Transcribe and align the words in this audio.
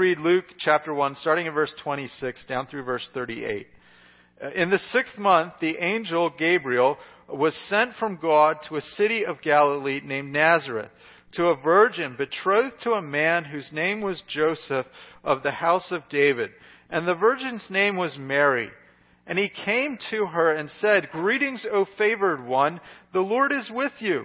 read 0.00 0.18
Luke 0.18 0.46
chapter 0.58 0.94
1, 0.94 1.16
starting 1.16 1.44
in 1.44 1.52
verse 1.52 1.74
26 1.84 2.46
down 2.46 2.66
through 2.66 2.84
verse 2.84 3.06
38. 3.12 3.66
In 4.56 4.70
the 4.70 4.78
sixth 4.78 5.18
month, 5.18 5.52
the 5.60 5.76
angel 5.76 6.30
Gabriel 6.38 6.96
was 7.28 7.54
sent 7.68 7.94
from 7.96 8.16
God 8.16 8.56
to 8.66 8.76
a 8.76 8.80
city 8.80 9.26
of 9.26 9.42
Galilee 9.42 10.00
named 10.02 10.32
Nazareth, 10.32 10.88
to 11.32 11.48
a 11.48 11.62
virgin 11.62 12.14
betrothed 12.16 12.76
to 12.84 12.92
a 12.92 13.02
man 13.02 13.44
whose 13.44 13.68
name 13.72 14.00
was 14.00 14.22
Joseph 14.26 14.86
of 15.22 15.42
the 15.42 15.50
house 15.50 15.88
of 15.90 16.08
David. 16.08 16.48
And 16.88 17.06
the 17.06 17.12
virgin's 17.12 17.66
name 17.68 17.98
was 17.98 18.16
Mary. 18.18 18.70
And 19.26 19.38
he 19.38 19.50
came 19.50 19.98
to 20.10 20.24
her 20.24 20.54
and 20.54 20.70
said, 20.80 21.10
Greetings, 21.12 21.66
O 21.70 21.84
favored 21.98 22.42
one, 22.42 22.80
the 23.12 23.20
Lord 23.20 23.52
is 23.52 23.70
with 23.70 23.92
you. 23.98 24.24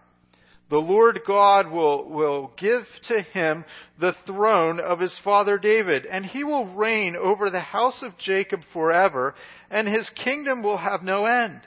The 0.71 0.77
Lord 0.77 1.19
God 1.27 1.69
will, 1.69 2.09
will 2.09 2.53
give 2.57 2.83
to 3.09 3.21
him 3.33 3.65
the 3.99 4.15
throne 4.25 4.79
of 4.79 5.01
his 5.01 5.13
father 5.21 5.57
David, 5.57 6.05
and 6.05 6.25
he 6.25 6.45
will 6.45 6.73
reign 6.73 7.17
over 7.17 7.49
the 7.49 7.59
house 7.59 8.01
of 8.01 8.17
Jacob 8.17 8.61
forever, 8.71 9.35
and 9.69 9.85
his 9.85 10.09
kingdom 10.23 10.63
will 10.63 10.77
have 10.77 11.03
no 11.03 11.25
end. 11.25 11.59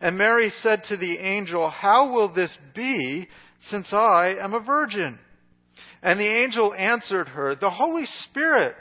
And 0.00 0.16
Mary 0.16 0.50
said 0.62 0.84
to 0.84 0.96
the 0.96 1.18
angel, 1.18 1.68
How 1.68 2.12
will 2.12 2.32
this 2.32 2.56
be, 2.76 3.26
since 3.70 3.92
I 3.92 4.36
am 4.40 4.54
a 4.54 4.60
virgin? 4.60 5.18
And 6.00 6.20
the 6.20 6.30
angel 6.30 6.72
answered 6.72 7.30
her, 7.30 7.56
The 7.56 7.70
Holy 7.70 8.06
Spirit 8.30 8.76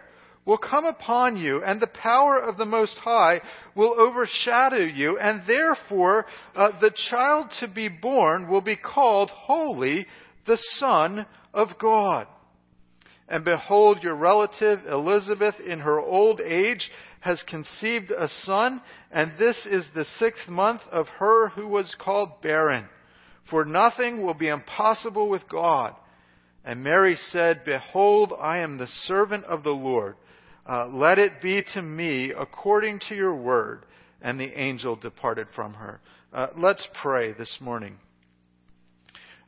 will 0.48 0.58
come 0.58 0.86
upon 0.86 1.36
you, 1.36 1.62
and 1.62 1.80
the 1.80 1.88
power 1.88 2.40
of 2.40 2.56
the 2.58 2.66
Most 2.66 2.96
High 3.04 3.42
will 3.76 3.94
overshadow 4.00 4.78
you, 4.78 5.20
and 5.20 5.42
therefore 5.46 6.26
uh, 6.56 6.70
the 6.80 6.94
child 7.10 7.52
to 7.60 7.68
be 7.68 7.90
born 7.90 8.50
will 8.50 8.62
be 8.62 8.78
called 8.78 9.30
Holy, 9.30 10.08
the 10.48 10.58
Son 10.78 11.26
of 11.54 11.78
God. 11.80 12.28
And 13.28 13.44
behold, 13.44 14.02
your 14.02 14.16
relative 14.16 14.80
Elizabeth 14.90 15.56
in 15.60 15.82
her 15.82 16.00
old 16.00 16.40
age 16.40 16.90
has 17.20 17.44
conceived 17.46 18.10
a 18.10 18.30
son, 18.46 18.82
and 19.12 19.34
this 19.38 19.68
is 19.70 19.86
the 19.94 20.06
sixth 20.18 20.48
month 20.48 20.82
of 20.94 21.08
her 21.20 21.50
who 21.50 21.68
was 21.68 21.94
called 22.00 22.42
barren. 22.42 22.86
For 23.50 23.66
nothing 23.66 24.24
will 24.24 24.34
be 24.34 24.48
impossible 24.48 25.28
with 25.28 25.50
God. 25.50 25.94
And 26.64 26.84
Mary 26.84 27.18
said, 27.32 27.66
Behold, 27.66 28.32
I 28.40 28.60
am 28.60 28.78
the 28.78 28.88
servant 29.08 29.44
of 29.44 29.64
the 29.64 29.72
Lord 29.72 30.16
uh, 30.68 30.88
let 30.88 31.18
it 31.18 31.42
be 31.42 31.64
to 31.74 31.82
me 31.82 32.32
according 32.38 33.00
to 33.08 33.16
your 33.16 33.36
word. 33.36 33.86
And 34.22 34.40
the 34.40 34.60
angel 34.60 34.96
departed 34.96 35.48
from 35.56 35.76
her. 35.76 36.02
Uh, 36.34 36.48
let's 36.58 36.86
pray 37.02 37.34
this 37.34 37.58
morning. 37.62 37.98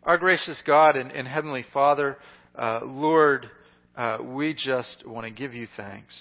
Our 0.03 0.19
gracious 0.19 0.61
God 0.65 0.95
and, 0.95 1.11
and 1.11 1.27
Heavenly 1.27 1.65
Father, 1.73 2.17
uh, 2.55 2.81
Lord, 2.83 3.49
uh, 3.97 4.19
we 4.21 4.53
just 4.53 5.03
want 5.07 5.25
to 5.25 5.31
give 5.31 5.55
you 5.55 5.67
thanks. 5.75 6.13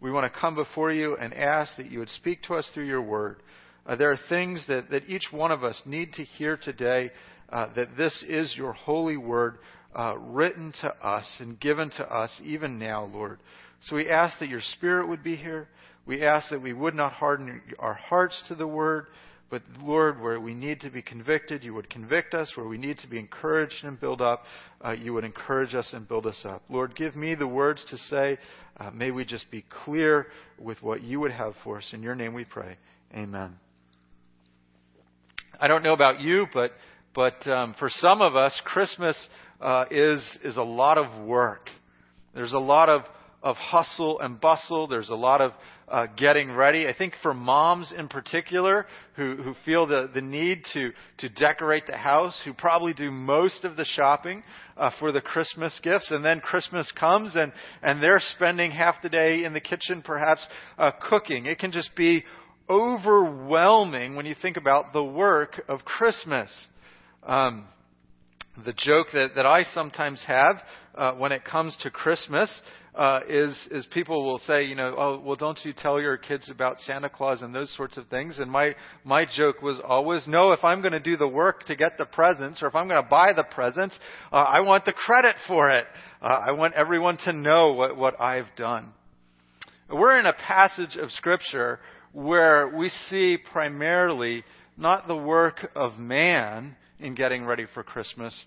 We 0.00 0.12
want 0.12 0.30
to 0.30 0.38
come 0.38 0.54
before 0.54 0.92
you 0.92 1.16
and 1.16 1.32
ask 1.32 1.76
that 1.78 1.90
you 1.90 1.98
would 1.98 2.10
speak 2.10 2.42
to 2.42 2.56
us 2.56 2.68
through 2.74 2.86
your 2.86 3.02
word. 3.02 3.42
Uh, 3.86 3.96
there 3.96 4.12
are 4.12 4.20
things 4.28 4.62
that, 4.68 4.90
that 4.90 5.08
each 5.08 5.28
one 5.30 5.50
of 5.50 5.64
us 5.64 5.80
need 5.86 6.12
to 6.12 6.24
hear 6.24 6.58
today, 6.58 7.10
uh, 7.50 7.68
that 7.74 7.96
this 7.96 8.22
is 8.28 8.54
your 8.54 8.74
holy 8.74 9.16
word 9.16 9.58
written 10.18 10.74
to 10.82 10.88
us 11.06 11.26
and 11.38 11.58
given 11.58 11.88
to 11.88 12.04
us 12.04 12.30
even 12.44 12.78
now, 12.78 13.10
Lord. 13.12 13.38
So 13.84 13.96
we 13.96 14.08
ask 14.08 14.38
that 14.38 14.48
your 14.48 14.62
Spirit 14.72 15.08
would 15.08 15.22
be 15.22 15.36
here. 15.36 15.68
We 16.06 16.24
ask 16.24 16.50
that 16.50 16.62
we 16.62 16.72
would 16.72 16.94
not 16.94 17.12
harden 17.12 17.60
our 17.78 17.94
hearts 17.94 18.42
to 18.48 18.54
the 18.54 18.66
Word, 18.66 19.06
but 19.50 19.62
Lord, 19.80 20.20
where 20.20 20.40
we 20.40 20.54
need 20.54 20.80
to 20.80 20.90
be 20.90 21.02
convicted, 21.02 21.62
you 21.62 21.74
would 21.74 21.90
convict 21.90 22.34
us. 22.34 22.50
Where 22.56 22.66
we 22.66 22.78
need 22.78 22.98
to 22.98 23.06
be 23.06 23.18
encouraged 23.18 23.84
and 23.84 24.00
build 24.00 24.20
up, 24.20 24.44
uh, 24.84 24.92
you 24.92 25.12
would 25.12 25.24
encourage 25.24 25.74
us 25.74 25.90
and 25.92 26.08
build 26.08 26.26
us 26.26 26.40
up. 26.44 26.62
Lord, 26.68 26.96
give 26.96 27.14
me 27.14 27.34
the 27.34 27.46
words 27.46 27.84
to 27.90 27.98
say. 27.98 28.38
Uh, 28.78 28.90
may 28.90 29.10
we 29.10 29.24
just 29.24 29.50
be 29.50 29.64
clear 29.84 30.26
with 30.58 30.82
what 30.82 31.02
you 31.02 31.20
would 31.20 31.30
have 31.30 31.54
for 31.62 31.78
us. 31.78 31.88
In 31.92 32.02
your 32.02 32.14
name 32.14 32.34
we 32.34 32.44
pray. 32.44 32.76
Amen. 33.14 33.54
I 35.60 35.68
don't 35.68 35.82
know 35.82 35.92
about 35.92 36.20
you, 36.20 36.46
but 36.52 36.72
but 37.14 37.46
um, 37.46 37.76
for 37.78 37.88
some 37.88 38.20
of 38.22 38.34
us, 38.34 38.58
Christmas 38.64 39.16
uh, 39.60 39.84
is 39.90 40.20
is 40.42 40.56
a 40.56 40.62
lot 40.62 40.98
of 40.98 41.24
work. 41.24 41.68
There's 42.34 42.52
a 42.52 42.58
lot 42.58 42.88
of 42.88 43.02
of 43.44 43.56
hustle 43.56 44.18
and 44.20 44.40
bustle. 44.40 44.88
There's 44.88 45.10
a 45.10 45.14
lot 45.14 45.42
of 45.42 45.52
uh, 45.86 46.06
getting 46.16 46.50
ready. 46.50 46.88
I 46.88 46.94
think 46.96 47.12
for 47.22 47.34
moms 47.34 47.92
in 47.96 48.08
particular 48.08 48.86
who, 49.16 49.36
who 49.36 49.54
feel 49.66 49.86
the, 49.86 50.08
the 50.12 50.22
need 50.22 50.62
to, 50.72 50.90
to 51.18 51.28
decorate 51.28 51.86
the 51.86 51.96
house, 51.96 52.40
who 52.46 52.54
probably 52.54 52.94
do 52.94 53.10
most 53.10 53.64
of 53.64 53.76
the 53.76 53.84
shopping 53.84 54.42
uh, 54.78 54.90
for 54.98 55.12
the 55.12 55.20
Christmas 55.20 55.78
gifts, 55.82 56.10
and 56.10 56.24
then 56.24 56.40
Christmas 56.40 56.90
comes 56.98 57.36
and, 57.36 57.52
and 57.82 58.02
they're 58.02 58.22
spending 58.34 58.70
half 58.70 58.96
the 59.02 59.10
day 59.10 59.44
in 59.44 59.52
the 59.52 59.60
kitchen 59.60 60.02
perhaps 60.02 60.44
uh, 60.78 60.90
cooking. 61.10 61.44
It 61.44 61.58
can 61.58 61.70
just 61.70 61.94
be 61.94 62.24
overwhelming 62.70 64.16
when 64.16 64.24
you 64.24 64.34
think 64.40 64.56
about 64.56 64.94
the 64.94 65.04
work 65.04 65.62
of 65.68 65.84
Christmas. 65.84 66.50
Um, 67.22 67.66
the 68.64 68.72
joke 68.72 69.08
that, 69.12 69.30
that 69.34 69.46
I 69.46 69.64
sometimes 69.74 70.22
have 70.26 70.56
uh, 70.94 71.12
when 71.12 71.32
it 71.32 71.44
comes 71.44 71.76
to 71.82 71.90
Christmas 71.90 72.60
uh, 72.94 73.20
is 73.28 73.56
is 73.72 73.84
people 73.86 74.24
will 74.24 74.38
say, 74.38 74.64
you 74.64 74.76
know, 74.76 74.94
oh, 74.96 75.20
well, 75.24 75.34
don't 75.34 75.58
you 75.64 75.72
tell 75.72 76.00
your 76.00 76.16
kids 76.16 76.48
about 76.48 76.78
Santa 76.80 77.08
Claus 77.08 77.42
and 77.42 77.52
those 77.52 77.74
sorts 77.76 77.96
of 77.96 78.06
things? 78.06 78.38
And 78.38 78.48
my 78.48 78.76
my 79.02 79.24
joke 79.24 79.60
was 79.62 79.80
always, 79.84 80.22
no, 80.28 80.52
if 80.52 80.62
I'm 80.62 80.80
going 80.80 80.92
to 80.92 81.00
do 81.00 81.16
the 81.16 81.26
work 81.26 81.66
to 81.66 81.74
get 81.74 81.98
the 81.98 82.04
presents, 82.04 82.62
or 82.62 82.68
if 82.68 82.76
I'm 82.76 82.86
going 82.86 83.02
to 83.02 83.08
buy 83.08 83.32
the 83.34 83.42
presents, 83.42 83.98
uh, 84.32 84.36
I 84.36 84.60
want 84.60 84.84
the 84.84 84.92
credit 84.92 85.34
for 85.48 85.70
it. 85.70 85.86
Uh, 86.22 86.26
I 86.26 86.52
want 86.52 86.74
everyone 86.74 87.18
to 87.24 87.32
know 87.32 87.72
what 87.72 87.96
what 87.96 88.20
I've 88.20 88.54
done. 88.56 88.92
We're 89.90 90.18
in 90.18 90.26
a 90.26 90.32
passage 90.32 90.96
of 90.96 91.10
Scripture 91.10 91.80
where 92.12 92.68
we 92.68 92.90
see 93.10 93.38
primarily 93.52 94.44
not 94.76 95.08
the 95.08 95.16
work 95.16 95.68
of 95.74 95.98
man 95.98 96.76
in 96.98 97.14
getting 97.14 97.44
ready 97.44 97.66
for 97.74 97.82
Christmas, 97.82 98.44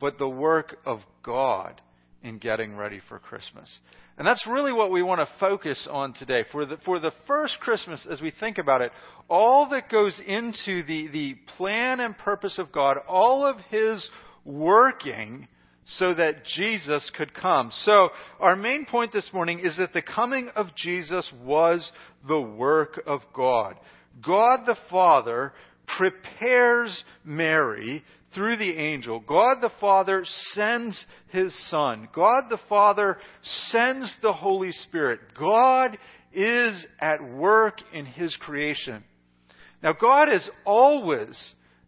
but 0.00 0.18
the 0.18 0.28
work 0.28 0.76
of 0.86 1.00
God 1.22 1.80
in 2.22 2.38
getting 2.38 2.76
ready 2.76 3.00
for 3.08 3.18
Christmas. 3.18 3.70
And 4.18 4.26
that's 4.26 4.46
really 4.46 4.72
what 4.72 4.90
we 4.90 5.02
want 5.02 5.20
to 5.20 5.28
focus 5.38 5.88
on 5.90 6.12
today. 6.12 6.44
For 6.52 6.66
the, 6.66 6.76
for 6.84 7.00
the 7.00 7.12
first 7.26 7.58
Christmas, 7.60 8.06
as 8.10 8.20
we 8.20 8.32
think 8.38 8.58
about 8.58 8.82
it, 8.82 8.92
all 9.28 9.68
that 9.70 9.88
goes 9.88 10.18
into 10.26 10.82
the, 10.84 11.08
the 11.08 11.36
plan 11.56 12.00
and 12.00 12.16
purpose 12.16 12.58
of 12.58 12.70
God, 12.70 12.98
all 13.08 13.46
of 13.46 13.56
His 13.70 14.06
working 14.44 15.48
so 15.98 16.14
that 16.14 16.44
Jesus 16.44 17.10
could 17.16 17.34
come. 17.34 17.70
So, 17.84 18.10
our 18.38 18.56
main 18.56 18.86
point 18.86 19.12
this 19.12 19.30
morning 19.32 19.60
is 19.60 19.76
that 19.78 19.92
the 19.92 20.02
coming 20.02 20.50
of 20.54 20.66
Jesus 20.76 21.28
was 21.42 21.90
the 22.28 22.40
work 22.40 23.00
of 23.06 23.20
God. 23.34 23.76
God 24.24 24.60
the 24.66 24.76
Father 24.90 25.52
prepares 25.96 27.04
Mary 27.24 28.04
through 28.34 28.56
the 28.56 28.76
angel. 28.76 29.20
God 29.20 29.56
the 29.60 29.72
Father 29.80 30.24
sends 30.52 31.04
His 31.28 31.54
Son. 31.68 32.08
God 32.14 32.44
the 32.48 32.60
Father 32.68 33.18
sends 33.70 34.14
the 34.22 34.32
Holy 34.32 34.72
Spirit. 34.72 35.20
God 35.38 35.98
is 36.32 36.86
at 37.00 37.22
work 37.22 37.78
in 37.92 38.06
His 38.06 38.34
creation. 38.36 39.02
Now, 39.82 39.92
God 39.92 40.32
is 40.32 40.48
always 40.64 41.36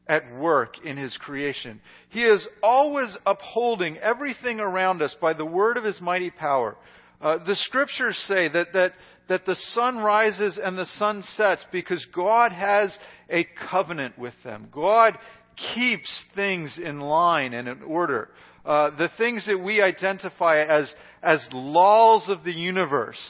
at 0.09 0.35
work 0.35 0.75
in 0.85 0.97
His 0.97 1.17
creation. 1.19 1.81
He 2.09 2.23
is 2.23 2.47
always 2.63 3.17
upholding 3.25 3.99
everything 3.99 4.61
around 4.61 5.03
us 5.03 5.15
by 5.21 5.33
the 5.35 5.45
word 5.45 5.77
of 5.77 5.85
His 5.85 6.01
mighty 6.01 6.31
power. 6.31 6.77
Uh, 7.21 7.39
the 7.45 7.55
scriptures 7.55 8.17
say 8.27 8.49
that, 8.49 8.73
that, 8.73 8.93
that 9.29 9.47
the 9.47 9.57
sun 9.75 9.99
rises 9.99 10.59
and 10.63 10.77
the 10.77 10.89
sun 10.99 11.23
sets 11.37 11.65
because 11.73 12.05
God 12.15 12.53
has 12.53 12.97
a 13.31 13.47
covenant 13.71 14.19
with 14.19 14.35
them. 14.45 14.69
God 14.73 15.17
keeps 15.75 16.11
things 16.35 16.79
in 16.83 17.01
line 17.01 17.55
and 17.55 17.69
in 17.69 17.83
order. 17.83 18.31
Uh, 18.65 18.91
the 18.91 19.11
things 19.19 19.45
that 19.47 19.59
we 19.59 19.83
identify 19.83 20.63
as, 20.63 20.93
as 21.23 21.41
laws 21.53 22.29
of 22.29 22.45
the 22.45 22.53
universe, 22.53 23.21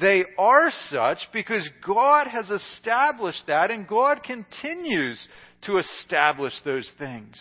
they 0.00 0.24
are 0.38 0.70
such 0.88 1.18
because 1.32 1.68
God 1.86 2.26
has 2.26 2.50
established 2.50 3.42
that 3.46 3.70
and 3.70 3.86
God 3.86 4.22
continues 4.22 5.20
to 5.62 5.78
establish 5.78 6.54
those 6.64 6.90
things. 6.98 7.36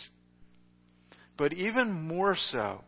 But 1.38 1.54
even 1.54 1.92
more 1.92 2.38
so, 2.52 2.84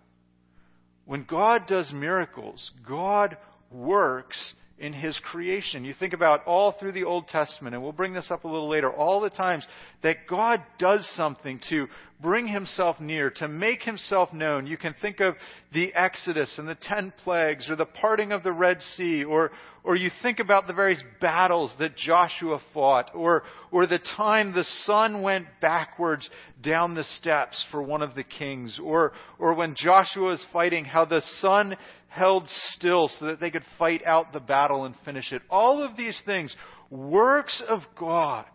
when 1.05 1.23
God 1.23 1.65
does 1.67 1.91
miracles, 1.91 2.71
God 2.87 3.35
works 3.71 4.37
in 4.83 4.91
His 4.91 5.17
creation. 5.31 5.85
You 5.85 5.93
think 5.97 6.11
about 6.11 6.45
all 6.45 6.73
through 6.73 6.91
the 6.91 7.05
Old 7.05 7.29
Testament, 7.29 7.73
and 7.73 7.81
we'll 7.81 7.93
bring 7.93 8.11
this 8.11 8.29
up 8.29 8.43
a 8.43 8.47
little 8.49 8.67
later, 8.67 8.91
all 8.91 9.21
the 9.21 9.29
times 9.29 9.65
that 10.03 10.27
God 10.27 10.61
does 10.77 11.09
something 11.15 11.61
to 11.69 11.87
bring 12.21 12.47
Himself 12.47 12.99
near, 12.99 13.29
to 13.29 13.47
make 13.47 13.81
Himself 13.83 14.33
known. 14.33 14.67
You 14.67 14.75
can 14.75 14.93
think 15.01 15.21
of 15.21 15.35
the 15.71 15.93
Exodus 15.93 16.53
and 16.57 16.67
the 16.67 16.75
ten 16.75 17.13
plagues, 17.23 17.69
or 17.69 17.77
the 17.77 17.85
parting 17.85 18.33
of 18.33 18.43
the 18.43 18.51
Red 18.51 18.81
Sea, 18.97 19.23
or, 19.23 19.51
or 19.85 19.95
you 19.95 20.11
think 20.21 20.39
about 20.39 20.67
the 20.67 20.73
various 20.73 21.01
battles 21.21 21.71
that 21.79 21.95
Joshua 21.95 22.59
fought, 22.73 23.11
or, 23.15 23.43
or 23.71 23.87
the 23.87 23.99
time 24.17 24.53
the 24.53 24.65
sun 24.83 25.21
went 25.21 25.47
backwards 25.61 26.29
down 26.61 26.93
the 26.93 27.05
steps 27.19 27.65
for 27.71 27.81
one 27.81 28.01
of 28.01 28.15
the 28.15 28.23
kings, 28.23 28.77
or, 28.83 29.13
or 29.39 29.53
when 29.53 29.75
Joshua 29.77 30.33
is 30.33 30.45
fighting, 30.51 30.83
how 30.83 31.05
the 31.05 31.21
sun 31.39 31.77
held 32.13 32.47
still 32.69 33.09
so 33.19 33.25
that 33.25 33.39
they 33.39 33.49
could 33.49 33.65
fight 33.79 34.05
out 34.05 34.33
the 34.33 34.39
battle 34.39 34.85
and 34.85 34.93
finish 35.03 35.31
it. 35.31 35.41
All 35.49 35.83
of 35.83 35.97
these 35.97 36.19
things, 36.25 36.55
works 36.91 37.61
of 37.67 37.81
God. 37.99 38.45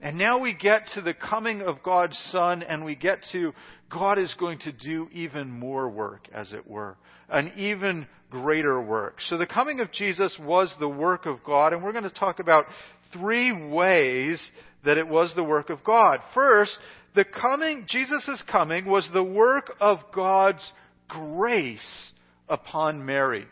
And 0.00 0.18
now 0.18 0.38
we 0.38 0.54
get 0.54 0.82
to 0.94 1.00
the 1.00 1.14
coming 1.14 1.62
of 1.62 1.82
God's 1.82 2.16
Son, 2.30 2.62
and 2.62 2.84
we 2.84 2.94
get 2.94 3.20
to 3.32 3.52
God 3.90 4.18
is 4.18 4.32
going 4.38 4.58
to 4.60 4.72
do 4.72 5.08
even 5.12 5.50
more 5.50 5.88
work, 5.88 6.28
as 6.32 6.52
it 6.52 6.68
were, 6.68 6.96
an 7.30 7.52
even 7.56 8.06
greater 8.30 8.80
work. 8.80 9.16
So 9.28 9.38
the 9.38 9.46
coming 9.46 9.80
of 9.80 9.90
Jesus 9.90 10.36
was 10.38 10.72
the 10.78 10.88
work 10.88 11.24
of 11.24 11.42
God, 11.42 11.72
and 11.72 11.82
we're 11.82 11.92
going 11.92 12.04
to 12.04 12.10
talk 12.10 12.38
about 12.38 12.66
three 13.12 13.50
ways 13.50 14.40
that 14.84 14.98
it 14.98 15.08
was 15.08 15.32
the 15.34 15.42
work 15.42 15.70
of 15.70 15.82
God. 15.82 16.18
First, 16.34 16.76
the 17.14 17.24
coming, 17.24 17.86
Jesus' 17.88 18.42
coming 18.52 18.84
was 18.84 19.08
the 19.12 19.24
work 19.24 19.74
of 19.80 19.98
God's 20.14 20.70
grace 21.08 22.12
upon 22.48 23.04
Mary. 23.04 23.46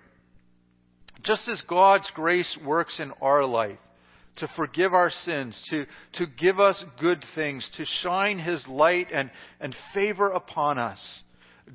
Just 1.22 1.48
as 1.48 1.60
God's 1.68 2.10
grace 2.14 2.56
works 2.64 2.98
in 2.98 3.12
our 3.20 3.44
life 3.44 3.78
to 4.36 4.48
forgive 4.54 4.92
our 4.92 5.10
sins, 5.24 5.60
to, 5.70 5.86
to 6.14 6.26
give 6.26 6.60
us 6.60 6.82
good 7.00 7.24
things, 7.34 7.68
to 7.76 7.84
shine 8.02 8.38
His 8.38 8.66
light 8.68 9.08
and, 9.12 9.30
and 9.60 9.74
favor 9.94 10.30
upon 10.30 10.78
us, 10.78 11.00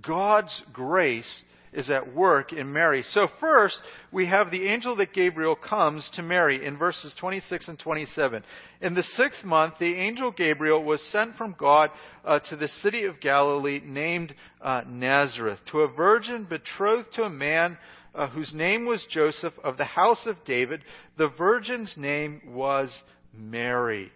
God's 0.01 0.61
grace 0.71 1.43
is 1.73 1.89
at 1.89 2.13
work 2.13 2.51
in 2.51 2.71
Mary. 2.71 3.03
So 3.11 3.27
first, 3.39 3.77
we 4.11 4.25
have 4.27 4.51
the 4.51 4.67
angel 4.67 4.95
that 4.97 5.13
Gabriel 5.13 5.55
comes 5.55 6.09
to 6.15 6.21
Mary 6.21 6.65
in 6.65 6.77
verses 6.77 7.13
26 7.19 7.69
and 7.69 7.79
27. 7.79 8.43
In 8.81 8.93
the 8.93 9.03
sixth 9.03 9.43
month, 9.43 9.75
the 9.79 9.93
angel 9.93 10.31
Gabriel 10.31 10.83
was 10.83 11.01
sent 11.11 11.37
from 11.37 11.55
God 11.57 11.89
uh, 12.25 12.39
to 12.49 12.55
the 12.57 12.67
city 12.81 13.05
of 13.05 13.21
Galilee 13.21 13.81
named 13.85 14.33
uh, 14.61 14.81
Nazareth, 14.87 15.59
to 15.71 15.79
a 15.79 15.87
virgin 15.87 16.45
betrothed 16.49 17.13
to 17.13 17.23
a 17.23 17.29
man 17.29 17.77
uh, 18.13 18.27
whose 18.27 18.53
name 18.53 18.85
was 18.85 19.05
Joseph 19.09 19.53
of 19.63 19.77
the 19.77 19.85
house 19.85 20.25
of 20.25 20.35
David. 20.45 20.83
The 21.17 21.29
virgin's 21.29 21.93
name 21.95 22.41
was 22.47 22.93
Mary. 23.33 24.11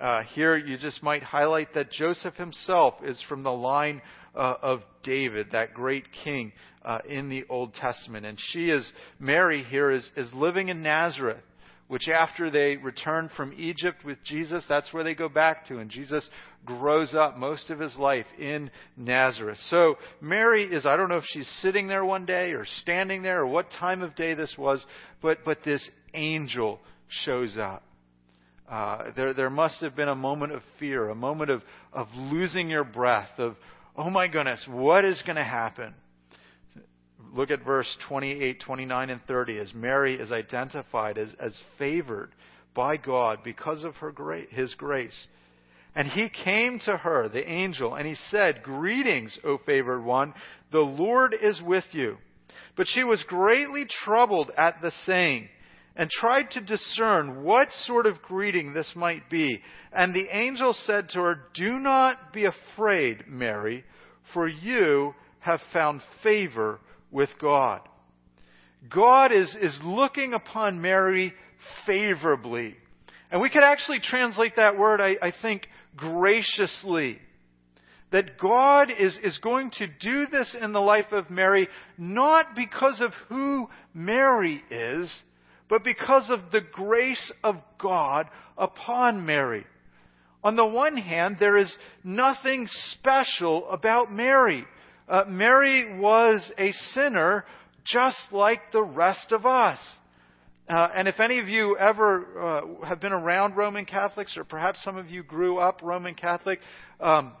Uh, 0.00 0.22
here, 0.34 0.56
you 0.56 0.78
just 0.78 1.02
might 1.02 1.22
highlight 1.22 1.74
that 1.74 1.90
Joseph 1.90 2.36
himself 2.36 2.94
is 3.04 3.22
from 3.28 3.42
the 3.42 3.52
line 3.52 4.00
uh, 4.34 4.54
of 4.62 4.80
David, 5.02 5.48
that 5.52 5.74
great 5.74 6.04
king 6.24 6.52
uh, 6.88 6.98
in 7.06 7.28
the 7.28 7.44
Old 7.50 7.74
Testament. 7.74 8.24
And 8.24 8.38
she 8.52 8.70
is, 8.70 8.90
Mary 9.20 9.62
here 9.62 9.92
is, 9.92 10.10
is 10.16 10.32
living 10.32 10.70
in 10.70 10.82
Nazareth, 10.82 11.44
which 11.86 12.08
after 12.08 12.50
they 12.50 12.76
return 12.76 13.30
from 13.36 13.52
Egypt 13.58 14.04
with 14.06 14.16
Jesus, 14.24 14.64
that's 14.68 14.92
where 14.92 15.04
they 15.04 15.14
go 15.14 15.28
back 15.28 15.66
to. 15.66 15.78
And 15.78 15.90
Jesus 15.90 16.26
grows 16.64 17.14
up 17.14 17.36
most 17.36 17.68
of 17.68 17.78
his 17.78 17.94
life 17.96 18.26
in 18.38 18.70
Nazareth. 18.96 19.58
So 19.68 19.96
Mary 20.22 20.64
is, 20.64 20.86
I 20.86 20.96
don't 20.96 21.10
know 21.10 21.18
if 21.18 21.24
she's 21.26 21.48
sitting 21.60 21.88
there 21.88 22.06
one 22.06 22.24
day 22.24 22.52
or 22.52 22.64
standing 22.80 23.22
there 23.22 23.42
or 23.42 23.46
what 23.46 23.66
time 23.78 24.00
of 24.00 24.16
day 24.16 24.32
this 24.32 24.54
was, 24.56 24.84
but, 25.20 25.38
but 25.44 25.58
this 25.64 25.86
angel 26.14 26.80
shows 27.24 27.56
up. 27.58 27.82
Uh, 28.70 29.10
there, 29.14 29.34
there 29.34 29.50
must 29.50 29.80
have 29.82 29.94
been 29.94 30.08
a 30.08 30.14
moment 30.14 30.52
of 30.52 30.62
fear, 30.78 31.10
a 31.10 31.14
moment 31.14 31.50
of, 31.50 31.62
of 31.92 32.06
losing 32.14 32.70
your 32.70 32.84
breath, 32.84 33.30
of, 33.38 33.56
oh 33.96 34.10
my 34.10 34.26
goodness, 34.26 34.62
what 34.68 35.04
is 35.04 35.22
going 35.26 35.36
to 35.36 35.44
happen? 35.44 35.94
Look 37.34 37.50
at 37.50 37.64
verse 37.64 37.88
28, 38.08 38.60
29, 38.60 39.10
and 39.10 39.20
30 39.26 39.58
as 39.58 39.74
Mary 39.74 40.18
is 40.18 40.32
identified 40.32 41.18
as, 41.18 41.30
as 41.40 41.58
favored 41.78 42.30
by 42.74 42.96
God 42.96 43.40
because 43.44 43.84
of 43.84 43.96
her 43.96 44.12
great, 44.12 44.50
his 44.50 44.74
grace. 44.74 45.26
And 45.94 46.06
he 46.06 46.28
came 46.28 46.78
to 46.84 46.96
her, 46.96 47.28
the 47.28 47.48
angel, 47.48 47.94
and 47.94 48.06
he 48.06 48.14
said, 48.30 48.62
Greetings, 48.62 49.38
O 49.44 49.58
favored 49.66 50.04
one, 50.04 50.34
the 50.70 50.78
Lord 50.78 51.34
is 51.40 51.60
with 51.60 51.84
you. 51.92 52.18
But 52.76 52.86
she 52.86 53.02
was 53.02 53.22
greatly 53.26 53.86
troubled 54.04 54.52
at 54.56 54.80
the 54.80 54.92
saying 55.04 55.48
and 55.96 56.08
tried 56.08 56.52
to 56.52 56.60
discern 56.60 57.42
what 57.42 57.72
sort 57.86 58.06
of 58.06 58.22
greeting 58.22 58.72
this 58.72 58.92
might 58.94 59.28
be. 59.28 59.60
And 59.92 60.14
the 60.14 60.28
angel 60.30 60.72
said 60.72 61.08
to 61.10 61.20
her, 61.20 61.40
Do 61.54 61.72
not 61.72 62.32
be 62.32 62.44
afraid, 62.44 63.24
Mary, 63.26 63.84
for 64.32 64.46
you 64.46 65.14
have 65.40 65.60
found 65.72 66.00
favor 66.22 66.78
with 67.10 67.30
God. 67.40 67.80
God 68.90 69.32
is, 69.32 69.54
is 69.60 69.78
looking 69.82 70.34
upon 70.34 70.80
Mary 70.80 71.32
favorably. 71.86 72.76
And 73.30 73.40
we 73.40 73.50
could 73.50 73.64
actually 73.64 74.00
translate 74.00 74.56
that 74.56 74.78
word, 74.78 75.00
I, 75.00 75.16
I 75.20 75.32
think, 75.42 75.66
graciously. 75.96 77.18
That 78.10 78.38
God 78.38 78.90
is, 78.96 79.18
is 79.22 79.36
going 79.38 79.70
to 79.72 79.86
do 79.86 80.26
this 80.30 80.56
in 80.60 80.72
the 80.72 80.80
life 80.80 81.12
of 81.12 81.28
Mary, 81.28 81.68
not 81.98 82.56
because 82.56 83.02
of 83.02 83.12
who 83.28 83.68
Mary 83.92 84.62
is, 84.70 85.14
but 85.68 85.84
because 85.84 86.30
of 86.30 86.50
the 86.50 86.62
grace 86.72 87.32
of 87.44 87.56
God 87.78 88.28
upon 88.56 89.26
Mary. 89.26 89.66
On 90.42 90.56
the 90.56 90.64
one 90.64 90.96
hand, 90.96 91.36
there 91.38 91.58
is 91.58 91.74
nothing 92.02 92.66
special 92.92 93.68
about 93.68 94.12
Mary. 94.12 94.64
Uh, 95.08 95.24
Mary 95.26 95.98
was 95.98 96.50
a 96.58 96.72
sinner 96.92 97.44
just 97.84 98.18
like 98.30 98.60
the 98.72 98.82
rest 98.82 99.32
of 99.32 99.46
us. 99.46 99.78
Uh, 100.68 100.88
and 100.94 101.08
if 101.08 101.18
any 101.18 101.38
of 101.38 101.48
you 101.48 101.78
ever 101.78 102.26
uh, 102.38 102.86
have 102.86 103.00
been 103.00 103.12
around 103.12 103.56
Roman 103.56 103.86
Catholics, 103.86 104.36
or 104.36 104.44
perhaps 104.44 104.84
some 104.84 104.98
of 104.98 105.08
you 105.08 105.22
grew 105.22 105.58
up 105.58 105.80
Roman 105.82 106.14
Catholic, 106.14 106.60
um, 107.00 107.32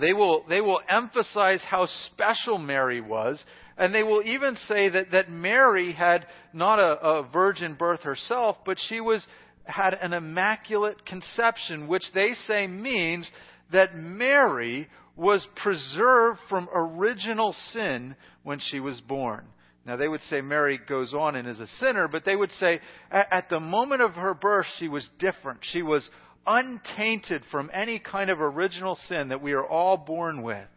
they 0.00 0.14
will 0.14 0.46
they 0.48 0.62
will 0.62 0.80
emphasize 0.88 1.60
how 1.68 1.86
special 2.06 2.56
Mary 2.56 3.02
was, 3.02 3.42
and 3.76 3.94
they 3.94 4.02
will 4.02 4.22
even 4.24 4.56
say 4.66 4.88
that 4.88 5.10
that 5.10 5.30
Mary 5.30 5.92
had 5.92 6.24
not 6.54 6.78
a, 6.78 6.98
a 7.06 7.22
virgin 7.30 7.74
birth 7.74 8.00
herself, 8.00 8.56
but 8.64 8.78
she 8.88 9.02
was 9.02 9.22
had 9.64 9.92
an 9.92 10.14
immaculate 10.14 11.04
conception, 11.04 11.86
which 11.86 12.04
they 12.14 12.32
say 12.46 12.66
means 12.66 13.30
that 13.72 13.94
Mary 13.94 14.88
was 15.16 15.46
preserved 15.56 16.38
from 16.48 16.68
original 16.74 17.54
sin 17.72 18.16
when 18.42 18.60
she 18.60 18.80
was 18.80 19.00
born. 19.00 19.44
Now, 19.84 19.96
they 19.96 20.08
would 20.08 20.22
say 20.22 20.40
Mary 20.40 20.78
goes 20.88 21.12
on 21.12 21.34
and 21.34 21.48
is 21.48 21.58
a 21.58 21.66
sinner, 21.80 22.06
but 22.06 22.24
they 22.24 22.36
would 22.36 22.52
say 22.52 22.80
at 23.10 23.48
the 23.50 23.58
moment 23.58 24.00
of 24.00 24.14
her 24.14 24.32
birth, 24.32 24.66
she 24.78 24.88
was 24.88 25.08
different. 25.18 25.60
She 25.62 25.82
was 25.82 26.08
untainted 26.46 27.42
from 27.50 27.70
any 27.72 27.98
kind 27.98 28.30
of 28.30 28.40
original 28.40 28.96
sin 29.08 29.28
that 29.28 29.42
we 29.42 29.52
are 29.52 29.66
all 29.66 29.96
born 29.96 30.42
with. 30.42 30.68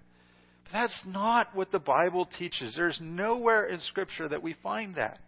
But 0.63 0.73
that's 0.73 1.01
not 1.05 1.55
what 1.55 1.71
the 1.71 1.79
Bible 1.79 2.27
teaches. 2.37 2.73
There's 2.75 2.99
nowhere 2.99 3.67
in 3.67 3.79
Scripture 3.81 4.27
that 4.27 4.41
we 4.41 4.55
find 4.63 4.95
that. 4.95 5.19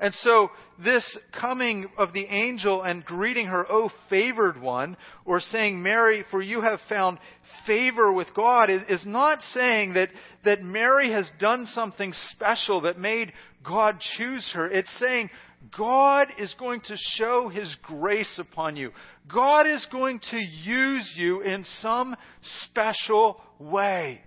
And 0.00 0.14
so, 0.22 0.50
this 0.82 1.04
coming 1.38 1.86
of 1.98 2.14
the 2.14 2.24
angel 2.24 2.82
and 2.82 3.04
greeting 3.04 3.46
her, 3.46 3.70
O 3.70 3.90
favored 4.08 4.58
one, 4.58 4.96
or 5.26 5.40
saying, 5.40 5.82
Mary, 5.82 6.24
for 6.30 6.40
you 6.40 6.62
have 6.62 6.80
found 6.88 7.18
favor 7.66 8.10
with 8.10 8.28
God, 8.34 8.70
is, 8.70 8.80
is 8.88 9.04
not 9.04 9.42
saying 9.52 9.92
that, 9.94 10.08
that 10.46 10.62
Mary 10.62 11.12
has 11.12 11.30
done 11.38 11.66
something 11.66 12.14
special 12.30 12.80
that 12.82 12.98
made 12.98 13.32
God 13.62 14.00
choose 14.16 14.50
her. 14.54 14.66
It's 14.68 14.90
saying, 14.98 15.28
God 15.76 16.28
is 16.38 16.54
going 16.58 16.80
to 16.82 16.96
show 17.18 17.50
His 17.50 17.76
grace 17.82 18.38
upon 18.38 18.76
you. 18.76 18.92
God 19.30 19.66
is 19.66 19.86
going 19.92 20.20
to 20.30 20.38
use 20.38 21.12
you 21.14 21.42
in 21.42 21.66
some 21.82 22.16
special 22.64 23.38
way. 23.58 24.22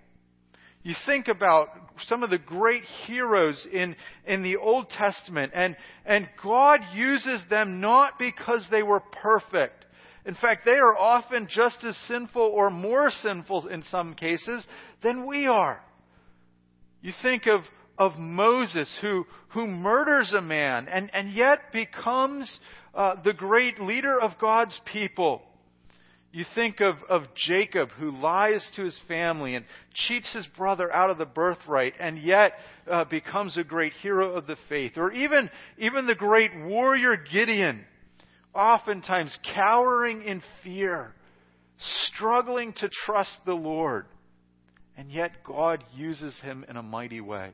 You 0.83 0.95
think 1.05 1.29
about 1.29 1.69
some 2.07 2.23
of 2.23 2.29
the 2.29 2.37
great 2.37 2.83
heroes 3.07 3.65
in, 3.71 3.95
in 4.27 4.43
the 4.43 4.57
Old 4.57 4.89
Testament, 4.89 5.53
and, 5.55 5.77
and 6.05 6.27
God 6.43 6.81
uses 6.93 7.41
them 7.49 7.79
not 7.79 8.19
because 8.19 8.67
they 8.69 8.83
were 8.83 8.99
perfect. 8.99 9.85
In 10.25 10.35
fact, 10.35 10.65
they 10.65 10.73
are 10.73 10.97
often 10.97 11.47
just 11.49 11.83
as 11.85 11.95
sinful 12.07 12.41
or 12.41 12.69
more 12.69 13.11
sinful 13.11 13.67
in 13.67 13.83
some 13.91 14.13
cases 14.13 14.65
than 15.01 15.25
we 15.25 15.47
are. 15.47 15.81
You 17.01 17.13
think 17.21 17.47
of, 17.47 17.61
of 17.97 18.17
Moses 18.17 18.89
who, 19.01 19.25
who 19.49 19.67
murders 19.67 20.33
a 20.37 20.41
man 20.41 20.87
and, 20.89 21.09
and 21.13 21.31
yet 21.33 21.71
becomes 21.71 22.59
uh, 22.93 23.15
the 23.23 23.33
great 23.33 23.81
leader 23.81 24.19
of 24.19 24.31
God's 24.39 24.79
people. 24.91 25.41
You 26.33 26.45
think 26.55 26.81
of, 26.81 26.95
of 27.09 27.25
Jacob 27.35 27.89
who 27.91 28.09
lies 28.09 28.67
to 28.75 28.83
his 28.83 28.99
family 29.07 29.53
and 29.53 29.65
cheats 30.07 30.33
his 30.33 30.47
brother 30.57 30.91
out 30.91 31.11
of 31.11 31.19
the 31.19 31.25
birthright 31.25 31.93
and 31.99 32.17
yet 32.17 32.53
uh, 32.91 33.03
becomes 33.05 33.55
a 33.55 33.63
great 33.63 33.93
hero 34.01 34.35
of 34.35 34.47
the 34.47 34.57
faith. 34.67 34.93
Or 34.97 35.11
even, 35.11 35.51
even 35.77 36.07
the 36.07 36.15
great 36.15 36.49
warrior 36.65 37.17
Gideon, 37.17 37.85
oftentimes 38.51 39.37
cowering 39.53 40.23
in 40.23 40.41
fear, 40.63 41.13
struggling 42.07 42.73
to 42.77 42.89
trust 43.05 43.37
the 43.45 43.53
Lord. 43.53 44.07
And 44.97 45.11
yet 45.11 45.43
God 45.45 45.83
uses 45.95 46.35
him 46.41 46.65
in 46.67 46.77
a 46.77 46.83
mighty 46.83 47.21
way. 47.21 47.51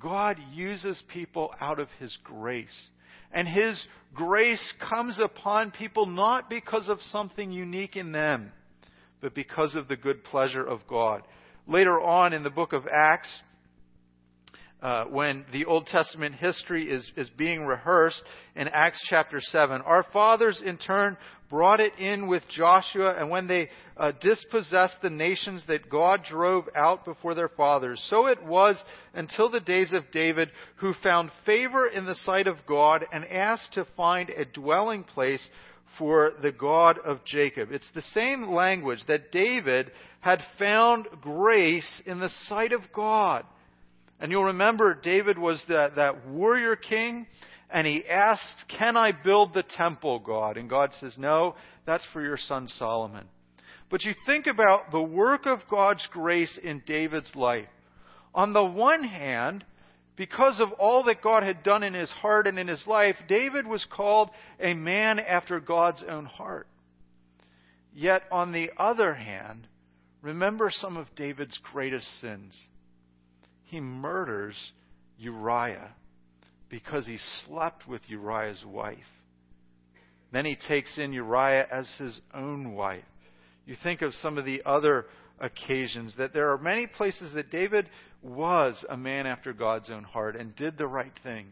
God 0.00 0.38
uses 0.52 1.00
people 1.12 1.54
out 1.60 1.78
of 1.78 1.86
his 2.00 2.16
grace. 2.24 2.88
And 3.34 3.48
His 3.48 3.82
grace 4.14 4.72
comes 4.88 5.20
upon 5.22 5.72
people 5.72 6.06
not 6.06 6.48
because 6.48 6.88
of 6.88 6.98
something 7.10 7.50
unique 7.50 7.96
in 7.96 8.12
them, 8.12 8.52
but 9.20 9.34
because 9.34 9.74
of 9.74 9.88
the 9.88 9.96
good 9.96 10.24
pleasure 10.24 10.64
of 10.64 10.86
God. 10.88 11.22
Later 11.66 12.00
on 12.00 12.32
in 12.32 12.42
the 12.42 12.50
book 12.50 12.72
of 12.72 12.84
Acts, 12.86 13.28
uh, 14.82 15.04
when 15.04 15.46
the 15.50 15.64
Old 15.64 15.86
Testament 15.86 16.34
history 16.34 16.90
is, 16.90 17.10
is 17.16 17.30
being 17.30 17.64
rehearsed 17.64 18.22
in 18.54 18.68
Acts 18.68 19.00
chapter 19.08 19.40
7. 19.40 19.80
Our 19.80 20.04
fathers, 20.12 20.62
in 20.64 20.76
turn, 20.76 21.16
brought 21.48 21.80
it 21.80 21.98
in 21.98 22.28
with 22.28 22.42
Joshua, 22.54 23.16
and 23.18 23.30
when 23.30 23.46
they 23.46 23.70
uh, 23.96 24.12
dispossessed 24.20 24.96
the 25.02 25.10
nations 25.10 25.62
that 25.68 25.88
God 25.88 26.24
drove 26.28 26.64
out 26.74 27.04
before 27.04 27.34
their 27.34 27.48
fathers, 27.48 28.04
so 28.10 28.26
it 28.26 28.42
was 28.44 28.76
until 29.14 29.48
the 29.48 29.60
days 29.60 29.92
of 29.92 30.10
David, 30.12 30.50
who 30.76 30.94
found 31.02 31.30
favor 31.46 31.86
in 31.86 32.04
the 32.04 32.16
sight 32.16 32.46
of 32.46 32.56
God 32.66 33.04
and 33.12 33.24
asked 33.26 33.74
to 33.74 33.86
find 33.96 34.30
a 34.30 34.44
dwelling 34.44 35.04
place 35.04 35.46
for 35.98 36.32
the 36.42 36.52
God 36.52 36.98
of 36.98 37.24
Jacob. 37.24 37.70
It's 37.70 37.90
the 37.94 38.02
same 38.02 38.48
language 38.48 39.00
that 39.06 39.30
David 39.30 39.92
had 40.20 40.42
found 40.58 41.06
grace 41.20 42.02
in 42.06 42.18
the 42.18 42.30
sight 42.48 42.72
of 42.72 42.80
God. 42.92 43.44
And 44.18 44.32
you'll 44.32 44.44
remember 44.44 44.94
David 44.94 45.38
was 45.38 45.62
that, 45.68 45.96
that 45.96 46.26
warrior 46.26 46.76
king, 46.76 47.26
and 47.70 47.86
he 47.86 48.04
asked, 48.08 48.64
Can 48.78 48.96
I 48.96 49.12
build 49.12 49.54
the 49.54 49.64
temple, 49.64 50.20
God? 50.20 50.56
And 50.56 50.68
God 50.68 50.90
says, 51.00 51.14
No, 51.18 51.54
that's 51.86 52.06
for 52.12 52.22
your 52.22 52.38
son 52.38 52.68
Solomon. 52.78 53.26
But 53.94 54.02
you 54.02 54.14
think 54.26 54.48
about 54.48 54.90
the 54.90 55.00
work 55.00 55.46
of 55.46 55.60
God's 55.70 56.04
grace 56.10 56.58
in 56.60 56.82
David's 56.84 57.32
life. 57.36 57.68
On 58.34 58.52
the 58.52 58.64
one 58.64 59.04
hand, 59.04 59.64
because 60.16 60.58
of 60.58 60.72
all 60.80 61.04
that 61.04 61.22
God 61.22 61.44
had 61.44 61.62
done 61.62 61.84
in 61.84 61.94
his 61.94 62.10
heart 62.10 62.48
and 62.48 62.58
in 62.58 62.66
his 62.66 62.84
life, 62.88 63.14
David 63.28 63.68
was 63.68 63.86
called 63.88 64.30
a 64.58 64.74
man 64.74 65.20
after 65.20 65.60
God's 65.60 66.02
own 66.08 66.24
heart. 66.24 66.66
Yet, 67.94 68.24
on 68.32 68.50
the 68.50 68.70
other 68.76 69.14
hand, 69.14 69.68
remember 70.22 70.72
some 70.74 70.96
of 70.96 71.14
David's 71.14 71.60
greatest 71.72 72.20
sins 72.20 72.52
he 73.62 73.78
murders 73.78 74.56
Uriah 75.18 75.92
because 76.68 77.06
he 77.06 77.18
slept 77.46 77.86
with 77.86 78.02
Uriah's 78.08 78.64
wife. 78.66 78.98
Then 80.32 80.46
he 80.46 80.56
takes 80.56 80.98
in 80.98 81.12
Uriah 81.12 81.68
as 81.70 81.88
his 81.96 82.20
own 82.34 82.72
wife. 82.74 83.04
You 83.66 83.76
think 83.82 84.02
of 84.02 84.14
some 84.14 84.38
of 84.38 84.44
the 84.44 84.62
other 84.66 85.06
occasions 85.40 86.14
that 86.18 86.32
there 86.32 86.52
are 86.52 86.58
many 86.58 86.86
places 86.86 87.32
that 87.34 87.50
David 87.50 87.88
was 88.22 88.84
a 88.88 88.96
man 88.96 89.26
after 89.26 89.52
God's 89.52 89.90
own 89.90 90.04
heart 90.04 90.36
and 90.36 90.54
did 90.56 90.78
the 90.78 90.86
right 90.86 91.12
thing. 91.22 91.46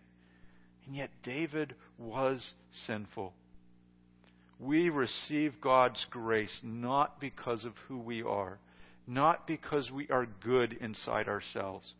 And 0.86 0.96
yet 0.96 1.10
David 1.22 1.74
was 1.98 2.52
sinful. 2.86 3.32
We 4.58 4.90
receive 4.90 5.60
God's 5.60 6.04
grace 6.10 6.60
not 6.62 7.20
because 7.20 7.64
of 7.64 7.72
who 7.88 7.98
we 7.98 8.22
are, 8.22 8.58
not 9.06 9.46
because 9.46 9.90
we 9.90 10.08
are 10.08 10.26
good 10.44 10.74
inside 10.80 11.28
ourselves, 11.28 11.92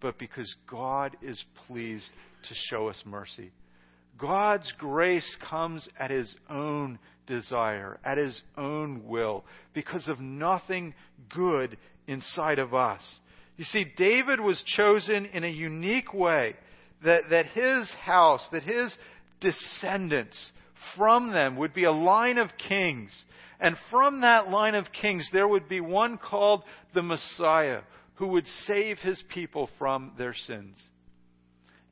but 0.00 0.18
because 0.18 0.54
God 0.70 1.16
is 1.22 1.42
pleased 1.66 2.10
to 2.48 2.54
show 2.68 2.88
us 2.88 3.02
mercy. 3.06 3.52
God's 4.18 4.70
grace 4.78 5.36
comes 5.48 5.88
at 5.98 6.10
His 6.10 6.34
own 6.50 6.98
desire, 7.30 7.98
at 8.04 8.18
His 8.18 8.40
own 8.58 9.06
will, 9.06 9.44
because 9.72 10.06
of 10.08 10.20
nothing 10.20 10.94
good 11.34 11.78
inside 12.06 12.58
of 12.58 12.74
us. 12.74 13.02
You 13.56 13.64
see, 13.66 13.84
David 13.96 14.40
was 14.40 14.62
chosen 14.76 15.26
in 15.26 15.44
a 15.44 15.48
unique 15.48 16.12
way 16.14 16.54
that, 17.04 17.24
that 17.30 17.46
his 17.46 17.90
house, 18.02 18.40
that 18.52 18.62
his 18.62 18.96
descendants 19.40 20.50
from 20.96 21.30
them 21.32 21.56
would 21.56 21.74
be 21.74 21.84
a 21.84 21.92
line 21.92 22.38
of 22.38 22.48
kings. 22.68 23.10
And 23.60 23.76
from 23.90 24.22
that 24.22 24.50
line 24.50 24.74
of 24.74 24.86
kings, 25.00 25.28
there 25.32 25.46
would 25.46 25.68
be 25.68 25.80
one 25.80 26.18
called 26.18 26.62
the 26.94 27.02
Messiah, 27.02 27.80
who 28.14 28.28
would 28.28 28.46
save 28.66 28.98
his 28.98 29.22
people 29.28 29.68
from 29.78 30.12
their 30.16 30.34
sins. 30.46 30.76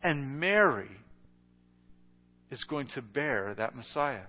And 0.02 0.40
Mary 0.40 0.90
is 2.50 2.64
going 2.64 2.88
to 2.94 3.02
bear 3.02 3.54
that 3.58 3.76
Messiah. 3.76 4.24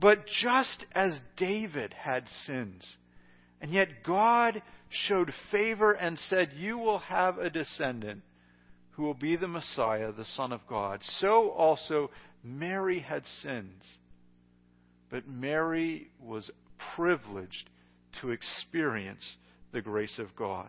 But 0.00 0.26
just 0.42 0.84
as 0.94 1.20
David 1.36 1.92
had 1.92 2.28
sins, 2.46 2.84
and 3.60 3.72
yet 3.72 4.04
God 4.04 4.62
showed 4.88 5.32
favor 5.50 5.92
and 5.92 6.18
said, 6.18 6.50
You 6.54 6.78
will 6.78 7.00
have 7.00 7.38
a 7.38 7.50
descendant 7.50 8.22
who 8.92 9.02
will 9.02 9.14
be 9.14 9.36
the 9.36 9.48
Messiah, 9.48 10.12
the 10.12 10.24
Son 10.24 10.52
of 10.52 10.66
God, 10.68 11.00
so 11.20 11.50
also 11.50 12.10
Mary 12.44 13.00
had 13.00 13.24
sins. 13.42 13.82
But 15.10 15.26
Mary 15.26 16.10
was 16.20 16.50
privileged 16.94 17.70
to 18.20 18.30
experience 18.30 19.24
the 19.72 19.80
grace 19.80 20.18
of 20.18 20.36
God. 20.36 20.68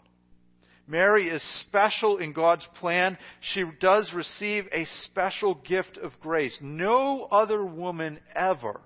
Mary 0.88 1.29
is 1.29 1.43
special 1.62 2.17
in 2.17 2.33
God's 2.33 2.65
plan. 2.79 3.17
She 3.53 3.63
does 3.79 4.12
receive 4.12 4.65
a 4.71 4.86
special 5.05 5.53
gift 5.53 5.98
of 5.98 6.19
grace. 6.19 6.57
No 6.62 7.27
other 7.31 7.63
woman 7.63 8.19
ever 8.36 8.81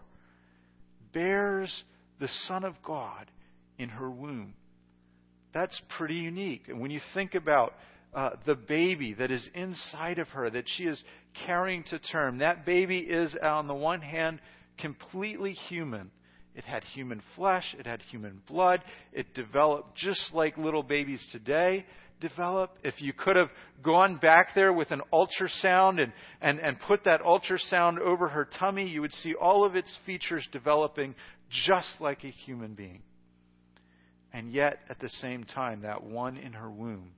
bears 1.14 1.72
the 2.20 2.30
Son 2.48 2.64
of 2.64 2.76
God 2.86 3.30
in 3.78 3.90
her 3.90 4.10
womb. 4.10 4.54
That's 5.54 5.80
pretty 5.98 6.16
unique. 6.16 6.64
And 6.68 6.80
when 6.80 6.92
you 6.92 7.02
think 7.14 7.36
about 7.36 7.74
uh, 8.14 8.32
the 8.46 8.56
baby 8.56 9.14
that 9.14 9.32
is 9.32 9.48
inside 9.54 10.20
of 10.20 10.28
her, 10.30 10.50
that 10.50 10.66
she 10.78 10.84
is 10.84 11.02
carrying 11.46 11.84
to 11.86 12.00
term, 12.00 12.40
that 12.40 12.66
baby 12.66 13.00
is, 13.00 13.36
on 13.42 13.68
the 13.68 13.74
one 13.74 14.02
hand, 14.02 14.40
completely 14.78 15.54
human 15.70 16.12
it 16.56 16.64
had 16.64 16.84
human 16.84 17.22
flesh, 17.36 17.76
it 17.80 17.88
had 17.88 18.02
human 18.12 18.42
blood, 18.48 18.84
it 19.12 19.34
developed 19.34 19.98
just 19.98 20.34
like 20.34 20.58
little 20.58 20.84
babies 20.84 21.26
today 21.32 21.86
develop. 22.20 22.78
If 22.84 23.02
you 23.02 23.14
could 23.14 23.36
have 23.36 23.50
gone 23.84 24.18
back 24.18 24.56
there 24.56 24.74
with 24.74 24.92
an 24.92 25.02
ultrasound 25.12 26.02
and, 26.02 26.14
and, 26.42 26.60
and 26.60 26.80
put 26.80 27.04
that 27.06 27.22
ultrasound 27.22 28.00
over 28.00 28.30
her 28.30 28.48
tummy, 28.60 28.88
you 28.88 29.02
would 29.02 29.14
see 29.14 29.34
all 29.34 29.66
of 29.66 29.76
its 29.76 29.96
features 30.06 30.48
developing 30.52 31.16
just 31.66 32.00
like 32.00 32.24
a 32.24 32.30
human 32.30 32.74
being. 32.74 33.02
And 34.32 34.52
yet, 34.52 34.80
at 34.90 35.00
the 35.00 35.10
same 35.10 35.44
time, 35.44 35.82
that 35.82 36.04
one 36.04 36.38
in 36.38 36.54
her 36.54 36.72
womb 36.72 37.12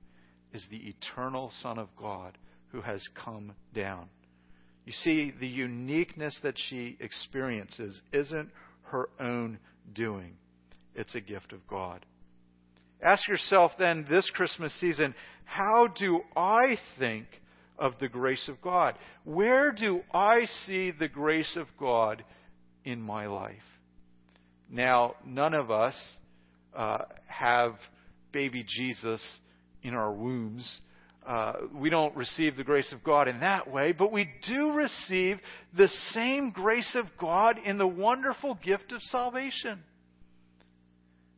is 0.52 0.64
the 0.70 0.76
eternal 0.76 1.50
Son 1.62 1.78
of 1.78 1.88
God 1.96 2.36
who 2.72 2.82
has 2.82 3.02
come 3.24 3.52
down. 3.74 4.08
You 4.84 4.92
see, 5.02 5.32
the 5.40 5.48
uniqueness 5.48 6.38
that 6.42 6.54
she 6.68 6.96
experiences 7.00 8.00
isn't 8.12 8.50
her 8.82 9.08
own 9.18 9.58
doing. 9.94 10.34
It's 10.94 11.14
a 11.14 11.20
gift 11.20 11.52
of 11.52 11.66
God. 11.66 12.04
Ask 13.02 13.28
yourself 13.28 13.72
then 13.78 14.06
this 14.08 14.28
Christmas 14.34 14.72
season, 14.80 15.14
how 15.44 15.86
do 15.86 16.20
I 16.36 16.78
think 16.98 17.26
of 17.78 17.92
the 18.00 18.08
grace 18.08 18.48
of 18.48 18.60
God? 18.62 18.94
Where 19.24 19.72
do 19.72 20.00
I 20.12 20.46
see 20.66 20.90
the 20.90 21.08
grace 21.08 21.56
of 21.56 21.66
God 21.78 22.24
in 22.84 23.00
my 23.00 23.26
life? 23.26 23.56
Now, 24.70 25.14
none 25.24 25.54
of 25.54 25.70
us 25.70 25.94
uh, 26.74 26.98
have 27.26 27.74
baby 28.32 28.64
Jesus 28.66 29.20
in 29.82 29.94
our 29.94 30.12
wombs. 30.12 30.80
Uh, 31.26 31.52
we 31.74 31.90
don't 31.90 32.16
receive 32.16 32.56
the 32.56 32.64
grace 32.64 32.90
of 32.92 33.02
God 33.04 33.28
in 33.28 33.40
that 33.40 33.70
way, 33.70 33.92
but 33.92 34.12
we 34.12 34.28
do 34.46 34.72
receive 34.72 35.38
the 35.76 35.88
same 36.12 36.50
grace 36.50 36.96
of 36.96 37.06
God 37.20 37.58
in 37.64 37.78
the 37.78 37.86
wonderful 37.86 38.54
gift 38.54 38.92
of 38.92 39.02
salvation. 39.02 39.82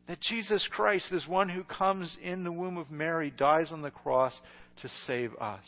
That 0.09 0.21
Jesus 0.21 0.67
Christ, 0.71 1.09
this 1.11 1.27
one 1.29 1.51
who 1.51 1.63
comes 1.65 2.17
in 2.23 2.43
the 2.43 2.51
womb 2.51 2.79
of 2.79 2.91
Mary, 2.91 3.31
dies 3.31 3.71
on 3.71 3.83
the 3.83 3.91
cross 3.91 4.33
to 4.81 4.89
save 5.07 5.35
us. 5.37 5.65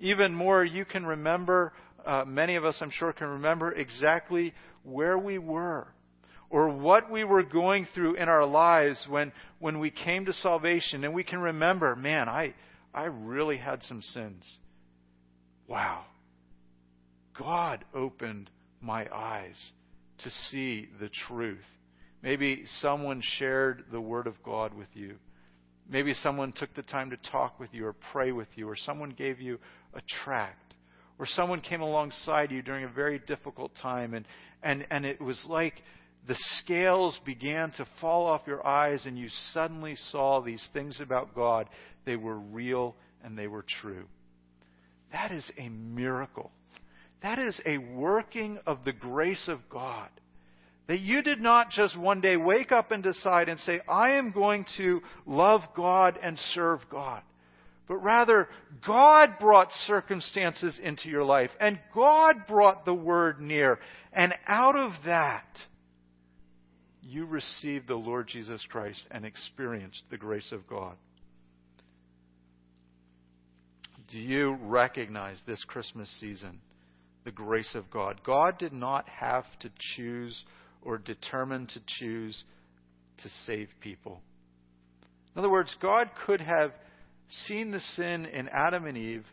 Even 0.00 0.34
more, 0.34 0.64
you 0.64 0.86
can 0.86 1.04
remember, 1.04 1.74
uh, 2.06 2.24
many 2.26 2.56
of 2.56 2.64
us, 2.64 2.78
I'm 2.80 2.90
sure, 2.90 3.12
can 3.12 3.26
remember 3.26 3.72
exactly 3.72 4.54
where 4.82 5.18
we 5.18 5.36
were 5.36 5.88
or 6.48 6.70
what 6.70 7.10
we 7.10 7.24
were 7.24 7.42
going 7.42 7.86
through 7.94 8.14
in 8.14 8.30
our 8.30 8.46
lives 8.46 9.04
when, 9.10 9.32
when 9.58 9.78
we 9.78 9.90
came 9.90 10.24
to 10.24 10.32
salvation. 10.32 11.04
And 11.04 11.12
we 11.12 11.22
can 11.22 11.40
remember, 11.40 11.94
man, 11.94 12.30
I, 12.30 12.54
I 12.94 13.04
really 13.04 13.58
had 13.58 13.82
some 13.82 14.00
sins. 14.00 14.42
Wow. 15.66 16.04
God 17.38 17.84
opened 17.94 18.48
my 18.80 19.06
eyes 19.14 19.56
to 20.18 20.30
see 20.50 20.88
the 20.98 21.10
truth 21.28 21.58
Maybe 22.22 22.64
someone 22.80 23.22
shared 23.38 23.84
the 23.92 24.00
Word 24.00 24.26
of 24.26 24.42
God 24.42 24.74
with 24.74 24.88
you. 24.94 25.16
Maybe 25.88 26.14
someone 26.14 26.52
took 26.52 26.74
the 26.74 26.82
time 26.82 27.10
to 27.10 27.30
talk 27.30 27.58
with 27.58 27.70
you 27.72 27.86
or 27.86 27.94
pray 28.12 28.32
with 28.32 28.48
you, 28.56 28.68
or 28.68 28.76
someone 28.76 29.10
gave 29.10 29.40
you 29.40 29.58
a 29.94 30.00
tract, 30.24 30.74
or 31.18 31.26
someone 31.26 31.60
came 31.60 31.80
alongside 31.80 32.50
you 32.50 32.60
during 32.60 32.84
a 32.84 32.88
very 32.88 33.20
difficult 33.20 33.72
time, 33.80 34.14
and, 34.14 34.26
and, 34.62 34.86
and 34.90 35.06
it 35.06 35.20
was 35.20 35.42
like 35.48 35.74
the 36.26 36.36
scales 36.58 37.18
began 37.24 37.70
to 37.72 37.86
fall 38.00 38.26
off 38.26 38.42
your 38.46 38.66
eyes, 38.66 39.06
and 39.06 39.18
you 39.18 39.28
suddenly 39.54 39.96
saw 40.12 40.42
these 40.42 40.66
things 40.74 41.00
about 41.00 41.34
God. 41.34 41.68
They 42.04 42.16
were 42.16 42.38
real 42.38 42.94
and 43.24 43.36
they 43.36 43.46
were 43.46 43.64
true. 43.80 44.04
That 45.12 45.32
is 45.32 45.50
a 45.58 45.68
miracle. 45.68 46.50
That 47.22 47.38
is 47.38 47.58
a 47.64 47.78
working 47.78 48.58
of 48.66 48.84
the 48.84 48.92
grace 48.92 49.48
of 49.48 49.60
God. 49.70 50.08
That 50.88 51.00
you 51.00 51.22
did 51.22 51.40
not 51.40 51.70
just 51.70 51.96
one 51.96 52.20
day 52.22 52.36
wake 52.36 52.72
up 52.72 52.90
and 52.90 53.02
decide 53.02 53.48
and 53.48 53.60
say, 53.60 53.80
I 53.88 54.12
am 54.12 54.32
going 54.32 54.64
to 54.78 55.00
love 55.26 55.60
God 55.76 56.18
and 56.22 56.38
serve 56.54 56.80
God. 56.90 57.22
But 57.86 57.96
rather, 57.96 58.48
God 58.86 59.38
brought 59.38 59.68
circumstances 59.86 60.78
into 60.82 61.08
your 61.08 61.24
life, 61.24 61.50
and 61.60 61.78
God 61.94 62.46
brought 62.46 62.84
the 62.84 62.94
word 62.94 63.40
near. 63.40 63.78
And 64.12 64.34
out 64.46 64.76
of 64.76 64.92
that, 65.04 65.46
you 67.02 67.24
received 67.24 67.88
the 67.88 67.94
Lord 67.94 68.28
Jesus 68.28 68.60
Christ 68.70 69.02
and 69.10 69.24
experienced 69.24 70.02
the 70.10 70.18
grace 70.18 70.52
of 70.52 70.66
God. 70.66 70.96
Do 74.10 74.18
you 74.18 74.58
recognize 74.62 75.38
this 75.46 75.62
Christmas 75.64 76.10
season 76.18 76.60
the 77.24 77.30
grace 77.30 77.74
of 77.74 77.90
God? 77.90 78.20
God 78.24 78.58
did 78.58 78.72
not 78.72 79.06
have 79.08 79.44
to 79.60 79.70
choose 79.96 80.44
or 80.82 80.98
determined 80.98 81.68
to 81.70 81.80
choose 81.98 82.44
to 83.22 83.28
save 83.46 83.68
people. 83.80 84.20
In 85.34 85.40
other 85.40 85.50
words, 85.50 85.74
God 85.80 86.10
could 86.26 86.40
have 86.40 86.72
seen 87.46 87.70
the 87.70 87.80
sin 87.96 88.26
in 88.26 88.48
Adam 88.48 88.86
and 88.86 88.96
Eve, 88.96 89.24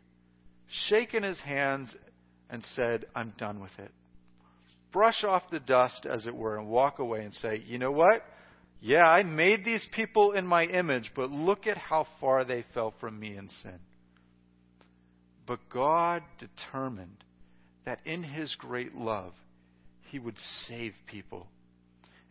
shaken 0.89 1.23
his 1.23 1.39
hands, 1.39 1.95
and 2.49 2.63
said, 2.75 3.05
I'm 3.15 3.33
done 3.37 3.59
with 3.59 3.77
it. 3.79 3.91
Brush 4.91 5.23
off 5.23 5.43
the 5.51 5.59
dust, 5.59 6.05
as 6.09 6.25
it 6.25 6.35
were, 6.35 6.57
and 6.57 6.67
walk 6.67 6.99
away 6.99 7.23
and 7.23 7.33
say, 7.33 7.61
You 7.65 7.77
know 7.77 7.91
what? 7.91 8.23
Yeah, 8.81 9.05
I 9.05 9.23
made 9.23 9.65
these 9.65 9.85
people 9.93 10.33
in 10.33 10.45
my 10.45 10.65
image, 10.65 11.11
but 11.15 11.31
look 11.31 11.65
at 11.67 11.77
how 11.77 12.07
far 12.19 12.45
they 12.45 12.63
fell 12.73 12.93
from 12.99 13.19
me 13.19 13.35
in 13.35 13.49
sin. 13.63 13.79
But 15.47 15.59
God 15.69 16.23
determined 16.39 17.23
that 17.85 17.99
in 18.05 18.23
His 18.23 18.53
great 18.55 18.95
love, 18.95 19.33
he 20.11 20.19
would 20.19 20.37
save 20.67 20.93
people. 21.07 21.47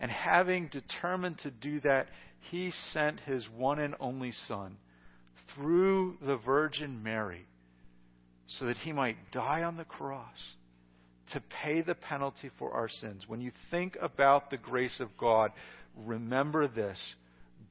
And 0.01 0.11
having 0.11 0.69
determined 0.69 1.39
to 1.39 1.51
do 1.51 1.81
that, 1.81 2.09
he 2.51 2.73
sent 2.93 3.21
his 3.21 3.47
one 3.57 3.79
and 3.79 3.95
only 4.01 4.33
Son 4.49 4.77
through 5.55 6.17
the 6.25 6.37
Virgin 6.37 7.03
Mary 7.03 7.47
so 8.47 8.67
that 8.67 8.77
he 8.79 8.93
might 8.93 9.17
die 9.33 9.63
on 9.63 9.77
the 9.77 9.85
cross 9.85 10.37
to 11.33 11.43
pay 11.63 11.81
the 11.81 11.95
penalty 11.95 12.51
for 12.59 12.73
our 12.73 12.89
sins. 12.89 13.23
When 13.27 13.41
you 13.41 13.53
think 13.71 13.97
about 14.01 14.51
the 14.51 14.57
grace 14.57 15.01
of 15.01 15.17
God, 15.17 15.53
remember 15.97 16.69
this 16.69 16.99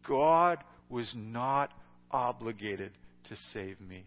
God 0.08 0.58
was 0.90 1.12
not 1.16 1.72
obligated 2.12 2.92
to 3.30 3.36
save 3.54 3.80
me. 3.80 4.06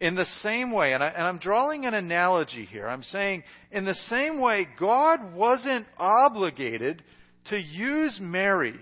In 0.00 0.14
the 0.14 0.26
same 0.42 0.70
way, 0.70 0.92
and, 0.92 1.02
I, 1.02 1.12
am 1.16 1.38
drawing 1.38 1.84
an 1.84 1.94
analogy 1.94 2.64
here, 2.64 2.88
I'm 2.88 3.02
saying, 3.02 3.42
in 3.72 3.84
the 3.84 3.96
same 4.08 4.40
way, 4.40 4.68
God 4.78 5.34
wasn't 5.34 5.86
obligated 5.96 7.02
to 7.50 7.58
use 7.58 8.18
Mary. 8.20 8.74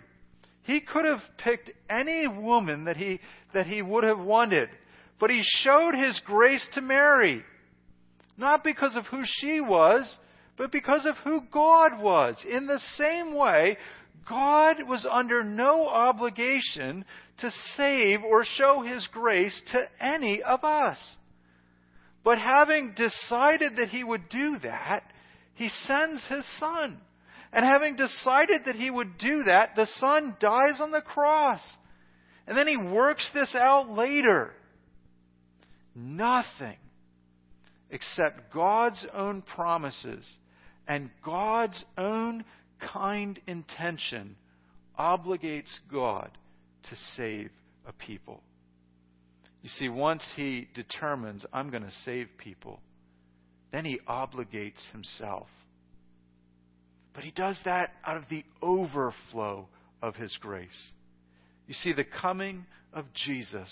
He 0.65 0.81
could 0.81 1.07
have 1.07 1.23
picked 1.39 1.71
any 1.89 2.27
woman 2.27 2.85
that 2.85 2.99
he, 2.99 3.21
that 3.55 3.67
he 3.67 3.81
would 3.81 4.05
have 4.05 4.19
wanted, 4.19 4.69
but 5.19 5.31
he 5.31 5.43
showed 5.43 5.95
his 5.95 6.21
grace 6.27 6.67
to 6.75 6.83
Mary. 6.83 7.43
Not 8.37 8.63
because 8.63 8.95
of 8.95 9.07
who 9.07 9.23
she 9.25 9.61
was, 9.61 10.17
but 10.59 10.71
because 10.71 11.07
of 11.07 11.17
who 11.25 11.43
God 11.51 11.99
was. 11.99 12.37
In 12.47 12.67
the 12.67 12.81
same 12.97 13.35
way, 13.35 13.79
God 14.29 14.77
was 14.87 15.07
under 15.11 15.43
no 15.45 15.87
obligation 15.89 17.05
to 17.39 17.51
save 17.77 18.23
or 18.23 18.45
show 18.45 18.83
His 18.83 19.07
grace 19.13 19.61
to 19.73 19.83
any 20.01 20.43
of 20.43 20.65
us. 20.65 20.99
But 22.25 22.39
having 22.39 22.95
decided 22.97 23.77
that 23.77 23.91
He 23.91 24.03
would 24.03 24.29
do 24.29 24.59
that, 24.63 25.05
He 25.55 25.69
sends 25.87 26.25
His 26.27 26.45
Son. 26.59 26.99
And 27.53 27.65
having 27.65 27.97
decided 27.97 28.63
that 28.67 28.75
He 28.75 28.91
would 28.91 29.19
do 29.19 29.45
that, 29.45 29.77
the 29.77 29.87
Son 29.99 30.37
dies 30.41 30.81
on 30.81 30.91
the 30.91 31.01
cross. 31.01 31.61
And 32.47 32.57
then 32.57 32.67
He 32.67 32.77
works 32.77 33.29
this 33.33 33.55
out 33.55 33.91
later. 33.91 34.53
Nothing 35.95 36.77
except 37.91 38.53
God's 38.53 39.05
own 39.15 39.43
promises 39.43 40.27
and 40.89 41.11
God's 41.25 41.83
own 41.97 42.45
kind 42.81 43.39
intention 43.47 44.37
obligates 44.99 45.73
God 45.91 46.31
to 46.91 46.97
save 47.17 47.51
a 47.87 47.93
people. 47.93 48.43
You 49.63 49.71
see, 49.79 49.89
once 49.89 50.23
he 50.37 50.69
determines, 50.75 51.45
I'm 51.53 51.71
going 51.71 51.83
to 51.83 51.93
save 52.05 52.29
people, 52.39 52.81
then 53.73 53.85
he 53.85 53.99
obligates 54.09 54.91
himself. 54.93 55.49
But 57.15 57.25
he 57.25 57.31
does 57.31 57.59
that 57.65 57.91
out 58.07 58.17
of 58.17 58.25
the 58.31 58.45
overflow 58.63 59.69
of 60.03 60.17
his 60.17 60.37
grace. 60.41 60.69
You 61.67 61.75
see, 61.75 61.93
the 61.93 62.05
coming 62.05 62.67
of 62.93 63.07
Jesus 63.25 63.69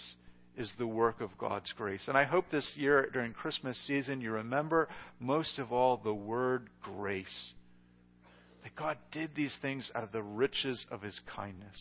is 0.57 0.73
the 0.79 0.87
work 0.87 1.21
of 1.21 1.37
God's 1.39 1.73
grace. 1.77 2.03
And 2.07 2.17
I 2.17 2.25
hope 2.25 2.47
this 2.51 2.73
year 2.77 3.09
during 3.13 3.33
Christmas 3.33 3.79
season 3.87 4.21
you 4.21 4.33
remember 4.33 4.89
most 5.21 5.59
of 5.59 5.73
all 5.73 5.97
the 5.97 6.15
word 6.15 6.71
grace. 6.83 7.53
That 8.63 8.75
God 8.77 8.97
did 9.13 9.31
these 9.37 9.57
things 9.61 9.91
out 9.95 10.05
of 10.05 10.13
the 10.13 10.23
riches 10.23 10.85
of 10.91 11.03
his 11.03 11.19
kindness. 11.37 11.77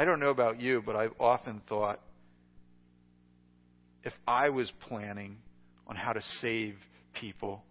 I 0.00 0.06
don't 0.06 0.18
know 0.18 0.30
about 0.30 0.58
you, 0.58 0.82
but 0.86 0.96
I've 0.96 1.12
often 1.20 1.60
thought 1.68 2.00
if 4.02 4.14
I 4.26 4.48
was 4.48 4.72
planning 4.88 5.36
on 5.86 5.94
how 5.94 6.14
to 6.14 6.22
save 6.40 6.76
people, 7.12 7.62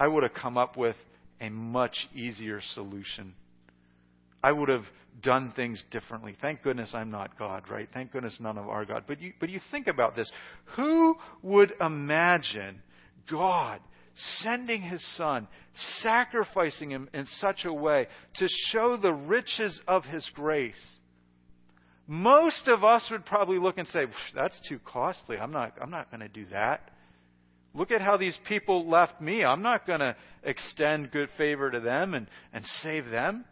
I 0.00 0.08
would 0.08 0.24
have 0.24 0.34
come 0.34 0.58
up 0.58 0.76
with 0.76 0.96
a 1.40 1.50
much 1.50 2.08
easier 2.12 2.60
solution. 2.74 3.34
I 4.42 4.50
would 4.50 4.68
have 4.68 4.82
done 5.22 5.52
things 5.54 5.80
differently. 5.92 6.36
Thank 6.42 6.64
goodness 6.64 6.90
I'm 6.92 7.12
not 7.12 7.38
God, 7.38 7.70
right? 7.70 7.88
Thank 7.94 8.10
goodness 8.10 8.36
none 8.40 8.58
of 8.58 8.68
our 8.68 8.84
God. 8.84 9.04
But 9.06 9.20
you, 9.20 9.32
but 9.38 9.48
you 9.48 9.60
think 9.70 9.86
about 9.86 10.16
this. 10.16 10.28
Who 10.74 11.14
would 11.44 11.72
imagine 11.80 12.82
God 13.30 13.78
sending 14.42 14.82
his 14.82 15.06
son, 15.16 15.46
sacrificing 16.00 16.90
him 16.90 17.08
in 17.14 17.26
such 17.38 17.64
a 17.64 17.72
way 17.72 18.08
to 18.38 18.48
show 18.72 18.96
the 18.96 19.12
riches 19.12 19.80
of 19.86 20.04
his 20.04 20.28
grace? 20.34 20.74
Most 22.06 22.68
of 22.68 22.84
us 22.84 23.06
would 23.10 23.24
probably 23.24 23.58
look 23.58 23.78
and 23.78 23.88
say, 23.88 24.04
that's 24.34 24.60
too 24.68 24.78
costly. 24.84 25.38
I'm 25.38 25.52
not, 25.52 25.74
I'm 25.80 25.90
not 25.90 26.10
going 26.10 26.20
to 26.20 26.28
do 26.28 26.46
that. 26.52 26.90
Look 27.72 27.90
at 27.90 28.02
how 28.02 28.16
these 28.16 28.38
people 28.46 28.88
left 28.88 29.20
me. 29.20 29.44
I'm 29.44 29.62
not 29.62 29.86
going 29.86 30.00
to 30.00 30.14
extend 30.42 31.10
good 31.10 31.28
favor 31.36 31.70
to 31.70 31.80
them 31.80 32.14
and, 32.14 32.26
and 32.52 32.64
save 32.82 33.10
them. 33.10 33.44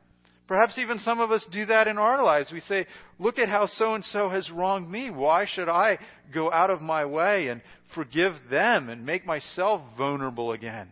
Perhaps 0.47 0.77
even 0.77 0.99
some 0.99 1.19
of 1.19 1.31
us 1.31 1.45
do 1.51 1.67
that 1.67 1.89
in 1.89 1.99
our 1.99 2.23
lives. 2.23 2.51
We 2.53 2.61
say, 2.61 2.87
look 3.19 3.39
at 3.39 3.49
how 3.49 3.67
so 3.67 3.95
and 3.95 4.05
so 4.07 4.29
has 4.29 4.51
wronged 4.51 4.91
me. 4.91 5.11
Why 5.11 5.47
should 5.47 5.69
I 5.69 5.99
go 6.33 6.53
out 6.53 6.71
of 6.71 6.83
my 6.83 7.07
way 7.07 7.49
and 7.49 7.63
forgive 7.95 8.35
them 8.51 8.91
and 8.91 9.07
make 9.07 9.25
myself 9.25 9.81
vulnerable 9.97 10.53
again? 10.53 10.89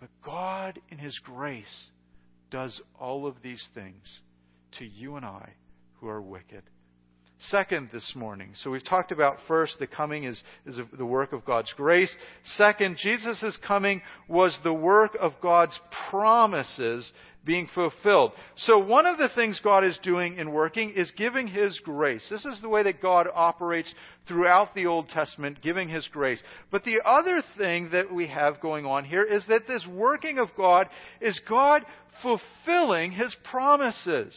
But 0.00 0.08
God, 0.24 0.80
in 0.90 0.98
His 0.98 1.18
grace, 1.18 1.64
does 2.50 2.80
all 2.98 3.26
of 3.26 3.36
these 3.42 3.64
things 3.74 4.04
to 4.78 4.84
you 4.84 5.16
and 5.16 5.24
I 5.24 5.54
who 6.00 6.08
are 6.08 6.22
wicked. 6.22 6.62
Second, 7.50 7.90
this 7.92 8.12
morning. 8.14 8.52
So 8.62 8.70
we've 8.70 8.84
talked 8.84 9.12
about 9.12 9.36
first, 9.46 9.78
the 9.78 9.86
coming 9.86 10.24
is, 10.24 10.40
is 10.66 10.78
the 10.96 11.04
work 11.04 11.32
of 11.32 11.44
God's 11.44 11.72
grace. 11.76 12.14
Second, 12.56 12.96
Jesus' 12.96 13.58
coming 13.66 14.02
was 14.28 14.56
the 14.62 14.72
work 14.72 15.16
of 15.20 15.32
God's 15.42 15.78
promises 16.10 17.10
being 17.44 17.68
fulfilled. 17.74 18.32
So 18.56 18.78
one 18.78 19.04
of 19.04 19.18
the 19.18 19.28
things 19.34 19.60
God 19.62 19.84
is 19.84 19.98
doing 20.02 20.38
in 20.38 20.52
working 20.52 20.94
is 20.96 21.10
giving 21.16 21.46
His 21.46 21.78
grace. 21.80 22.26
This 22.30 22.46
is 22.46 22.60
the 22.62 22.68
way 22.68 22.82
that 22.84 23.02
God 23.02 23.26
operates 23.34 23.92
throughout 24.26 24.74
the 24.74 24.86
Old 24.86 25.10
Testament, 25.10 25.60
giving 25.60 25.88
His 25.88 26.08
grace. 26.08 26.40
But 26.70 26.84
the 26.84 27.00
other 27.04 27.42
thing 27.58 27.90
that 27.92 28.12
we 28.12 28.28
have 28.28 28.60
going 28.60 28.86
on 28.86 29.04
here 29.04 29.24
is 29.24 29.44
that 29.48 29.66
this 29.68 29.86
working 29.86 30.38
of 30.38 30.48
God 30.56 30.88
is 31.20 31.38
God 31.48 31.84
fulfilling 32.22 33.12
His 33.12 33.36
promises. 33.50 34.32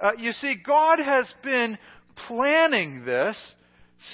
Uh, 0.00 0.10
you 0.18 0.32
see, 0.32 0.54
God 0.54 0.98
has 0.98 1.26
been 1.42 1.78
planning 2.26 3.04
this 3.04 3.36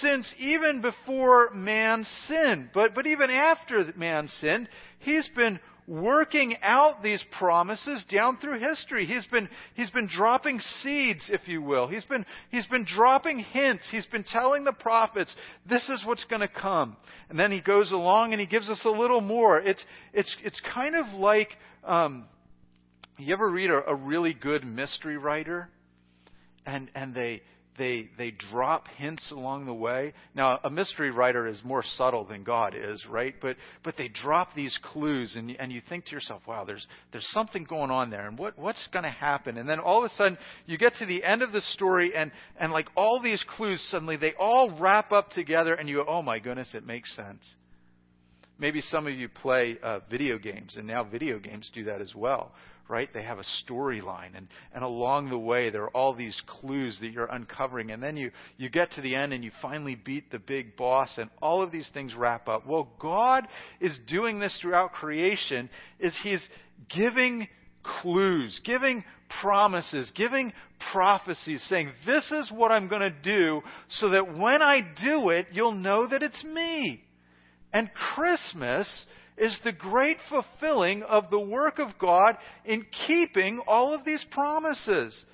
since 0.01 0.33
even 0.39 0.83
before 0.83 1.51
man 1.55 2.07
sinned. 2.29 2.71
But, 2.73 2.95
but 2.95 3.07
even 3.07 3.31
after 3.31 3.93
man 3.97 4.29
sinned, 4.29 4.69
he's 5.01 5.29
been 5.35 5.59
working 5.87 6.57
out 6.63 7.03
these 7.03 7.25
promises 7.37 8.05
down 8.09 8.39
through 8.39 8.61
history. 8.61 9.07
He's 9.07 9.27
been, 9.27 9.49
he's 9.75 9.91
been 9.91 10.07
dropping 10.07 10.61
seeds, 10.83 11.29
if 11.33 11.49
you 11.49 11.61
will. 11.63 11.89
He's 11.89 12.05
been, 12.05 12.25
he's 12.51 12.67
been 12.67 12.85
dropping 12.85 13.41
hints. 13.41 13.83
He's 13.91 14.07
been 14.07 14.23
telling 14.23 14.63
the 14.63 14.73
prophets, 14.73 15.35
this 15.69 15.89
is 15.89 16.05
what's 16.05 16.25
going 16.25 16.43
to 16.43 16.49
come. 16.49 16.97
And 17.29 17.39
then 17.39 17.51
he 17.51 17.61
goes 17.61 17.91
along 17.91 18.33
and 18.33 18.41
he 18.41 18.47
gives 18.47 18.71
us 18.71 18.83
a 18.85 18.91
little 18.91 19.21
more. 19.21 19.59
It's, 19.59 19.85
it's, 20.13 20.35
it's 20.45 20.61
kind 20.73 20.95
of 20.95 21.07
like, 21.19 21.49
um, 21.83 22.27
you 23.23 23.33
ever 23.33 23.49
read 23.49 23.71
a, 23.71 23.91
a 23.91 23.95
really 23.95 24.35
good 24.35 24.65
mystery 24.65 25.17
writer? 25.17 25.69
And, 26.67 26.91
and 26.95 27.15
they, 27.15 27.43
they, 27.79 28.11
they 28.19 28.31
drop 28.31 28.89
hints 28.99 29.31
along 29.31 29.65
the 29.65 29.73
way. 29.73 30.13
Now, 30.35 30.61
a 30.63 30.69
mystery 30.69 31.11
writer 31.11 31.47
is 31.47 31.61
more 31.65 31.83
subtle 31.97 32.25
than 32.25 32.45
God 32.45 32.75
is, 32.77 33.05
right? 33.09 33.35
But, 33.41 33.57
but 33.83 33.97
they 33.97 34.09
drop 34.09 34.55
these 34.55 34.79
clues, 34.93 35.35
and, 35.35 35.51
and 35.59 35.73
you 35.73 35.81
think 35.89 36.05
to 36.07 36.11
yourself, 36.13 36.43
wow, 36.47 36.65
there's, 36.65 36.87
there's 37.13 37.27
something 37.31 37.65
going 37.65 37.91
on 37.91 38.11
there, 38.11 38.29
and 38.29 38.37
what, 38.37 38.59
what's 38.59 38.87
going 38.93 39.05
to 39.05 39.11
happen? 39.11 39.57
And 39.57 39.67
then 39.67 39.81
all 39.81 40.05
of 40.05 40.11
a 40.11 40.15
sudden, 40.15 40.37
you 40.67 40.77
get 40.77 40.95
to 40.97 41.07
the 41.07 41.25
end 41.25 41.41
of 41.41 41.53
the 41.53 41.63
story, 41.73 42.15
and, 42.15 42.31
and 42.59 42.71
like 42.71 42.89
all 42.97 43.21
these 43.23 43.43
clues, 43.57 43.83
suddenly 43.91 44.17
they 44.17 44.35
all 44.39 44.79
wrap 44.79 45.11
up 45.11 45.31
together, 45.31 45.73
and 45.73 45.89
you 45.89 45.97
go, 45.97 46.07
oh 46.07 46.21
my 46.23 46.39
goodness, 46.39 46.69
it 46.75 46.87
makes 46.87 47.15
sense. 47.17 47.55
Maybe 48.59 48.83
some 48.83 49.07
of 49.07 49.15
you 49.15 49.31
play 49.31 49.79
uh, 49.83 50.01
video 50.11 50.37
games, 50.37 50.75
and 50.77 50.87
now 50.87 51.03
video 51.03 51.39
games 51.39 51.71
do 51.73 51.85
that 51.85 52.03
as 52.03 52.15
well, 52.15 52.53
right? 52.91 53.09
They 53.15 53.23
have 53.23 53.39
a 53.39 53.45
storyline, 53.65 54.37
and, 54.37 54.49
and 54.75 54.83
along 54.85 55.31
the 55.31 55.39
way, 55.39 55.71
there 55.71 55.85
are 55.85 55.97
all 55.97 56.15
these 56.15 56.39
clues 56.47 56.99
that 57.01 57.13
you're 57.13 57.27
uncovering. 57.27 57.91
And 57.91 58.03
then 58.03 58.17
you, 58.17 58.31
you 58.57 58.69
get 58.69 58.93
to 58.93 59.01
the 59.01 59.15
end 59.15 59.33
and 59.33 59.45
you 59.45 59.53
finally 59.63 59.95
beat 59.95 60.31
the 60.31 60.39
big 60.39 60.77
boss, 60.77 61.11
and 61.17 61.31
all 61.41 61.63
of 61.63 61.71
these 61.71 61.89
things 61.95 62.15
wrap 62.15 62.49
up. 62.49 62.67
Well, 62.67 62.89
God 63.01 63.47
is 63.81 63.99
doing 64.09 64.41
this 64.41 64.59
throughout 64.61 64.93
creation, 64.93 65.71
is 65.99 66.15
He's 66.23 66.47
giving 66.95 67.49
clues, 68.03 68.61
giving 68.65 69.05
promises, 69.41 70.11
giving 70.15 70.53
prophecies, 70.93 71.65
saying, 71.69 71.93
This 72.05 72.31
is 72.31 72.51
what 72.51 72.73
I'm 72.73 72.89
going 72.89 73.03
to 73.03 73.11
do, 73.11 73.63
so 73.89 74.11
that 74.11 74.37
when 74.37 74.63
I 74.63 74.81
do 75.03 75.31
it, 75.31 75.47
you'll 75.53 75.73
know 75.73 76.07
that 76.09 76.23
it's 76.23 76.43
me. 76.45 77.05
And 77.73 77.89
Christmas 78.15 78.89
is 79.41 79.59
the 79.65 79.73
great 79.73 80.19
fulfilling 80.29 81.03
of 81.03 81.31
the 81.31 81.41
work 81.41 81.79
of 81.79 81.99
God 81.99 82.37
in 82.65 82.87
keeping 83.07 83.61
all 83.67 83.95
of 83.95 84.05
these 84.05 84.25
promises. 84.31 85.25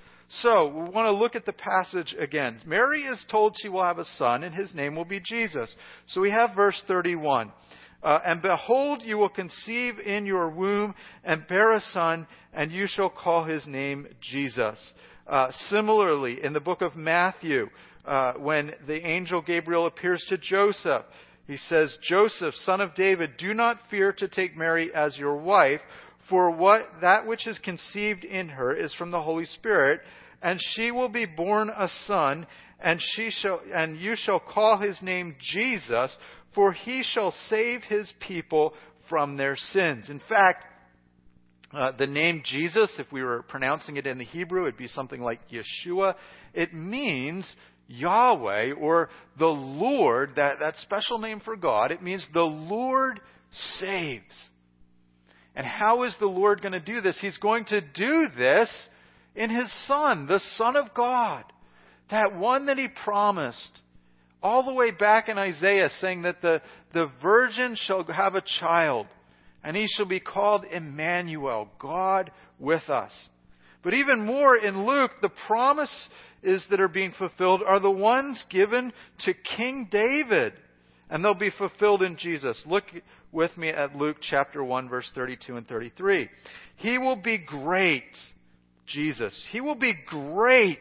So, 0.43 0.67
we 0.67 0.91
want 0.91 1.07
to 1.07 1.13
look 1.13 1.37
at 1.37 1.47
the 1.47 1.53
passage 1.53 2.15
again. 2.19 2.61
Mary 2.67 3.03
is 3.03 3.25
told 3.31 3.57
she 3.61 3.69
will 3.69 3.85
have 3.85 3.99
a 3.99 4.05
son, 4.17 4.43
and 4.43 4.55
his 4.55 4.75
name 4.75 4.97
will 4.97 5.05
be 5.05 5.21
Jesus. 5.21 5.73
So 6.09 6.21
we 6.21 6.31
have 6.31 6.57
verse 6.57 6.81
31. 6.89 7.53
Uh, 8.03 8.19
and 8.25 8.43
behold, 8.43 9.03
you 9.05 9.19
will 9.19 9.29
conceive 9.29 9.99
in 10.01 10.27
your 10.27 10.51
womb 10.51 10.95
and 11.25 11.47
bear 11.47 11.75
a 11.75 11.81
son, 11.93 12.27
and 12.53 12.73
you 12.73 12.87
shall 12.89 13.09
call 13.09 13.45
his 13.45 13.67
name 13.67 14.07
Jesus. 14.21 14.79
Uh, 15.29 15.51
similarly, 15.69 16.39
in 16.43 16.53
the 16.53 16.61
book 16.61 16.83
of 16.83 16.97
Matthew, 16.97 17.69
uh, 18.05 18.35
when 18.35 18.73
the 18.87 19.05
angel 19.07 19.43
Gabriel 19.43 19.87
appears 19.87 20.25
to 20.29 20.39
Joseph, 20.39 21.03
he 21.47 21.57
says, 21.57 21.97
Joseph, 22.03 22.55
son 22.57 22.81
of 22.81 22.95
David, 22.95 23.37
do 23.39 23.55
not 23.55 23.79
fear 23.91 24.13
to 24.13 24.29
take 24.29 24.57
Mary 24.57 24.93
as 24.93 25.17
your 25.17 25.37
wife, 25.37 25.81
for 26.29 26.51
what 26.51 26.89
that 27.03 27.27
which 27.27 27.47
is 27.47 27.59
conceived 27.59 28.25
in 28.25 28.49
her 28.49 28.75
is 28.75 28.93
from 28.95 29.13
the 29.13 29.23
Holy 29.23 29.45
Spirit, 29.45 30.01
and 30.43 30.61
she 30.75 30.91
will 30.91 31.09
be 31.09 31.25
born 31.25 31.71
a 31.71 31.89
son, 32.07 32.47
and 32.81 33.01
she 33.01 33.31
shall 33.31 33.61
and 33.73 33.97
you 33.97 34.17
shall 34.17 34.41
call 34.41 34.79
his 34.79 35.01
name 35.01 35.37
Jesus, 35.53 36.17
for 36.55 36.73
he 36.73 37.05
shall 37.05 37.33
save 37.49 37.83
his 37.85 38.13
people 38.21 38.75
from 39.09 39.37
their 39.37 39.57
sins. 39.57 40.11
In 40.11 40.21
fact, 40.29 40.65
uh, 41.73 41.93
the 41.97 42.07
name 42.07 42.43
Jesus, 42.45 42.93
if 42.99 43.11
we 43.13 43.23
were 43.23 43.43
pronouncing 43.43 43.97
it 43.97 44.07
in 44.07 44.19
the 44.19 44.25
Hebrew, 44.25 44.63
it'd 44.63 44.77
be 44.77 44.89
something 44.89 45.21
like 45.21 45.41
Yeshua. 45.51 46.15
It 46.55 46.75
means 46.75 47.47
Yahweh 47.89 48.73
or 48.73 49.11
the 49.39 49.47
Lord, 49.47 50.33
that, 50.37 50.59
that 50.61 50.77
special 50.83 51.19
name 51.19 51.41
for 51.45 51.57
God, 51.57 51.93
it 51.93 52.03
means 52.03 52.27
the 52.33 52.41
Lord 52.41 53.21
saves. 53.79 54.35
And 55.55 55.67
how 55.67 56.03
is 56.03 56.15
the 56.21 56.27
Lord 56.27 56.61
going 56.61 56.73
to 56.73 56.81
do 56.81 57.01
this? 57.01 57.19
He's 57.21 57.39
going 57.39 57.65
to 57.67 57.81
do 57.81 58.27
this 58.37 58.71
in 59.35 59.51
His 59.51 59.73
Son, 59.87 60.27
the 60.27 60.41
Son 60.57 60.77
of 60.77 60.93
God. 60.95 61.45
That 62.11 62.37
one 62.37 62.67
that 62.67 62.79
He 62.79 62.89
promised. 62.89 63.81
All 64.43 64.65
the 64.65 64.75
way 64.75 64.91
back 64.91 65.29
in 65.29 65.39
Isaiah, 65.39 65.89
saying 66.01 66.23
that 66.23 66.43
the, 66.43 66.61
the 66.93 67.11
virgin 67.23 67.77
shall 67.77 68.05
have 68.05 68.35
a 68.35 68.43
child, 68.61 69.07
and 69.65 69.77
he 69.77 69.87
shall 69.89 70.07
be 70.07 70.21
called 70.21 70.65
Emmanuel, 70.71 71.69
God 71.81 72.31
with 72.59 72.89
us. 72.89 73.11
But 73.83 73.95
even 73.95 74.25
more 74.25 74.57
in 74.57 74.87
Luke, 74.87 75.13
the 75.23 75.31
promise 75.47 75.91
is 76.47 76.65
that 76.71 76.81
are 76.81 76.89
being 76.89 77.13
fulfilled 77.19 77.63
are 77.67 77.81
the 77.81 77.91
ones 77.91 78.43
given 78.49 78.93
to 79.25 79.35
King 79.57 79.89
David. 79.91 80.55
And 81.11 81.23
they'll 81.23 81.35
be 81.35 81.51
fulfilled 81.51 82.03
in 82.03 82.17
Jesus. 82.17 82.61
Look 82.67 82.85
with 83.33 83.57
me 83.57 83.69
at 83.69 83.95
Luke 83.95 84.17
chapter 84.21 84.65
1 84.65 84.89
verse 84.89 85.11
32 85.15 85.57
and 85.57 85.69
33. 85.69 86.29
He 86.77 86.99
will 86.99 87.17
be 87.17 87.39
great, 87.39 88.05
Jesus. 88.87 89.39
He 89.51 89.61
will 89.61 89.77
be 89.77 89.95
great 90.07 90.79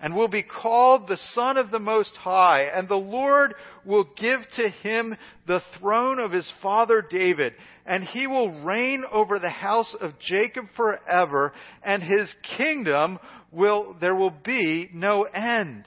and 0.00 0.14
will 0.14 0.28
be 0.28 0.42
called 0.42 1.08
the 1.08 1.18
Son 1.34 1.56
of 1.56 1.70
the 1.70 1.78
Most 1.78 2.14
High, 2.16 2.62
and 2.64 2.88
the 2.88 2.94
Lord 2.94 3.54
will 3.84 4.04
give 4.16 4.40
to 4.56 4.68
him 4.68 5.16
the 5.46 5.60
throne 5.78 6.20
of 6.20 6.30
his 6.30 6.50
father 6.62 7.02
David, 7.02 7.54
and 7.84 8.04
he 8.04 8.26
will 8.26 8.62
reign 8.62 9.04
over 9.10 9.38
the 9.38 9.50
house 9.50 9.94
of 10.00 10.18
Jacob 10.20 10.66
forever, 10.76 11.52
and 11.82 12.02
his 12.02 12.32
kingdom 12.56 13.18
will, 13.50 13.96
there 14.00 14.14
will 14.14 14.34
be 14.44 14.88
no 14.92 15.22
end. 15.22 15.84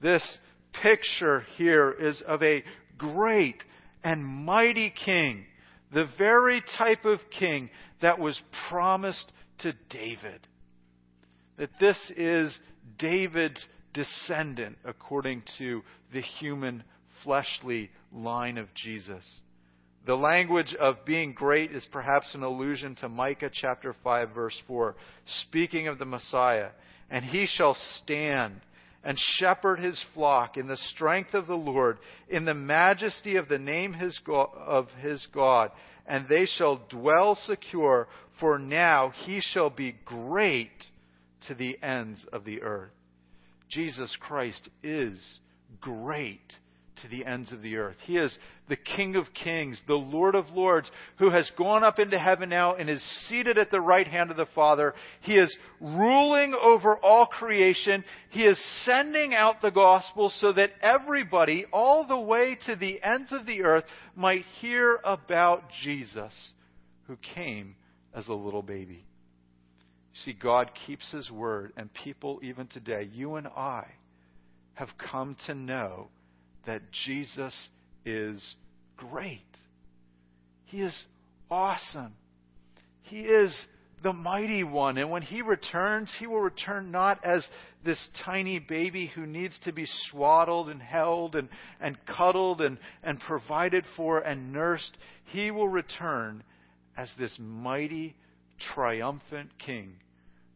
This 0.00 0.22
picture 0.82 1.44
here 1.56 1.90
is 1.90 2.22
of 2.26 2.42
a 2.42 2.64
great 2.98 3.62
and 4.02 4.24
mighty 4.24 4.92
king, 5.04 5.44
the 5.92 6.06
very 6.18 6.62
type 6.76 7.04
of 7.04 7.20
king 7.38 7.70
that 8.02 8.18
was 8.18 8.40
promised 8.68 9.30
to 9.60 9.72
David. 9.88 10.46
That 11.56 11.70
this 11.80 11.98
is 12.16 12.58
David's 12.98 13.64
descendant 13.92 14.76
according 14.84 15.42
to 15.58 15.82
the 16.12 16.20
human 16.20 16.82
fleshly 17.22 17.90
line 18.12 18.58
of 18.58 18.66
Jesus. 18.74 19.24
The 20.06 20.14
language 20.14 20.74
of 20.78 21.04
being 21.06 21.32
great 21.32 21.72
is 21.72 21.86
perhaps 21.90 22.34
an 22.34 22.42
allusion 22.42 22.94
to 22.96 23.08
Micah 23.08 23.50
chapter 23.52 23.94
5 24.04 24.30
verse 24.30 24.56
4, 24.66 24.94
speaking 25.42 25.88
of 25.88 25.98
the 25.98 26.04
Messiah. 26.04 26.70
And 27.10 27.24
he 27.24 27.46
shall 27.46 27.76
stand 28.02 28.60
and 29.04 29.18
shepherd 29.38 29.78
his 29.78 30.02
flock 30.14 30.56
in 30.56 30.66
the 30.66 30.78
strength 30.94 31.34
of 31.34 31.46
the 31.46 31.54
Lord, 31.54 31.98
in 32.28 32.44
the 32.44 32.54
majesty 32.54 33.36
of 33.36 33.48
the 33.48 33.58
name 33.58 33.92
his 33.92 34.18
of 34.26 34.88
his 35.00 35.26
God, 35.32 35.70
and 36.06 36.26
they 36.28 36.46
shall 36.46 36.80
dwell 36.88 37.38
secure, 37.46 38.08
for 38.40 38.58
now 38.58 39.12
he 39.24 39.40
shall 39.40 39.70
be 39.70 39.94
great 40.04 40.72
to 41.46 41.54
the 41.54 41.78
ends 41.82 42.24
of 42.32 42.44
the 42.44 42.62
earth. 42.62 42.90
Jesus 43.70 44.14
Christ 44.20 44.68
is 44.82 45.38
great 45.80 46.54
to 47.02 47.08
the 47.08 47.24
ends 47.24 47.52
of 47.52 47.62
the 47.62 47.76
earth. 47.76 47.96
He 48.04 48.16
is 48.16 48.36
the 48.68 48.76
King 48.76 49.16
of 49.16 49.26
kings, 49.34 49.80
the 49.86 49.94
Lord 49.94 50.34
of 50.34 50.50
lords, 50.50 50.90
who 51.18 51.30
has 51.30 51.50
gone 51.56 51.84
up 51.84 51.98
into 51.98 52.18
heaven 52.18 52.48
now 52.48 52.74
and 52.76 52.88
is 52.88 53.02
seated 53.28 53.58
at 53.58 53.70
the 53.70 53.80
right 53.80 54.06
hand 54.06 54.30
of 54.30 54.36
the 54.36 54.46
Father. 54.54 54.94
He 55.20 55.36
is 55.36 55.54
ruling 55.80 56.54
over 56.54 56.96
all 56.96 57.26
creation. 57.26 58.04
He 58.30 58.44
is 58.44 58.60
sending 58.84 59.34
out 59.34 59.60
the 59.60 59.70
gospel 59.70 60.32
so 60.40 60.52
that 60.52 60.70
everybody, 60.80 61.66
all 61.72 62.06
the 62.06 62.18
way 62.18 62.56
to 62.66 62.76
the 62.76 63.02
ends 63.02 63.32
of 63.32 63.46
the 63.46 63.62
earth, 63.62 63.84
might 64.14 64.44
hear 64.60 65.00
about 65.04 65.64
Jesus, 65.82 66.32
who 67.06 67.16
came 67.34 67.76
as 68.14 68.28
a 68.28 68.34
little 68.34 68.62
baby. 68.62 69.04
See, 70.24 70.32
God 70.32 70.70
keeps 70.86 71.10
His 71.10 71.30
word, 71.30 71.72
and 71.76 71.92
people, 71.92 72.38
even 72.42 72.68
today, 72.68 73.08
you 73.12 73.34
and 73.34 73.48
I, 73.48 73.86
have 74.74 74.90
come 75.10 75.36
to 75.46 75.54
know 75.54 76.08
that 76.66 76.82
Jesus 77.06 77.54
is 78.04 78.42
great. 78.96 79.40
He 80.66 80.80
is 80.82 81.04
awesome. 81.50 82.14
He 83.02 83.20
is 83.20 83.54
the 84.02 84.12
mighty 84.12 84.64
one. 84.64 84.98
And 84.98 85.10
when 85.10 85.22
he 85.22 85.42
returns, 85.42 86.14
he 86.18 86.26
will 86.26 86.40
return 86.40 86.90
not 86.90 87.24
as 87.24 87.46
this 87.84 87.98
tiny 88.24 88.58
baby 88.58 89.10
who 89.14 89.26
needs 89.26 89.58
to 89.64 89.72
be 89.72 89.86
swaddled 90.10 90.68
and 90.68 90.80
held 90.80 91.34
and, 91.34 91.48
and 91.80 91.96
cuddled 92.06 92.60
and, 92.60 92.78
and 93.02 93.18
provided 93.20 93.84
for 93.96 94.18
and 94.18 94.52
nursed. 94.52 94.96
He 95.26 95.50
will 95.50 95.68
return 95.68 96.44
as 96.96 97.10
this 97.18 97.36
mighty, 97.38 98.14
triumphant 98.74 99.50
king 99.58 99.94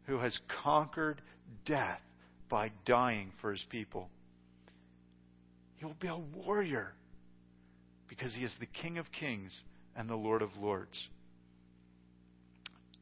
who 0.06 0.18
has 0.18 0.38
conquered 0.62 1.20
death 1.66 2.00
by 2.48 2.70
dying 2.86 3.32
for 3.40 3.52
his 3.52 3.64
people. 3.70 4.08
He 5.78 5.84
will 5.84 5.96
be 6.00 6.08
a 6.08 6.16
warrior 6.16 6.92
because 8.08 8.34
he 8.34 8.44
is 8.44 8.52
the 8.58 8.66
King 8.66 8.98
of 8.98 9.06
kings 9.12 9.52
and 9.96 10.08
the 10.08 10.16
Lord 10.16 10.42
of 10.42 10.50
Lords. 10.60 10.96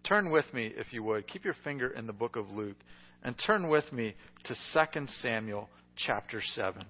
Turn 0.04 0.30
with 0.30 0.44
me, 0.52 0.72
if 0.76 0.92
you 0.92 1.02
would. 1.02 1.26
Keep 1.26 1.44
your 1.44 1.56
finger 1.64 1.88
in 1.88 2.06
the 2.06 2.12
book 2.12 2.36
of 2.36 2.50
Luke 2.50 2.76
and 3.22 3.34
turn 3.44 3.68
with 3.68 3.90
me 3.92 4.14
to 4.44 4.54
2 4.94 5.06
Samuel 5.20 5.68
chapter 5.96 6.40
7. 6.54 6.84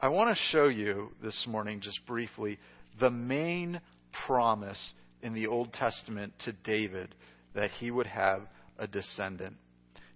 I 0.00 0.08
want 0.08 0.36
to 0.36 0.42
show 0.50 0.68
you 0.68 1.12
this 1.22 1.46
morning, 1.48 1.80
just 1.80 2.04
briefly, 2.06 2.58
the 3.00 3.10
main 3.10 3.80
promise 4.26 4.92
in 5.22 5.32
the 5.32 5.46
Old 5.46 5.72
Testament 5.72 6.34
to 6.44 6.52
David 6.52 7.14
that 7.54 7.70
he 7.70 7.90
would 7.90 8.06
have 8.06 8.42
a 8.78 8.86
descendant. 8.86 9.54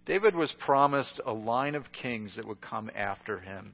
David 0.05 0.35
was 0.35 0.53
promised 0.59 1.21
a 1.25 1.33
line 1.33 1.75
of 1.75 1.85
kings 1.93 2.37
that 2.37 2.47
would 2.47 2.61
come 2.61 2.91
after 2.95 3.39
him. 3.39 3.73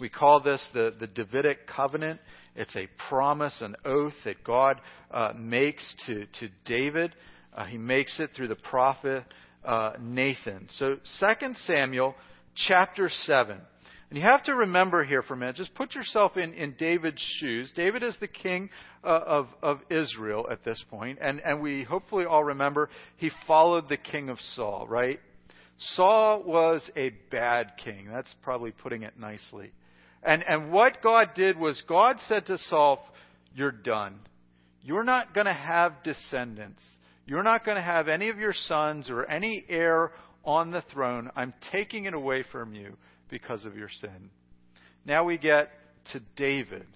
We 0.00 0.08
call 0.08 0.40
this 0.40 0.66
the, 0.72 0.94
the 0.98 1.06
Davidic 1.06 1.66
covenant. 1.66 2.20
It's 2.54 2.74
a 2.76 2.88
promise, 3.08 3.60
an 3.60 3.76
oath 3.84 4.14
that 4.24 4.44
God 4.44 4.80
uh, 5.10 5.32
makes 5.36 5.84
to, 6.06 6.26
to 6.40 6.48
David. 6.64 7.14
Uh, 7.54 7.64
he 7.64 7.78
makes 7.78 8.18
it 8.20 8.30
through 8.36 8.48
the 8.48 8.56
prophet 8.56 9.24
uh, 9.64 9.92
Nathan. 10.00 10.68
So 10.78 10.96
2 11.20 11.54
Samuel 11.66 12.14
chapter 12.54 13.10
7. 13.24 13.58
And 14.10 14.18
you 14.18 14.24
have 14.24 14.42
to 14.44 14.54
remember 14.54 15.04
here 15.04 15.22
for 15.22 15.34
a 15.34 15.36
minute, 15.36 15.56
just 15.56 15.74
put 15.74 15.94
yourself 15.94 16.36
in, 16.36 16.54
in 16.54 16.74
David's 16.78 17.22
shoes. 17.40 17.70
David 17.76 18.02
is 18.02 18.16
the 18.20 18.28
king 18.28 18.70
uh, 19.04 19.08
of, 19.08 19.48
of 19.62 19.80
Israel 19.90 20.46
at 20.50 20.64
this 20.64 20.82
point, 20.88 21.18
and, 21.20 21.40
and 21.44 21.60
we 21.60 21.84
hopefully 21.84 22.24
all 22.24 22.42
remember 22.42 22.88
he 23.18 23.30
followed 23.46 23.88
the 23.88 23.98
king 23.98 24.30
of 24.30 24.38
Saul, 24.54 24.86
right? 24.88 25.20
Saul 25.94 26.42
was 26.42 26.88
a 26.96 27.10
bad 27.30 27.72
king. 27.84 28.08
That's 28.10 28.34
probably 28.42 28.70
putting 28.70 29.02
it 29.02 29.18
nicely. 29.18 29.72
And, 30.22 30.44
and 30.48 30.72
what 30.72 31.02
God 31.02 31.30
did 31.34 31.58
was 31.58 31.82
God 31.88 32.16
said 32.26 32.46
to 32.46 32.58
Saul, 32.58 33.04
You're 33.54 33.70
done. 33.70 34.20
You're 34.82 35.04
not 35.04 35.34
going 35.34 35.46
to 35.46 35.52
have 35.52 36.02
descendants. 36.02 36.82
You're 37.26 37.42
not 37.42 37.64
going 37.64 37.76
to 37.76 37.82
have 37.82 38.08
any 38.08 38.30
of 38.30 38.38
your 38.38 38.54
sons 38.54 39.10
or 39.10 39.30
any 39.30 39.64
heir 39.68 40.12
on 40.44 40.70
the 40.70 40.82
throne. 40.92 41.30
I'm 41.36 41.52
taking 41.72 42.06
it 42.06 42.14
away 42.14 42.44
from 42.50 42.74
you 42.74 42.96
because 43.28 43.64
of 43.64 43.76
your 43.76 43.90
sin. 44.00 44.30
Now 45.04 45.24
we 45.24 45.36
get 45.36 45.70
to 46.12 46.20
David. 46.36 46.86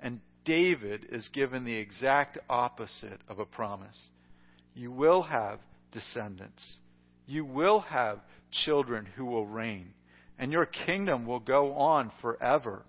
And 0.00 0.20
David 0.44 1.06
is 1.10 1.28
given 1.32 1.64
the 1.64 1.76
exact 1.76 2.38
opposite 2.48 3.20
of 3.28 3.38
a 3.38 3.44
promise. 3.44 3.96
You 4.74 4.90
will 4.90 5.22
have 5.22 5.60
descendants. 5.92 6.62
You 7.26 7.44
will 7.44 7.80
have 7.80 8.20
children 8.64 9.06
who 9.16 9.26
will 9.26 9.46
reign. 9.46 9.92
And 10.38 10.52
your 10.52 10.66
kingdom 10.66 11.26
will 11.26 11.40
go 11.40 11.74
on 11.74 12.12
forever. 12.20 12.82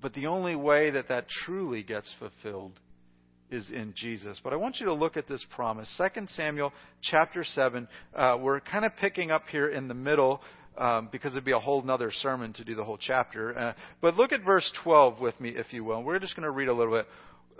But 0.00 0.14
the 0.14 0.26
only 0.26 0.54
way 0.54 0.90
that 0.90 1.08
that 1.08 1.26
truly 1.44 1.82
gets 1.82 2.12
fulfilled 2.18 2.78
is 3.50 3.70
in 3.70 3.94
Jesus. 3.96 4.38
But 4.42 4.52
I 4.52 4.56
want 4.56 4.80
you 4.80 4.86
to 4.86 4.94
look 4.94 5.16
at 5.16 5.28
this 5.28 5.44
promise. 5.54 5.88
2 5.96 6.26
Samuel 6.28 6.72
chapter 7.02 7.44
7. 7.44 7.88
Uh, 8.14 8.36
we're 8.40 8.60
kind 8.60 8.84
of 8.84 8.92
picking 9.00 9.30
up 9.30 9.44
here 9.50 9.68
in 9.68 9.88
the 9.88 9.94
middle 9.94 10.40
um, 10.76 11.08
because 11.12 11.32
it'd 11.32 11.44
be 11.44 11.52
a 11.52 11.58
whole 11.58 11.88
other 11.90 12.10
sermon 12.10 12.52
to 12.54 12.64
do 12.64 12.74
the 12.74 12.84
whole 12.84 12.98
chapter. 12.98 13.56
Uh, 13.56 13.72
but 14.00 14.16
look 14.16 14.32
at 14.32 14.42
verse 14.44 14.70
12 14.82 15.20
with 15.20 15.38
me, 15.40 15.50
if 15.50 15.72
you 15.72 15.84
will. 15.84 16.02
We're 16.02 16.18
just 16.18 16.34
going 16.34 16.44
to 16.44 16.50
read 16.50 16.68
a 16.68 16.74
little 16.74 16.94
bit. 16.94 17.06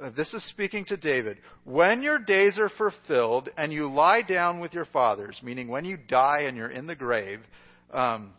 Uh, 0.03 0.11
this 0.17 0.33
is 0.35 0.45
speaking 0.51 0.85
to 0.87 0.97
David. 0.97 1.39
When 1.65 2.03
your 2.03 2.19
days 2.19 2.59
are 2.59 2.71
fulfilled 2.71 3.49
and 3.57 3.73
you 3.73 3.93
lie 3.93 4.23
down 4.23 4.59
with 4.59 4.73
your 4.73 4.87
fathers, 4.87 5.39
meaning 5.43 5.69
when 5.69 5.85
you 5.85 5.97
die 5.97 6.43
and 6.47 6.57
you're 6.57 6.71
in 6.71 6.87
the 6.87 6.97
grave, 6.97 7.41
um, 7.93 8.33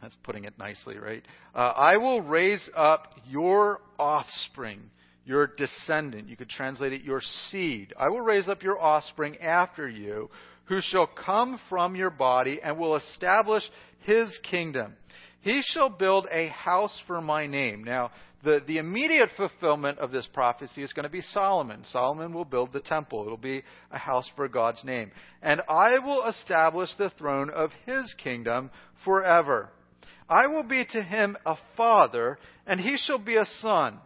that's 0.00 0.16
putting 0.22 0.44
it 0.44 0.58
nicely, 0.58 0.96
right? 0.96 1.22
Uh, 1.54 1.58
I 1.58 1.96
will 1.96 2.22
raise 2.22 2.68
up 2.76 3.14
your 3.28 3.80
offspring 3.98 4.90
your 5.28 5.46
descendant. 5.46 6.26
You 6.26 6.36
could 6.36 6.48
translate 6.48 6.94
it 6.94 7.02
your 7.02 7.20
seed. 7.50 7.92
I 7.98 8.08
will 8.08 8.22
raise 8.22 8.48
up 8.48 8.62
your 8.62 8.80
offspring 8.80 9.36
after 9.36 9.86
you, 9.86 10.30
who 10.64 10.80
shall 10.80 11.06
come 11.06 11.60
from 11.68 11.94
your 11.94 12.10
body 12.10 12.60
and 12.64 12.78
will 12.78 12.96
establish 12.96 13.62
his 14.00 14.34
kingdom. 14.50 14.94
He 15.42 15.60
shall 15.72 15.90
build 15.90 16.26
a 16.32 16.48
house 16.48 16.98
for 17.06 17.20
my 17.20 17.46
name. 17.46 17.84
Now, 17.84 18.10
the, 18.42 18.62
the 18.66 18.78
immediate 18.78 19.28
fulfillment 19.36 19.98
of 19.98 20.12
this 20.12 20.26
prophecy 20.32 20.82
is 20.82 20.92
going 20.94 21.04
to 21.04 21.10
be 21.10 21.20
Solomon. 21.20 21.84
Solomon 21.92 22.32
will 22.32 22.44
build 22.44 22.72
the 22.72 22.80
temple. 22.80 23.24
It'll 23.24 23.36
be 23.36 23.62
a 23.90 23.98
house 23.98 24.28
for 24.34 24.48
God's 24.48 24.82
name. 24.82 25.10
And 25.42 25.60
I 25.68 25.98
will 25.98 26.26
establish 26.26 26.88
the 26.96 27.10
throne 27.18 27.50
of 27.50 27.70
his 27.84 28.14
kingdom 28.22 28.70
forever. 29.04 29.70
I 30.28 30.46
will 30.46 30.62
be 30.62 30.84
to 30.84 31.02
him 31.02 31.36
a 31.46 31.56
father, 31.76 32.38
and 32.66 32.80
he 32.80 32.96
shall 32.96 33.18
be 33.18 33.36
a 33.36 33.46
son. 33.60 33.98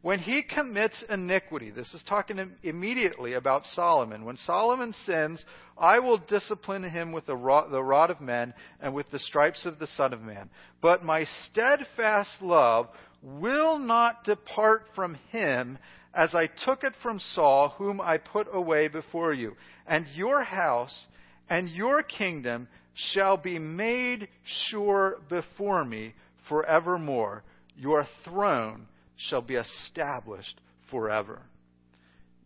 When 0.00 0.20
he 0.20 0.42
commits 0.42 1.04
iniquity, 1.08 1.70
this 1.70 1.92
is 1.92 2.02
talking 2.08 2.52
immediately 2.62 3.34
about 3.34 3.66
Solomon. 3.74 4.24
When 4.24 4.36
Solomon 4.36 4.94
sins, 5.04 5.44
I 5.76 5.98
will 5.98 6.18
discipline 6.18 6.84
him 6.84 7.10
with 7.10 7.26
the 7.26 7.36
rod, 7.36 8.10
of 8.10 8.20
men 8.20 8.54
and 8.80 8.94
with 8.94 9.10
the 9.10 9.18
stripes 9.18 9.66
of 9.66 9.80
the 9.80 9.88
Son 9.88 10.12
of 10.12 10.22
Man. 10.22 10.50
But 10.80 11.04
my 11.04 11.24
steadfast 11.44 12.40
love 12.40 12.88
will 13.22 13.78
not 13.78 14.22
depart 14.24 14.84
from 14.94 15.14
him 15.30 15.78
as 16.14 16.32
I 16.32 16.46
took 16.64 16.84
it 16.84 16.94
from 17.02 17.18
Saul, 17.34 17.74
whom 17.76 18.00
I 18.00 18.18
put 18.18 18.46
away 18.52 18.86
before 18.86 19.32
you. 19.32 19.56
And 19.86 20.06
your 20.14 20.44
house 20.44 21.06
and 21.50 21.68
your 21.68 22.02
kingdom 22.04 22.68
shall 23.12 23.36
be 23.36 23.58
made 23.58 24.28
sure 24.68 25.18
before 25.28 25.84
me 25.84 26.14
forevermore. 26.48 27.44
Your 27.76 28.06
throne 28.24 28.86
shall 29.16 29.42
be 29.42 29.54
established 29.54 30.60
forever. 30.90 31.42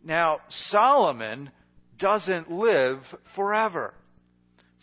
Now, 0.03 0.39
Solomon 0.69 1.49
doesn't 1.97 2.51
live 2.51 2.99
forever. 3.35 3.93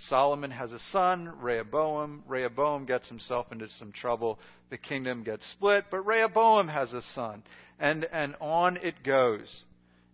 Solomon 0.08 0.50
has 0.50 0.72
a 0.72 0.78
son, 0.92 1.30
Rehoboam. 1.40 2.24
Rehoboam 2.26 2.86
gets 2.86 3.06
himself 3.08 3.52
into 3.52 3.68
some 3.78 3.92
trouble. 3.92 4.38
The 4.70 4.78
kingdom 4.78 5.24
gets 5.24 5.46
split, 5.52 5.84
but 5.90 6.06
Rehoboam 6.06 6.68
has 6.68 6.92
a 6.92 7.02
son. 7.14 7.42
And, 7.78 8.06
and 8.10 8.34
on 8.40 8.78
it 8.78 8.94
goes. 9.04 9.54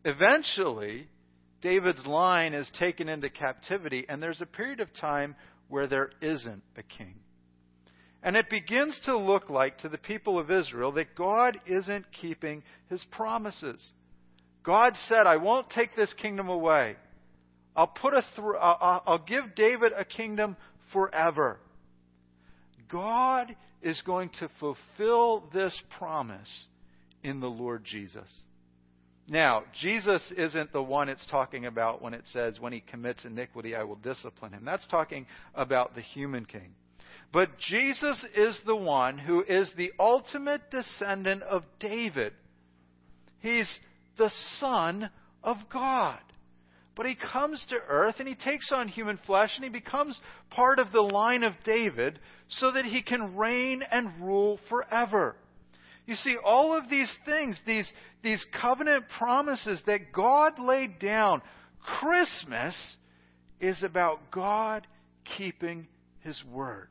Eventually, 0.05 1.09
David's 1.63 2.05
line 2.07 2.55
is 2.55 2.71
taken 2.79 3.09
into 3.09 3.31
captivity, 3.31 4.07
and 4.09 4.23
there's 4.23 4.41
a 4.41 4.47
period 4.47 4.81
of 4.81 4.93
time 4.95 5.35
where 5.69 5.87
there 5.87 6.11
isn't 6.21 6.63
a 6.77 6.83
king. 6.83 7.15
And 8.23 8.37
it 8.37 8.51
begins 8.51 8.99
to 9.05 9.17
look 9.17 9.51
like 9.51 9.79
to 9.79 9.89
the 9.89 9.99
people 9.99 10.39
of 10.39 10.51
Israel 10.51 10.93
that 10.93 11.15
God 11.15 11.59
isn't 11.67 12.07
keeping 12.21 12.63
his 12.91 13.05
promises. 13.11 13.85
God 14.65 14.95
said, 15.09 15.27
I 15.27 15.37
won't 15.37 15.71
take 15.71 15.95
this 15.95 16.13
kingdom 16.15 16.49
away. 16.49 16.97
I'll 17.77 17.87
put 17.87 18.15
a 18.15 18.23
th- 18.23 18.39
I'll, 18.39 18.79
uh, 18.81 18.85
uh, 18.85 19.01
I'll 19.07 19.19
give 19.19 19.55
David 19.55 19.93
a 19.97 20.05
kingdom 20.05 20.57
forever. 20.93 21.61
God 22.89 23.55
is 23.83 24.01
going 24.03 24.31
to 24.41 24.49
fulfill 24.59 25.45
this 25.53 25.79
promise 25.99 26.65
in 27.23 27.41
the 27.41 27.47
Lord 27.47 27.85
Jesus. 27.85 28.29
Now, 29.29 29.65
Jesus 29.81 30.23
isn't 30.37 30.73
the 30.73 30.83
one 30.83 31.09
it's 31.09 31.27
talking 31.27 31.67
about 31.67 32.01
when 32.01 32.15
it 32.15 32.25
says, 32.33 32.61
when 32.61 32.73
he 32.73 32.81
commits 32.81 33.25
iniquity, 33.25 33.75
I 33.75 33.83
will 33.83 33.97
discipline 33.97 34.53
him. 34.53 34.65
That's 34.65 34.87
talking 34.87 35.27
about 35.55 35.95
the 35.95 36.01
human 36.01 36.45
king. 36.45 36.75
But 37.33 37.59
Jesus 37.59 38.25
is 38.37 38.59
the 38.67 38.77
one 38.77 39.19
who 39.19 39.43
is 39.43 39.73
the 39.77 39.93
ultimate 39.99 40.71
descendant 40.71 41.43
of 41.43 41.65
David. 41.81 42.35
He's 43.41 43.69
the 44.17 44.31
Son 44.61 45.11
of 45.43 45.57
God. 45.73 46.21
But 46.95 47.07
he 47.07 47.17
comes 47.17 47.65
to 47.69 47.77
earth 47.89 48.17
and 48.21 48.29
he 48.29 48.35
takes 48.35 48.73
on 48.73 48.89
human 48.89 49.19
flesh 49.27 49.51
and 49.57 49.65
he 49.65 49.71
becomes 49.71 50.19
part 50.51 50.79
of 50.79 50.93
the 50.93 51.03
line 51.03 51.43
of 51.43 51.53
David 51.65 52.19
so 52.49 52.73
that 52.73 52.87
he 52.87 53.03
can 53.03 53.37
reign 53.37 53.83
and 53.91 54.25
rule 54.25 54.59
forever. 54.71 55.37
You 56.07 56.15
see, 56.17 56.37
all 56.43 56.77
of 56.77 56.89
these 56.89 57.13
things, 57.25 57.61
these, 57.67 57.91
these 58.23 58.45
covenant 58.61 59.07
promises 59.19 59.83
that 59.87 60.13
God 60.13 60.59
laid 60.59 60.99
down, 61.01 61.43
Christmas 62.01 62.75
is 63.61 63.83
about 63.83 64.31
God 64.31 64.87
keeping 65.37 65.89
his 66.21 66.41
word. 66.53 66.89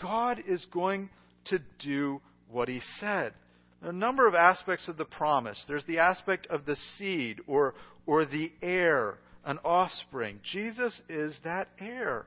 God 0.00 0.42
is 0.46 0.66
going 0.72 1.08
to 1.46 1.58
do 1.78 2.20
what 2.50 2.68
he 2.68 2.80
said. 3.00 3.32
There 3.80 3.90
are 3.90 3.94
a 3.94 3.96
number 3.96 4.26
of 4.26 4.34
aspects 4.34 4.88
of 4.88 4.96
the 4.96 5.04
promise. 5.04 5.62
There's 5.66 5.84
the 5.84 5.98
aspect 5.98 6.46
of 6.48 6.66
the 6.66 6.76
seed 6.98 7.40
or, 7.46 7.74
or 8.06 8.26
the 8.26 8.52
heir, 8.62 9.18
an 9.44 9.58
offspring. 9.64 10.40
Jesus 10.52 11.00
is 11.08 11.38
that 11.44 11.68
heir. 11.78 12.26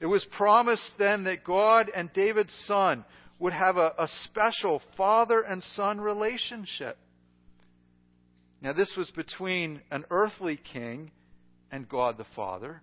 It 0.00 0.06
was 0.06 0.24
promised 0.36 0.90
then 0.98 1.24
that 1.24 1.44
God 1.44 1.90
and 1.94 2.12
David's 2.12 2.54
son 2.66 3.04
would 3.38 3.52
have 3.52 3.76
a, 3.76 3.92
a 3.98 4.08
special 4.24 4.82
father 4.96 5.40
and 5.40 5.62
son 5.74 6.00
relationship. 6.00 6.98
Now, 8.60 8.72
this 8.72 8.92
was 8.96 9.10
between 9.12 9.80
an 9.90 10.04
earthly 10.10 10.58
king 10.72 11.12
and 11.70 11.88
God 11.88 12.18
the 12.18 12.26
Father. 12.34 12.82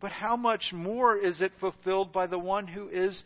But 0.00 0.12
how 0.12 0.36
much 0.36 0.72
more 0.72 1.16
is 1.16 1.40
it 1.40 1.52
fulfilled 1.60 2.12
by 2.12 2.26
the 2.26 2.38
one 2.38 2.66
who 2.66 2.88
is 2.88 3.22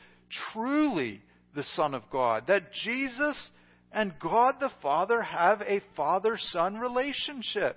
truly 0.52 1.20
the 1.54 1.62
Son 1.74 1.94
of 1.94 2.02
God? 2.10 2.44
That 2.48 2.72
Jesus 2.84 3.50
and 3.92 4.14
God 4.20 4.56
the 4.60 4.72
Father 4.82 5.22
have 5.22 5.60
a 5.60 5.82
father 5.96 6.36
son 6.52 6.76
relationship. 6.76 7.76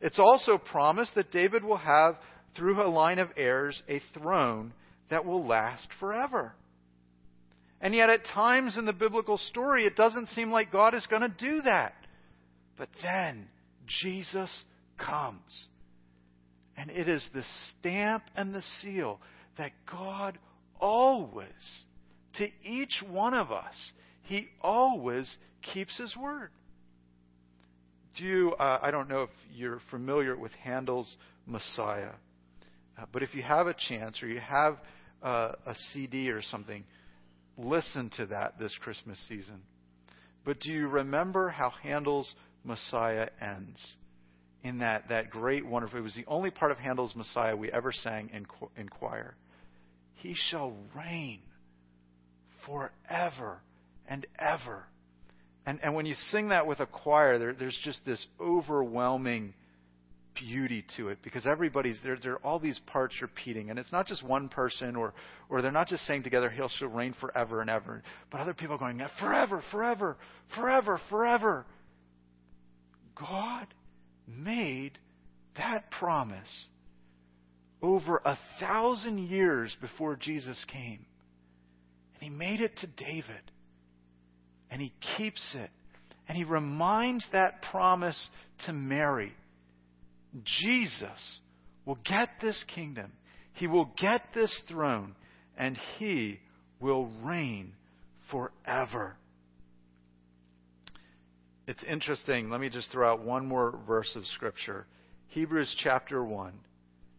It's 0.00 0.18
also 0.18 0.56
promised 0.56 1.14
that 1.16 1.32
David 1.32 1.64
will 1.64 1.76
have, 1.76 2.16
through 2.56 2.82
a 2.82 2.88
line 2.88 3.18
of 3.18 3.28
heirs, 3.36 3.82
a 3.88 4.00
throne 4.14 4.72
that 5.10 5.24
will 5.24 5.46
last 5.46 5.88
forever. 6.00 6.54
And 7.84 7.94
yet, 7.94 8.08
at 8.08 8.24
times 8.24 8.78
in 8.78 8.86
the 8.86 8.94
biblical 8.94 9.36
story, 9.36 9.84
it 9.84 9.94
doesn't 9.94 10.30
seem 10.30 10.50
like 10.50 10.72
God 10.72 10.94
is 10.94 11.04
going 11.04 11.20
to 11.20 11.28
do 11.28 11.60
that. 11.62 11.92
But 12.78 12.88
then, 13.02 13.46
Jesus 14.02 14.48
comes. 14.96 15.66
And 16.78 16.90
it 16.90 17.10
is 17.10 17.28
the 17.34 17.44
stamp 17.68 18.24
and 18.34 18.54
the 18.54 18.62
seal 18.80 19.20
that 19.58 19.72
God 19.84 20.38
always, 20.80 21.48
to 22.38 22.46
each 22.64 23.02
one 23.06 23.34
of 23.34 23.52
us, 23.52 23.74
He 24.22 24.48
always 24.62 25.30
keeps 25.74 25.94
His 25.98 26.16
word. 26.16 26.48
Do 28.16 28.24
you, 28.24 28.52
uh, 28.58 28.78
I 28.80 28.92
don't 28.92 29.10
know 29.10 29.24
if 29.24 29.30
you're 29.54 29.82
familiar 29.90 30.34
with 30.38 30.52
Handel's 30.52 31.14
Messiah, 31.46 32.12
uh, 32.98 33.04
but 33.12 33.22
if 33.22 33.34
you 33.34 33.42
have 33.42 33.66
a 33.66 33.74
chance 33.90 34.22
or 34.22 34.26
you 34.26 34.40
have 34.40 34.78
uh, 35.22 35.52
a 35.66 35.74
CD 35.92 36.30
or 36.30 36.40
something, 36.40 36.82
listen 37.56 38.10
to 38.16 38.26
that 38.26 38.58
this 38.58 38.74
Christmas 38.80 39.18
season. 39.28 39.62
But 40.44 40.60
do 40.60 40.70
you 40.70 40.88
remember 40.88 41.48
how 41.48 41.70
Handel's 41.82 42.32
Messiah 42.64 43.28
ends? 43.40 43.78
In 44.62 44.78
that, 44.78 45.08
that 45.10 45.30
great, 45.30 45.66
wonderful, 45.66 45.98
it 45.98 46.02
was 46.02 46.14
the 46.14 46.24
only 46.26 46.50
part 46.50 46.72
of 46.72 46.78
Handel's 46.78 47.14
Messiah 47.14 47.54
we 47.54 47.70
ever 47.70 47.92
sang 47.92 48.30
in, 48.32 48.46
in 48.78 48.88
choir. 48.88 49.34
He 50.14 50.34
shall 50.50 50.72
reign 50.96 51.40
forever 52.64 53.58
and 54.08 54.26
ever. 54.38 54.84
And, 55.66 55.80
and 55.82 55.94
when 55.94 56.06
you 56.06 56.14
sing 56.30 56.48
that 56.48 56.66
with 56.66 56.80
a 56.80 56.86
choir, 56.86 57.38
there, 57.38 57.52
there's 57.52 57.78
just 57.84 58.00
this 58.06 58.24
overwhelming 58.40 59.52
beauty 60.34 60.84
to 60.96 61.08
it 61.08 61.18
because 61.22 61.46
everybody's 61.46 62.00
there. 62.02 62.16
There 62.16 62.34
are 62.34 62.44
all 62.44 62.58
these 62.58 62.80
parts 62.86 63.14
repeating, 63.20 63.70
and 63.70 63.78
it's 63.78 63.92
not 63.92 64.06
just 64.06 64.22
one 64.22 64.48
person, 64.48 64.96
or 64.96 65.14
or 65.48 65.62
they're 65.62 65.72
not 65.72 65.88
just 65.88 66.06
saying 66.06 66.22
together, 66.22 66.50
"He'll 66.50 66.68
shall 66.68 66.88
reign 66.88 67.14
forever 67.20 67.60
and 67.60 67.70
ever," 67.70 68.02
but 68.30 68.40
other 68.40 68.54
people 68.54 68.78
going, 68.78 69.00
"Forever, 69.18 69.62
forever, 69.70 70.16
forever, 70.54 71.00
forever." 71.08 71.66
God 73.14 73.66
made 74.26 74.98
that 75.56 75.90
promise 75.90 76.66
over 77.80 78.20
a 78.24 78.38
thousand 78.58 79.18
years 79.18 79.76
before 79.80 80.16
Jesus 80.16 80.62
came, 80.64 81.04
and 82.14 82.22
He 82.22 82.30
made 82.30 82.60
it 82.60 82.76
to 82.78 82.86
David, 82.86 83.50
and 84.70 84.80
He 84.80 84.92
keeps 85.16 85.54
it, 85.54 85.70
and 86.26 86.36
He 86.36 86.44
reminds 86.44 87.26
that 87.32 87.62
promise 87.62 88.28
to 88.66 88.72
Mary 88.72 89.32
Jesus 90.42 91.38
will 91.84 91.98
get 92.04 92.28
this 92.40 92.62
kingdom, 92.74 93.12
he 93.52 93.66
will 93.66 93.90
get 93.98 94.22
this 94.34 94.60
throne, 94.68 95.14
and 95.56 95.78
he 95.98 96.40
will 96.80 97.08
reign 97.22 97.72
forever. 98.30 99.16
It's 101.66 101.82
interesting. 101.84 102.50
Let 102.50 102.60
me 102.60 102.68
just 102.68 102.90
throw 102.90 103.12
out 103.12 103.24
one 103.24 103.46
more 103.46 103.78
verse 103.86 104.12
of 104.16 104.26
Scripture. 104.26 104.86
Hebrews 105.28 105.74
chapter 105.82 106.22
1, 106.22 106.52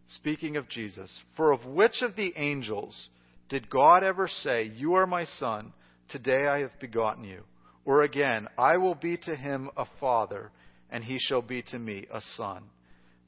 speaking 0.08 0.56
of 0.56 0.68
Jesus. 0.68 1.10
For 1.36 1.52
of 1.52 1.64
which 1.64 2.02
of 2.02 2.14
the 2.16 2.32
angels 2.36 3.08
did 3.48 3.68
God 3.68 4.04
ever 4.04 4.28
say, 4.42 4.70
You 4.74 4.94
are 4.94 5.06
my 5.06 5.24
son, 5.38 5.72
today 6.10 6.46
I 6.46 6.60
have 6.60 6.78
begotten 6.80 7.24
you? 7.24 7.42
Or 7.84 8.02
again, 8.02 8.46
I 8.56 8.76
will 8.76 8.94
be 8.94 9.16
to 9.18 9.34
him 9.34 9.70
a 9.76 9.86
father, 10.00 10.50
and 10.90 11.02
he 11.02 11.18
shall 11.18 11.42
be 11.42 11.62
to 11.62 11.78
me 11.78 12.06
a 12.12 12.20
son. 12.36 12.64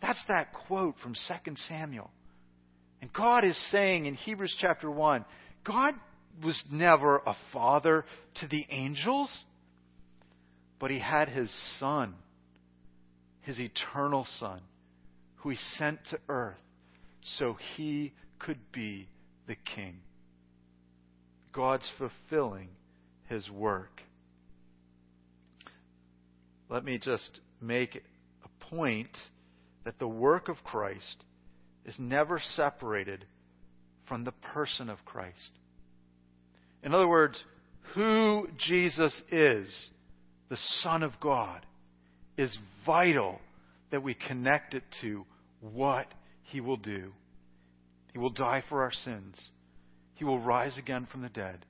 That's 0.01 0.23
that 0.29 0.53
quote 0.67 0.95
from 1.03 1.15
2 1.15 1.55
Samuel. 1.69 2.11
And 3.01 3.13
God 3.13 3.45
is 3.45 3.57
saying 3.71 4.07
in 4.07 4.15
Hebrews 4.15 4.57
chapter 4.61 4.91
1 4.91 5.25
God 5.65 5.95
was 6.43 6.61
never 6.71 7.19
a 7.19 7.37
father 7.53 8.05
to 8.37 8.47
the 8.47 8.65
angels, 8.71 9.31
but 10.79 10.91
he 10.91 10.99
had 10.99 11.29
his 11.29 11.53
son, 11.79 12.15
his 13.41 13.59
eternal 13.59 14.27
son, 14.39 14.61
who 15.37 15.51
he 15.51 15.59
sent 15.77 15.99
to 16.11 16.19
earth 16.29 16.57
so 17.39 17.57
he 17.77 18.13
could 18.39 18.59
be 18.73 19.09
the 19.47 19.57
king. 19.75 19.97
God's 21.53 21.91
fulfilling 21.99 22.69
his 23.27 23.51
work. 23.51 24.01
Let 26.69 26.85
me 26.85 26.99
just 26.99 27.41
make 27.61 27.97
a 28.45 28.65
point 28.65 29.17
that 29.89 29.99
the 29.99 30.07
work 30.07 30.51
of 30.51 30.63
Christ 30.65 31.25
is 31.87 31.95
never 31.99 32.39
separated 32.57 33.25
from 34.07 34.23
the 34.23 34.33
person 34.33 34.91
of 34.91 35.03
Christ. 35.07 35.51
In 36.83 36.93
other 36.93 37.09
words, 37.09 37.43
who 37.95 38.49
Jesus 38.59 39.19
is, 39.33 39.89
the 40.51 40.59
Son 40.83 41.03
of 41.03 41.19
God, 41.21 41.65
is 42.37 42.55
vital 42.85 43.41
that 43.91 44.03
we 44.03 44.13
connect 44.13 44.75
it 44.75 44.83
to 45.01 45.25
what 45.63 46.09
He 46.43 46.61
will 46.61 46.77
do. 46.77 47.15
He 48.13 48.19
will 48.19 48.29
die 48.29 48.63
for 48.69 48.83
our 48.83 48.93
sins. 48.93 49.37
He 50.17 50.25
will 50.27 50.39
rise 50.39 50.77
again 50.77 51.09
from 51.11 51.23
the 51.23 51.31
dead. 51.31 51.65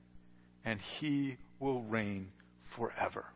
And 0.65 0.81
He 0.99 1.37
will 1.57 1.83
reign 1.83 2.31
forever. 2.75 3.27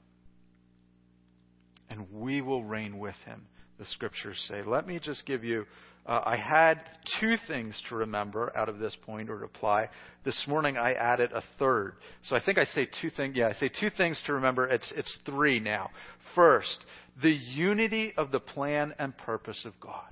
And 1.89 2.11
we 2.11 2.41
will 2.41 2.65
reign 2.65 2.99
with 2.99 3.15
Him 3.23 3.43
the 3.77 3.85
scriptures 3.85 4.37
say. 4.47 4.61
Let 4.65 4.87
me 4.87 4.99
just 4.99 5.25
give 5.25 5.43
you, 5.43 5.65
uh, 6.05 6.21
I 6.25 6.37
had 6.37 6.81
two 7.19 7.35
things 7.47 7.79
to 7.89 7.95
remember 7.95 8.51
out 8.55 8.69
of 8.69 8.79
this 8.79 8.95
point 9.05 9.29
or 9.29 9.39
to 9.39 9.45
apply. 9.45 9.89
This 10.23 10.41
morning 10.47 10.77
I 10.77 10.93
added 10.93 11.31
a 11.31 11.43
third. 11.59 11.95
So 12.23 12.35
I 12.35 12.43
think 12.43 12.57
I 12.57 12.65
say 12.65 12.87
two 13.01 13.09
things, 13.09 13.35
yeah, 13.35 13.47
I 13.47 13.53
say 13.53 13.69
two 13.69 13.89
things 13.89 14.21
to 14.27 14.33
remember. 14.33 14.67
It's, 14.67 14.91
it's 14.95 15.17
three 15.25 15.59
now. 15.59 15.89
First, 16.35 16.77
the 17.21 17.31
unity 17.31 18.13
of 18.17 18.31
the 18.31 18.39
plan 18.39 18.93
and 18.99 19.15
purpose 19.17 19.61
of 19.65 19.73
God. 19.79 20.09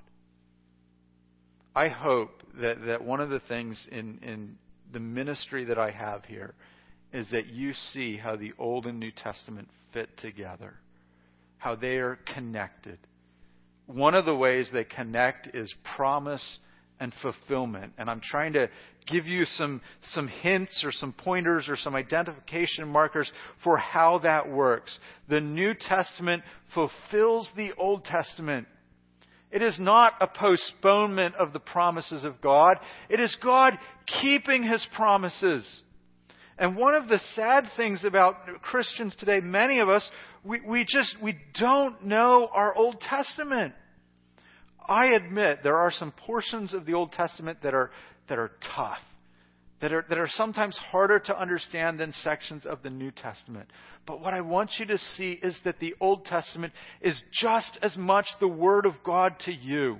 I 1.74 1.88
hope 1.88 2.42
that, 2.60 2.84
that 2.86 3.02
one 3.02 3.20
of 3.20 3.30
the 3.30 3.40
things 3.40 3.86
in, 3.90 4.18
in 4.22 4.56
the 4.92 5.00
ministry 5.00 5.64
that 5.66 5.78
I 5.78 5.90
have 5.90 6.24
here 6.26 6.54
is 7.12 7.30
that 7.30 7.46
you 7.46 7.72
see 7.92 8.16
how 8.16 8.36
the 8.36 8.52
Old 8.58 8.86
and 8.86 8.98
New 8.98 9.10
Testament 9.10 9.68
fit 9.92 10.08
together, 10.18 10.74
how 11.58 11.74
they 11.74 11.96
are 11.96 12.18
connected 12.34 12.98
one 13.94 14.14
of 14.14 14.24
the 14.24 14.34
ways 14.34 14.68
they 14.72 14.84
connect 14.84 15.54
is 15.54 15.72
promise 15.96 16.58
and 17.00 17.12
fulfillment. 17.20 17.92
And 17.98 18.08
I'm 18.08 18.20
trying 18.20 18.52
to 18.54 18.68
give 19.06 19.26
you 19.26 19.44
some, 19.44 19.80
some 20.12 20.28
hints 20.28 20.82
or 20.84 20.92
some 20.92 21.12
pointers 21.12 21.68
or 21.68 21.76
some 21.76 21.96
identification 21.96 22.88
markers 22.88 23.30
for 23.64 23.76
how 23.76 24.18
that 24.20 24.48
works. 24.48 24.96
The 25.28 25.40
New 25.40 25.74
Testament 25.74 26.42
fulfills 26.74 27.50
the 27.56 27.72
Old 27.76 28.04
Testament. 28.04 28.68
It 29.50 29.62
is 29.62 29.78
not 29.78 30.14
a 30.20 30.26
postponement 30.26 31.34
of 31.34 31.52
the 31.52 31.60
promises 31.60 32.24
of 32.24 32.40
God. 32.40 32.76
It 33.10 33.20
is 33.20 33.36
God 33.42 33.78
keeping 34.22 34.62
His 34.62 34.86
promises. 34.94 35.66
And 36.58 36.76
one 36.76 36.94
of 36.94 37.08
the 37.08 37.20
sad 37.34 37.64
things 37.76 38.04
about 38.04 38.36
Christians 38.62 39.14
today, 39.18 39.40
many 39.40 39.80
of 39.80 39.88
us, 39.88 40.08
we, 40.44 40.60
we 40.60 40.86
just, 40.88 41.16
we 41.22 41.36
don't 41.58 42.04
know 42.04 42.48
our 42.52 42.74
Old 42.74 43.00
Testament. 43.00 43.74
I 44.88 45.12
admit 45.14 45.60
there 45.62 45.76
are 45.76 45.92
some 45.92 46.12
portions 46.12 46.74
of 46.74 46.86
the 46.86 46.94
Old 46.94 47.12
Testament 47.12 47.58
that 47.62 47.74
are, 47.74 47.90
that 48.28 48.38
are 48.38 48.52
tough, 48.74 48.98
that 49.80 49.92
are, 49.92 50.04
that 50.08 50.18
are 50.18 50.28
sometimes 50.34 50.76
harder 50.76 51.18
to 51.18 51.38
understand 51.38 51.98
than 51.98 52.12
sections 52.12 52.64
of 52.66 52.82
the 52.82 52.90
New 52.90 53.10
Testament. 53.10 53.68
But 54.06 54.20
what 54.20 54.34
I 54.34 54.40
want 54.40 54.70
you 54.78 54.86
to 54.86 54.98
see 55.16 55.38
is 55.42 55.58
that 55.64 55.78
the 55.78 55.94
Old 56.00 56.24
Testament 56.24 56.72
is 57.00 57.20
just 57.32 57.78
as 57.82 57.96
much 57.96 58.26
the 58.40 58.48
Word 58.48 58.86
of 58.86 58.94
God 59.04 59.34
to 59.46 59.52
you. 59.52 59.98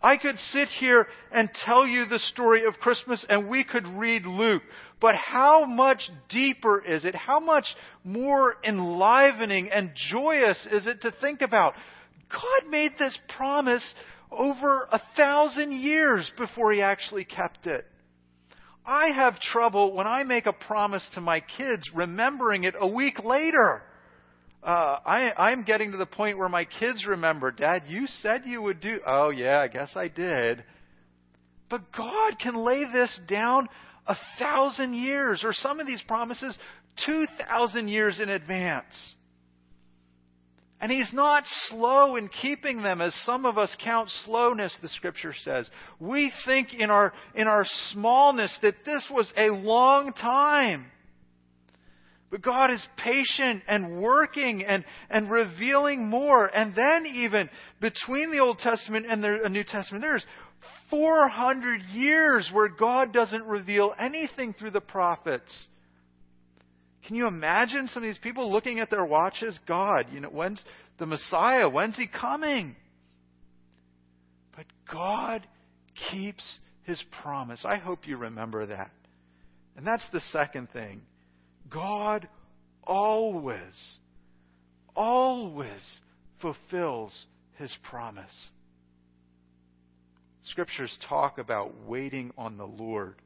I 0.00 0.16
could 0.16 0.38
sit 0.52 0.68
here 0.78 1.08
and 1.32 1.50
tell 1.64 1.86
you 1.86 2.06
the 2.06 2.20
story 2.20 2.64
of 2.64 2.74
Christmas 2.74 3.24
and 3.28 3.48
we 3.48 3.64
could 3.64 3.86
read 3.86 4.24
Luke, 4.26 4.62
but 5.00 5.16
how 5.16 5.64
much 5.64 6.08
deeper 6.28 6.80
is 6.84 7.04
it? 7.04 7.16
How 7.16 7.40
much 7.40 7.66
more 8.04 8.56
enlivening 8.64 9.70
and 9.72 9.90
joyous 10.10 10.68
is 10.70 10.86
it 10.86 11.02
to 11.02 11.12
think 11.20 11.42
about? 11.42 11.74
God 12.30 12.70
made 12.70 12.92
this 12.98 13.16
promise 13.36 13.84
over 14.30 14.88
a 14.92 15.00
thousand 15.16 15.72
years 15.72 16.30
before 16.36 16.72
he 16.72 16.82
actually 16.82 17.24
kept 17.24 17.66
it. 17.66 17.86
I 18.84 19.08
have 19.08 19.38
trouble 19.40 19.92
when 19.92 20.06
I 20.06 20.22
make 20.22 20.46
a 20.46 20.52
promise 20.52 21.06
to 21.14 21.20
my 21.20 21.40
kids 21.40 21.82
remembering 21.94 22.64
it 22.64 22.74
a 22.78 22.86
week 22.86 23.22
later. 23.22 23.82
Uh, 24.62 24.98
I, 25.04 25.32
I'm 25.36 25.62
getting 25.62 25.92
to 25.92 25.98
the 25.98 26.06
point 26.06 26.38
where 26.38 26.48
my 26.48 26.64
kids 26.64 27.04
remember, 27.06 27.50
Dad, 27.50 27.82
you 27.86 28.06
said 28.22 28.42
you 28.44 28.62
would 28.62 28.80
do. 28.80 29.00
Oh, 29.06 29.30
yeah, 29.30 29.60
I 29.60 29.68
guess 29.68 29.90
I 29.94 30.08
did. 30.08 30.64
But 31.70 31.92
God 31.92 32.38
can 32.40 32.56
lay 32.56 32.84
this 32.90 33.20
down 33.28 33.68
a 34.06 34.16
thousand 34.38 34.94
years, 34.94 35.42
or 35.44 35.52
some 35.52 35.80
of 35.80 35.86
these 35.86 36.02
promises, 36.08 36.56
2,000 37.06 37.88
years 37.88 38.20
in 38.20 38.30
advance. 38.30 38.94
And 40.80 40.92
he's 40.92 41.12
not 41.12 41.42
slow 41.68 42.16
in 42.16 42.28
keeping 42.28 42.82
them 42.82 43.00
as 43.00 43.12
some 43.24 43.46
of 43.46 43.58
us 43.58 43.74
count 43.82 44.10
slowness, 44.24 44.76
the 44.80 44.88
scripture 44.88 45.34
says. 45.42 45.68
We 45.98 46.32
think 46.46 46.72
in 46.72 46.90
our, 46.90 47.12
in 47.34 47.48
our 47.48 47.64
smallness 47.92 48.56
that 48.62 48.84
this 48.86 49.04
was 49.10 49.32
a 49.36 49.50
long 49.50 50.12
time. 50.12 50.86
But 52.30 52.42
God 52.42 52.70
is 52.70 52.86
patient 52.98 53.62
and 53.66 54.00
working 54.00 54.64
and, 54.64 54.84
and 55.10 55.30
revealing 55.30 56.08
more. 56.08 56.46
And 56.46 56.74
then 56.74 57.06
even 57.06 57.48
between 57.80 58.30
the 58.30 58.40
Old 58.40 58.58
Testament 58.58 59.06
and 59.08 59.24
the 59.24 59.48
New 59.48 59.64
Testament, 59.64 60.02
there's 60.02 60.26
400 60.90 61.82
years 61.92 62.48
where 62.52 62.68
God 62.68 63.12
doesn't 63.12 63.44
reveal 63.44 63.94
anything 63.98 64.52
through 64.52 64.72
the 64.72 64.80
prophets. 64.80 65.52
Can 67.06 67.16
you 67.16 67.26
imagine 67.26 67.88
some 67.88 68.02
of 68.02 68.08
these 68.08 68.18
people 68.18 68.52
looking 68.52 68.80
at 68.80 68.90
their 68.90 69.04
watches? 69.04 69.58
God, 69.66 70.06
you 70.12 70.20
know, 70.20 70.28
when's 70.28 70.62
the 70.98 71.06
Messiah? 71.06 71.68
When's 71.68 71.96
he 71.96 72.06
coming? 72.06 72.76
But 74.56 74.66
God 74.90 75.46
keeps 76.10 76.58
his 76.82 77.02
promise. 77.22 77.60
I 77.64 77.76
hope 77.76 78.06
you 78.06 78.16
remember 78.16 78.66
that. 78.66 78.90
And 79.76 79.86
that's 79.86 80.06
the 80.12 80.20
second 80.32 80.70
thing. 80.72 81.02
God 81.70 82.28
always, 82.82 83.60
always 84.96 85.98
fulfills 86.40 87.26
his 87.56 87.72
promise. 87.88 88.34
Scriptures 90.44 90.96
talk 91.08 91.38
about 91.38 91.86
waiting 91.86 92.32
on 92.38 92.56
the 92.56 92.64
Lord, 92.64 93.16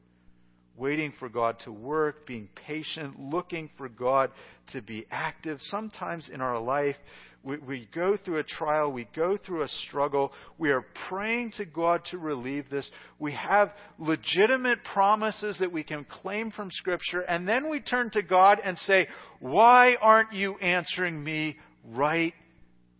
waiting 0.76 1.12
for 1.18 1.28
God 1.28 1.56
to 1.64 1.72
work, 1.72 2.26
being 2.26 2.48
patient, 2.66 3.18
looking 3.18 3.70
for 3.76 3.88
God 3.88 4.30
to 4.72 4.80
be 4.80 5.06
active. 5.10 5.58
Sometimes 5.62 6.30
in 6.32 6.40
our 6.40 6.58
life, 6.58 6.96
we, 7.44 7.56
we, 7.58 7.88
go 7.92 8.16
through 8.16 8.38
a 8.38 8.44
trial, 8.44 8.92
we 8.92 9.08
go 9.16 9.36
through 9.36 9.62
a 9.62 9.68
struggle, 9.88 10.32
we 10.58 10.70
are 10.70 10.86
praying 11.08 11.52
to 11.56 11.64
God 11.64 12.02
to 12.10 12.18
relieve 12.18 12.70
this. 12.70 12.88
We 13.18 13.32
have 13.32 13.72
legitimate 13.98 14.78
promises 14.92 15.56
that 15.58 15.72
we 15.72 15.82
can 15.82 16.06
claim 16.22 16.52
from 16.52 16.70
Scripture, 16.70 17.20
and 17.22 17.46
then 17.46 17.68
we 17.68 17.80
turn 17.80 18.10
to 18.10 18.22
God 18.22 18.58
and 18.64 18.78
say, 18.78 19.08
Why 19.40 19.96
aren't 20.00 20.32
you 20.32 20.56
answering 20.58 21.22
me 21.22 21.56
right 21.84 22.34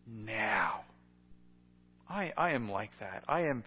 now? 0.07 0.81
I, 2.09 2.33
I 2.37 2.51
am 2.51 2.69
like 2.69 2.91
that. 3.01 3.23
I 3.29 3.43
am 3.43 3.63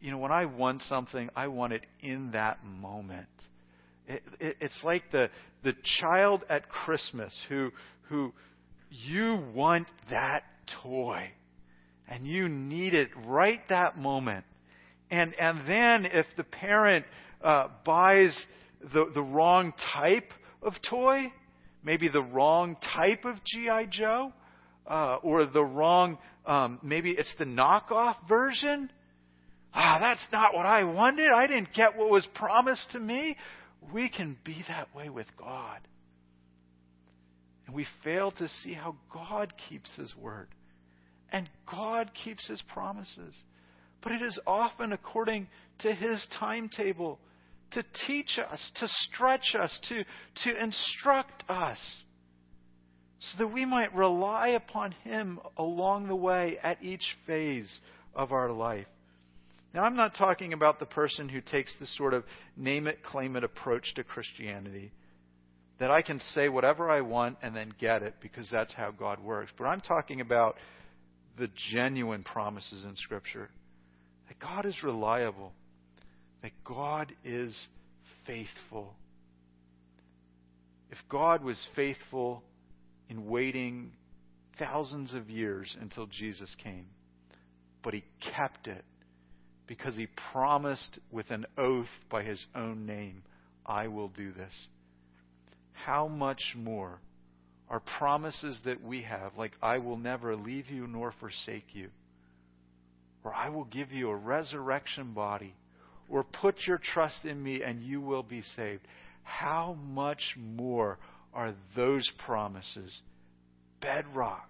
you 0.00 0.10
know, 0.10 0.18
when 0.18 0.32
I 0.32 0.46
want 0.46 0.82
something, 0.82 1.28
I 1.36 1.48
want 1.48 1.72
it 1.72 1.82
in 2.00 2.32
that 2.32 2.64
moment. 2.64 3.28
It, 4.06 4.22
it, 4.40 4.56
it's 4.60 4.80
like 4.84 5.10
the 5.12 5.30
the 5.62 5.74
child 6.00 6.44
at 6.48 6.68
Christmas 6.68 7.32
who 7.48 7.70
who 8.08 8.32
you 8.90 9.42
want 9.54 9.86
that 10.10 10.44
toy, 10.82 11.30
and 12.08 12.26
you 12.26 12.48
need 12.48 12.94
it 12.94 13.10
right 13.26 13.60
that 13.68 13.98
moment. 13.98 14.44
And 15.10 15.34
and 15.38 15.66
then 15.68 16.06
if 16.06 16.26
the 16.36 16.44
parent 16.44 17.04
uh, 17.42 17.68
buys 17.84 18.36
the 18.80 19.10
the 19.14 19.22
wrong 19.22 19.74
type 19.92 20.32
of 20.62 20.74
toy, 20.88 21.32
maybe 21.82 22.08
the 22.08 22.22
wrong 22.22 22.76
type 22.94 23.24
of 23.24 23.36
GI 23.44 23.88
Joe, 23.90 24.32
uh, 24.86 25.16
or 25.22 25.44
the 25.44 25.64
wrong 25.64 26.18
um, 26.46 26.78
maybe 26.82 27.10
it's 27.10 27.32
the 27.38 27.44
knockoff 27.44 28.16
version 28.26 28.90
ah, 29.78 29.98
that's 30.00 30.26
not 30.32 30.54
what 30.54 30.66
I 30.66 30.84
wanted. 30.84 31.30
I 31.30 31.46
didn't 31.46 31.72
get 31.74 31.96
what 31.96 32.10
was 32.10 32.26
promised 32.34 32.90
to 32.92 32.98
me. 32.98 33.36
We 33.92 34.08
can 34.08 34.36
be 34.44 34.64
that 34.68 34.94
way 34.94 35.08
with 35.08 35.26
God. 35.38 35.78
And 37.66 37.74
we 37.74 37.86
fail 38.02 38.32
to 38.32 38.48
see 38.62 38.74
how 38.74 38.96
God 39.12 39.52
keeps 39.68 39.90
His 39.96 40.14
word. 40.16 40.48
And 41.30 41.48
God 41.70 42.10
keeps 42.24 42.46
His 42.46 42.60
promises. 42.62 43.34
But 44.02 44.12
it 44.12 44.22
is 44.22 44.38
often 44.46 44.92
according 44.92 45.46
to 45.80 45.92
His 45.92 46.26
timetable 46.38 47.20
to 47.72 47.84
teach 48.06 48.38
us, 48.38 48.70
to 48.76 48.88
stretch 48.88 49.54
us, 49.58 49.78
to, 49.90 50.02
to 50.44 50.62
instruct 50.62 51.44
us, 51.48 51.78
so 53.20 53.44
that 53.44 53.52
we 53.52 53.64
might 53.64 53.94
rely 53.94 54.48
upon 54.48 54.92
Him 55.04 55.38
along 55.56 56.08
the 56.08 56.16
way 56.16 56.58
at 56.62 56.82
each 56.82 57.04
phase 57.26 57.80
of 58.14 58.32
our 58.32 58.50
life. 58.50 58.86
Now, 59.74 59.84
I'm 59.84 59.96
not 59.96 60.14
talking 60.16 60.52
about 60.52 60.80
the 60.80 60.86
person 60.86 61.28
who 61.28 61.40
takes 61.40 61.72
the 61.78 61.86
sort 61.86 62.14
of 62.14 62.24
name 62.56 62.86
it, 62.86 63.02
claim 63.04 63.36
it 63.36 63.44
approach 63.44 63.94
to 63.96 64.04
Christianity. 64.04 64.92
That 65.78 65.90
I 65.90 66.02
can 66.02 66.20
say 66.34 66.48
whatever 66.48 66.90
I 66.90 67.02
want 67.02 67.38
and 67.42 67.54
then 67.54 67.72
get 67.78 68.02
it 68.02 68.14
because 68.20 68.48
that's 68.50 68.72
how 68.72 68.90
God 68.90 69.22
works. 69.22 69.52
But 69.56 69.64
I'm 69.64 69.80
talking 69.80 70.20
about 70.20 70.56
the 71.38 71.48
genuine 71.72 72.24
promises 72.24 72.84
in 72.84 72.96
Scripture 72.96 73.50
that 74.26 74.38
God 74.40 74.66
is 74.66 74.74
reliable, 74.82 75.52
that 76.42 76.52
God 76.64 77.12
is 77.24 77.56
faithful. 78.26 78.94
If 80.90 80.98
God 81.08 81.44
was 81.44 81.58
faithful 81.76 82.42
in 83.08 83.26
waiting 83.26 83.92
thousands 84.58 85.14
of 85.14 85.30
years 85.30 85.74
until 85.80 86.06
Jesus 86.06 86.54
came, 86.62 86.86
but 87.82 87.94
he 87.94 88.02
kept 88.34 88.66
it 88.66 88.84
because 89.68 89.94
he 89.94 90.08
promised 90.32 90.98
with 91.12 91.30
an 91.30 91.46
oath 91.56 91.86
by 92.10 92.24
his 92.24 92.44
own 92.56 92.86
name, 92.86 93.22
I 93.64 93.86
will 93.86 94.08
do 94.08 94.32
this. 94.32 94.52
How 95.72 96.08
much 96.08 96.54
more 96.56 96.98
are 97.68 97.80
promises 97.98 98.58
that 98.64 98.82
we 98.82 99.02
have, 99.02 99.36
like, 99.36 99.52
I 99.62 99.78
will 99.78 99.98
never 99.98 100.34
leave 100.34 100.70
you 100.70 100.86
nor 100.86 101.12
forsake 101.20 101.66
you, 101.74 101.90
or 103.22 103.34
I 103.34 103.50
will 103.50 103.66
give 103.66 103.92
you 103.92 104.08
a 104.08 104.16
resurrection 104.16 105.12
body, 105.12 105.54
or 106.08 106.24
put 106.24 106.56
your 106.66 106.78
trust 106.78 107.24
in 107.24 107.40
me 107.40 107.62
and 107.62 107.82
you 107.82 108.00
will 108.00 108.22
be 108.22 108.42
saved. 108.56 108.80
How 109.22 109.76
much 109.86 110.34
more 110.38 110.98
are 111.34 111.52
those 111.76 112.10
promises 112.24 112.90
bedrock 113.82 114.48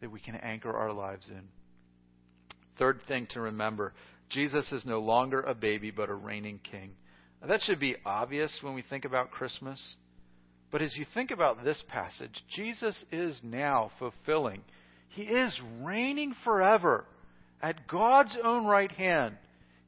that 0.00 0.12
we 0.12 0.20
can 0.20 0.36
anchor 0.36 0.72
our 0.72 0.92
lives 0.92 1.26
in? 1.28 1.42
Third 2.78 3.00
thing 3.08 3.26
to 3.32 3.40
remember 3.40 3.92
Jesus 4.30 4.70
is 4.72 4.86
no 4.86 5.00
longer 5.00 5.40
a 5.40 5.54
baby, 5.54 5.90
but 5.90 6.08
a 6.08 6.14
reigning 6.14 6.60
king. 6.70 6.92
Now, 7.40 7.48
that 7.48 7.62
should 7.62 7.80
be 7.80 7.96
obvious 8.04 8.56
when 8.62 8.74
we 8.74 8.82
think 8.82 9.04
about 9.04 9.30
Christmas. 9.30 9.80
But 10.70 10.82
as 10.82 10.96
you 10.96 11.04
think 11.14 11.30
about 11.30 11.64
this 11.64 11.82
passage, 11.88 12.42
Jesus 12.54 12.96
is 13.10 13.36
now 13.42 13.90
fulfilling. 13.98 14.62
He 15.08 15.22
is 15.22 15.58
reigning 15.82 16.34
forever 16.44 17.04
at 17.60 17.88
God's 17.88 18.36
own 18.42 18.66
right 18.66 18.92
hand. 18.92 19.34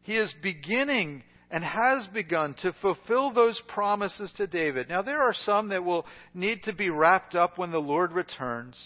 He 0.02 0.16
is 0.16 0.34
beginning 0.42 1.22
and 1.50 1.62
has 1.62 2.06
begun 2.12 2.54
to 2.62 2.74
fulfill 2.80 3.32
those 3.32 3.60
promises 3.68 4.32
to 4.38 4.46
David. 4.46 4.88
Now, 4.88 5.02
there 5.02 5.22
are 5.22 5.34
some 5.34 5.68
that 5.68 5.84
will 5.84 6.06
need 6.34 6.64
to 6.64 6.72
be 6.72 6.90
wrapped 6.90 7.34
up 7.34 7.58
when 7.58 7.70
the 7.70 7.78
Lord 7.78 8.12
returns. 8.12 8.76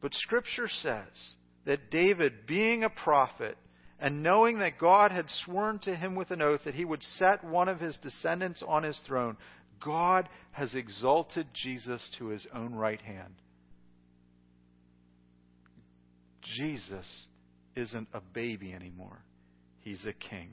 But 0.00 0.14
Scripture 0.14 0.68
says 0.82 1.06
that 1.68 1.90
David, 1.90 2.46
being 2.46 2.82
a 2.82 2.88
prophet, 2.88 3.58
and 4.00 4.22
knowing 4.22 4.60
that 4.60 4.78
God 4.78 5.12
had 5.12 5.26
sworn 5.44 5.78
to 5.80 5.94
him 5.94 6.14
with 6.14 6.30
an 6.30 6.40
oath 6.40 6.62
that 6.64 6.74
he 6.74 6.86
would 6.86 7.02
set 7.02 7.44
one 7.44 7.68
of 7.68 7.78
his 7.78 7.94
descendants 8.02 8.62
on 8.66 8.84
his 8.84 8.98
throne, 9.06 9.36
God 9.84 10.30
has 10.52 10.74
exalted 10.74 11.46
Jesus 11.52 12.10
to 12.18 12.28
his 12.28 12.46
own 12.54 12.74
right 12.74 13.02
hand. 13.02 13.34
Jesus 16.56 17.04
isn't 17.76 18.08
a 18.14 18.22
baby 18.32 18.72
anymore, 18.72 19.20
he's 19.80 20.06
a 20.06 20.14
king. 20.14 20.52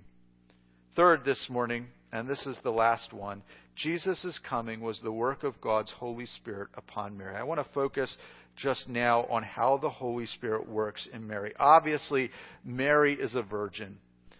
Third, 0.97 1.23
this 1.23 1.45
morning, 1.49 1.87
and 2.11 2.27
this 2.27 2.45
is 2.45 2.57
the 2.61 2.71
last 2.71 3.13
one, 3.13 3.41
Jesus' 3.77 4.37
coming 4.49 4.81
was 4.81 4.99
the 5.01 5.11
work 5.13 5.43
of 5.43 5.61
God's 5.61 5.91
Holy 5.91 6.25
Spirit 6.25 6.69
upon 6.75 7.17
Mary. 7.17 7.37
I 7.37 7.43
want 7.43 7.65
to 7.65 7.73
focus 7.73 8.13
just 8.55 8.87
now 8.87 9.23
on 9.25 9.43
how 9.43 9.77
the 9.77 9.89
Holy 9.89 10.25
Spirit 10.27 10.67
works 10.67 11.07
in 11.13 11.27
Mary. 11.27 11.53
Obviously, 11.59 12.29
Mary 12.63 13.15
is 13.15 13.35
a 13.35 13.41
virgin. 13.41 13.97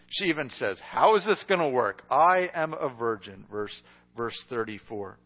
She 0.10 0.26
even 0.26 0.50
says, 0.52 0.78
How 0.80 1.16
is 1.16 1.26
this 1.26 1.44
going 1.48 1.60
to 1.60 1.70
work? 1.70 2.04
I 2.10 2.50
am 2.54 2.74
a 2.74 2.90
virgin, 2.90 3.46
verse, 3.52 3.78
verse 4.16 4.38
34. 4.50 5.18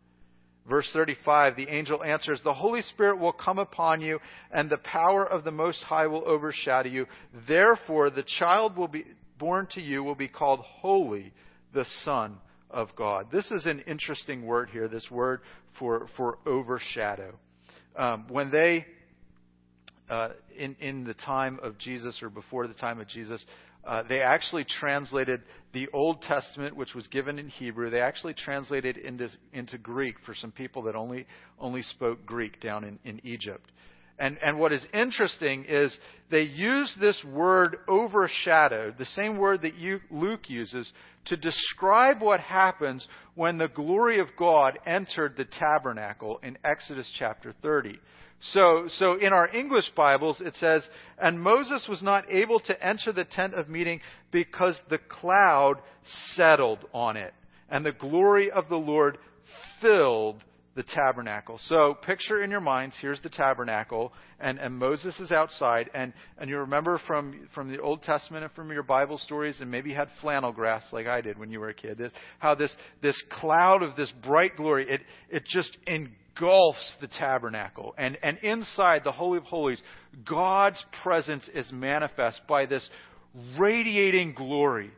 Verse 0.68 0.90
35, 0.94 1.56
the 1.56 1.68
angel 1.68 2.04
answers, 2.04 2.42
The 2.44 2.54
Holy 2.54 2.82
Spirit 2.82 3.20
will 3.20 3.32
come 3.32 3.58
upon 3.58 4.02
you, 4.02 4.20
and 4.52 4.70
the 4.70 4.78
power 4.78 5.26
of 5.26 5.44
the 5.44 5.52
Most 5.52 5.82
High 5.82 6.06
will 6.06 6.28
overshadow 6.28 6.90
you. 6.90 7.08
Therefore, 7.48 8.10
the 8.10 8.26
child 8.38 8.78
will 8.78 8.88
be 8.88 9.06
born 9.40 9.68
to 9.72 9.82
you 9.82 10.04
will 10.04 10.16
be 10.16 10.28
called 10.28 10.60
Holy, 10.60 11.34
the 11.74 11.86
Son 12.04 12.38
of 12.70 12.90
God. 12.96 13.28
This 13.32 13.50
is 13.52 13.66
an 13.66 13.80
interesting 13.88 14.46
word 14.46 14.70
here, 14.70 14.88
this 14.88 15.10
word 15.10 15.40
for, 15.80 16.08
for 16.18 16.38
overshadow 16.46 17.40
um, 18.00 18.26
when 18.30 18.50
they, 18.50 18.86
uh, 20.10 20.30
in, 20.58 20.76
in 20.80 21.04
the 21.04 21.14
time 21.14 21.60
of 21.62 21.78
Jesus 21.78 22.24
or 22.24 22.30
before 22.30 22.66
the 22.66 22.74
time 22.74 23.00
of 23.00 23.08
Jesus, 23.08 23.44
uh, 23.86 24.04
they 24.08 24.22
actually 24.22 24.66
translated 24.80 25.42
the 25.74 25.88
Old 25.94 26.22
Testament, 26.22 26.76
which 26.76 26.96
was 26.96 27.08
given 27.08 27.38
in 27.38 27.50
Hebrew, 27.50 27.90
they 27.90 28.02
actually 28.02 28.34
translated 28.34 28.98
into, 28.98 29.30
into 29.54 29.78
Greek 29.78 30.16
for 30.26 30.34
some 30.34 30.52
people 30.52 30.84
that 30.84 30.96
only, 30.96 31.28
only 31.60 31.82
spoke 31.84 32.26
Greek 32.26 32.62
down 32.62 32.84
in, 32.84 33.00
in 33.04 33.22
Egypt. 33.26 33.70
And, 34.20 34.38
and 34.44 34.60
what 34.60 34.74
is 34.74 34.86
interesting 34.94 35.66
is 35.68 35.98
they 36.30 36.42
use 36.42 36.94
this 37.00 37.24
word 37.24 37.78
overshadowed, 37.88 38.98
the 38.98 39.06
same 39.06 39.38
word 39.38 39.62
that 39.62 39.76
you, 39.76 40.02
Luke 40.12 40.50
uses, 40.50 40.92
to 41.26 41.38
describe 41.38 42.22
what 42.22 42.42
happens 42.42 43.08
when 43.36 43.58
the 43.58 43.70
glory 43.70 44.20
of 44.20 44.28
God 44.38 44.78
entered 44.86 45.38
the 45.38 45.46
tabernacle 45.46 46.40
in 46.44 46.58
Exodus 46.66 47.10
chapter 47.18 47.56
30. 47.62 47.98
So, 48.42 48.88
so 48.98 49.14
in 49.20 49.32
our 49.32 49.48
English 49.56 49.90
Bibles, 49.96 50.42
it 50.42 50.56
says, 50.56 50.86
And 51.18 51.42
Moses 51.42 51.86
was 51.90 52.02
not 52.02 52.30
able 52.30 52.60
to 52.62 52.86
enter 52.86 53.14
the 53.14 53.26
tent 53.26 53.54
of 53.54 53.70
meeting 53.70 54.02
because 54.32 54.80
the 54.90 54.98
cloud 54.98 55.76
settled 56.34 56.80
on 56.94 57.16
it, 57.16 57.34
and 57.70 57.86
the 57.86 57.92
glory 57.92 58.52
of 58.52 58.70
the 58.70 58.78
Lord 58.78 59.18
filled 59.82 60.44
the 60.80 60.84
tabernacle. 60.84 61.60
So 61.68 61.98
picture 62.06 62.42
in 62.42 62.50
your 62.50 62.62
minds, 62.62 62.96
here's 63.02 63.20
the 63.20 63.28
tabernacle, 63.28 64.14
and, 64.40 64.58
and 64.58 64.74
Moses 64.74 65.14
is 65.20 65.30
outside, 65.30 65.90
and, 65.94 66.14
and 66.38 66.50
you 66.50 66.58
remember 66.60 67.02
from, 67.06 67.50
from 67.54 67.70
the 67.70 67.82
Old 67.82 68.02
Testament 68.02 68.46
and 68.46 68.54
from 68.54 68.72
your 68.72 68.84
Bible 68.84 69.18
stories, 69.18 69.58
and 69.60 69.70
maybe 69.70 69.90
you 69.90 69.98
had 69.98 70.08
flannelgraph 70.24 70.84
like 70.94 71.06
I 71.06 71.20
did 71.20 71.38
when 71.38 71.52
you 71.52 71.60
were 71.60 71.68
a 71.68 71.74
kid, 71.74 71.98
this, 71.98 72.14
how 72.38 72.56
this, 72.56 72.74
this 73.02 73.22
cloud 73.30 73.84
of 73.84 73.98
this 73.98 74.10
bright 74.24 74.56
glory, 74.56 74.90
it, 74.90 75.02
it 75.30 75.44
just 75.50 75.76
engulfs 75.86 76.96
the 77.02 77.10
tabernacle. 77.10 77.94
And, 77.98 78.18
and 78.24 78.38
inside 78.38 79.02
the 79.04 79.12
Holy 79.12 79.40
of 79.40 79.44
Holies, 79.44 79.82
God's 80.26 80.82
presence 81.04 81.50
is 81.54 81.70
manifest 81.74 82.40
by 82.48 82.68
this 82.68 82.88
radiating 83.60 84.34
glory. 84.34 84.92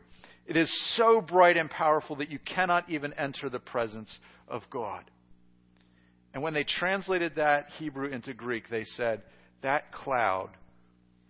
It 0.46 0.58
is 0.58 0.72
so 0.96 1.22
bright 1.22 1.58
and 1.58 1.72
powerful 1.72 2.18
that 2.18 2.30
you 2.30 2.38
cannot 2.38 2.88
even 2.88 3.14
enter 3.14 3.50
the 3.50 3.58
presence 3.58 4.16
of 4.48 4.62
God. 4.70 5.06
And 6.34 6.42
when 6.42 6.54
they 6.54 6.64
translated 6.64 7.34
that 7.36 7.68
Hebrew 7.78 8.10
into 8.10 8.34
Greek, 8.34 8.70
they 8.70 8.86
said, 8.86 9.22
that 9.64 9.92
cloud 9.92 10.50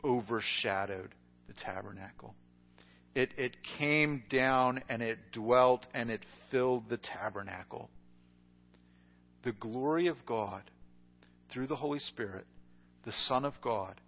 overshadowed 0.04 1.14
the 1.48 1.54
tabernacle. 1.54 2.36
It, 3.14 3.32
it 3.38 3.58
came 3.78 4.24
down 4.30 4.84
and 4.88 5.02
it 5.02 5.18
dwelt 5.34 5.86
and 5.94 6.10
it 6.10 6.22
filled 6.50 6.90
the 6.90 6.98
tabernacle. 6.98 7.90
The 9.44 9.52
glory 9.52 10.08
of 10.08 10.18
God, 10.26 10.62
through 11.52 11.68
the 11.68 11.76
Holy 11.76 12.00
Spirit, 12.00 12.46
the 13.06 13.14
Son 13.28 13.44
of 13.44 13.54
God, 13.62 14.00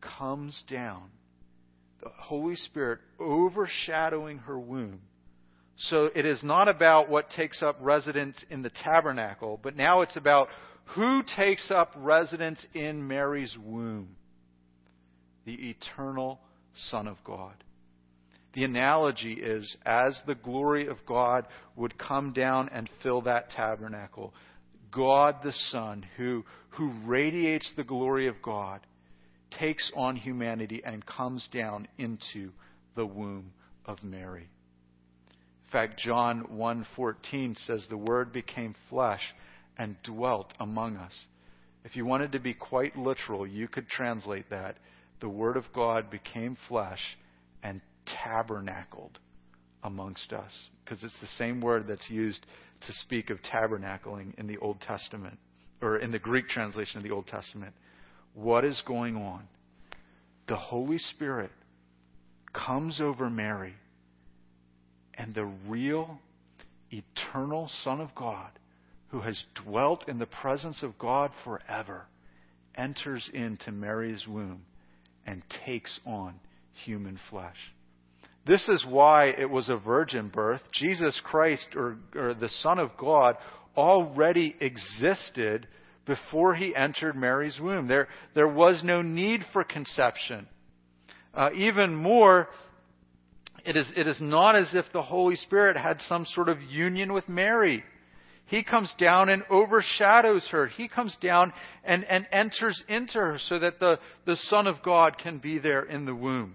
comes 0.00 0.62
down. 0.68 1.10
The 2.02 2.10
Holy 2.10 2.56
Spirit 2.56 3.00
overshadowing 3.18 4.38
her 4.38 4.58
womb 4.58 5.00
so 5.76 6.10
it 6.14 6.24
is 6.24 6.42
not 6.42 6.68
about 6.68 7.10
what 7.10 7.30
takes 7.30 7.62
up 7.62 7.76
residence 7.80 8.36
in 8.50 8.62
the 8.62 8.70
tabernacle, 8.70 9.60
but 9.62 9.76
now 9.76 10.00
it's 10.00 10.16
about 10.16 10.48
who 10.94 11.22
takes 11.36 11.70
up 11.70 11.92
residence 11.96 12.64
in 12.74 13.06
Mary's 13.06 13.56
womb 13.62 14.16
the 15.44 15.70
eternal 15.70 16.40
Son 16.90 17.06
of 17.06 17.16
God. 17.24 17.54
The 18.54 18.64
analogy 18.64 19.34
is 19.34 19.76
as 19.84 20.18
the 20.26 20.34
glory 20.34 20.88
of 20.88 20.96
God 21.06 21.46
would 21.76 21.98
come 21.98 22.32
down 22.32 22.68
and 22.70 22.90
fill 23.02 23.20
that 23.22 23.50
tabernacle, 23.50 24.32
God 24.90 25.36
the 25.44 25.52
Son, 25.70 26.06
who, 26.16 26.44
who 26.70 26.90
radiates 27.04 27.70
the 27.76 27.84
glory 27.84 28.28
of 28.28 28.40
God, 28.42 28.80
takes 29.58 29.90
on 29.94 30.16
humanity 30.16 30.82
and 30.84 31.04
comes 31.04 31.46
down 31.52 31.86
into 31.98 32.50
the 32.94 33.06
womb 33.06 33.52
of 33.84 34.02
Mary. 34.02 34.48
Fact, 35.72 35.98
John 35.98 36.44
1:14 36.44 37.56
says 37.56 37.86
the 37.88 37.96
word 37.96 38.32
became 38.32 38.74
flesh 38.88 39.34
and 39.76 40.00
dwelt 40.02 40.54
among 40.60 40.96
us. 40.96 41.12
If 41.84 41.96
you 41.96 42.04
wanted 42.04 42.32
to 42.32 42.38
be 42.38 42.54
quite 42.54 42.96
literal, 42.96 43.46
you 43.46 43.68
could 43.68 43.88
translate 43.88 44.48
that 44.50 44.76
the 45.20 45.28
word 45.28 45.56
of 45.56 45.72
God 45.72 46.10
became 46.10 46.56
flesh 46.68 47.16
and 47.62 47.80
tabernacled 48.06 49.18
amongst 49.82 50.32
us 50.32 50.52
because 50.84 51.02
it's 51.02 51.18
the 51.20 51.26
same 51.38 51.60
word 51.60 51.86
that's 51.88 52.10
used 52.10 52.44
to 52.86 52.92
speak 52.92 53.30
of 53.30 53.38
tabernacling 53.42 54.38
in 54.38 54.46
the 54.46 54.58
Old 54.58 54.80
Testament 54.80 55.38
or 55.80 55.98
in 55.98 56.10
the 56.10 56.18
Greek 56.18 56.48
translation 56.48 56.98
of 56.98 57.02
the 57.02 57.10
Old 57.10 57.26
Testament. 57.26 57.74
What 58.34 58.64
is 58.64 58.80
going 58.86 59.16
on? 59.16 59.48
The 60.48 60.56
Holy 60.56 60.98
Spirit 60.98 61.50
comes 62.52 63.00
over 63.00 63.28
Mary 63.28 63.74
and 65.16 65.34
the 65.34 65.44
real, 65.66 66.18
eternal 66.90 67.70
Son 67.82 68.00
of 68.00 68.14
God, 68.14 68.50
who 69.08 69.20
has 69.20 69.42
dwelt 69.64 70.08
in 70.08 70.18
the 70.18 70.26
presence 70.26 70.82
of 70.82 70.98
God 70.98 71.30
forever, 71.44 72.06
enters 72.74 73.28
into 73.32 73.72
Mary's 73.72 74.26
womb 74.26 74.62
and 75.26 75.42
takes 75.64 75.98
on 76.04 76.34
human 76.84 77.18
flesh. 77.30 77.56
This 78.46 78.68
is 78.68 78.84
why 78.88 79.26
it 79.26 79.50
was 79.50 79.68
a 79.68 79.76
virgin 79.76 80.28
birth. 80.28 80.60
Jesus 80.72 81.20
Christ, 81.24 81.66
or, 81.74 81.96
or 82.14 82.34
the 82.34 82.50
Son 82.62 82.78
of 82.78 82.90
God, 82.96 83.36
already 83.76 84.54
existed 84.60 85.66
before 86.06 86.54
he 86.54 86.74
entered 86.74 87.16
Mary's 87.16 87.58
womb. 87.60 87.88
There, 87.88 88.08
there 88.34 88.48
was 88.48 88.80
no 88.84 89.02
need 89.02 89.44
for 89.52 89.64
conception. 89.64 90.46
Uh, 91.34 91.50
even 91.56 91.94
more, 91.94 92.48
it 93.66 93.76
is, 93.76 93.90
it 93.96 94.06
is 94.06 94.20
not 94.20 94.54
as 94.54 94.74
if 94.74 94.84
the 94.92 95.02
Holy 95.02 95.34
Spirit 95.36 95.76
had 95.76 96.00
some 96.02 96.24
sort 96.34 96.48
of 96.48 96.62
union 96.62 97.12
with 97.12 97.28
Mary. 97.28 97.82
He 98.46 98.62
comes 98.62 98.94
down 98.96 99.28
and 99.28 99.42
overshadows 99.50 100.46
her. 100.52 100.68
He 100.68 100.86
comes 100.86 101.16
down 101.20 101.52
and, 101.84 102.04
and 102.04 102.28
enters 102.30 102.80
into 102.88 103.14
her 103.14 103.38
so 103.48 103.58
that 103.58 103.80
the, 103.80 103.98
the 104.24 104.36
Son 104.48 104.68
of 104.68 104.76
God 104.84 105.18
can 105.18 105.38
be 105.38 105.58
there 105.58 105.82
in 105.82 106.04
the 106.04 106.14
womb. 106.14 106.54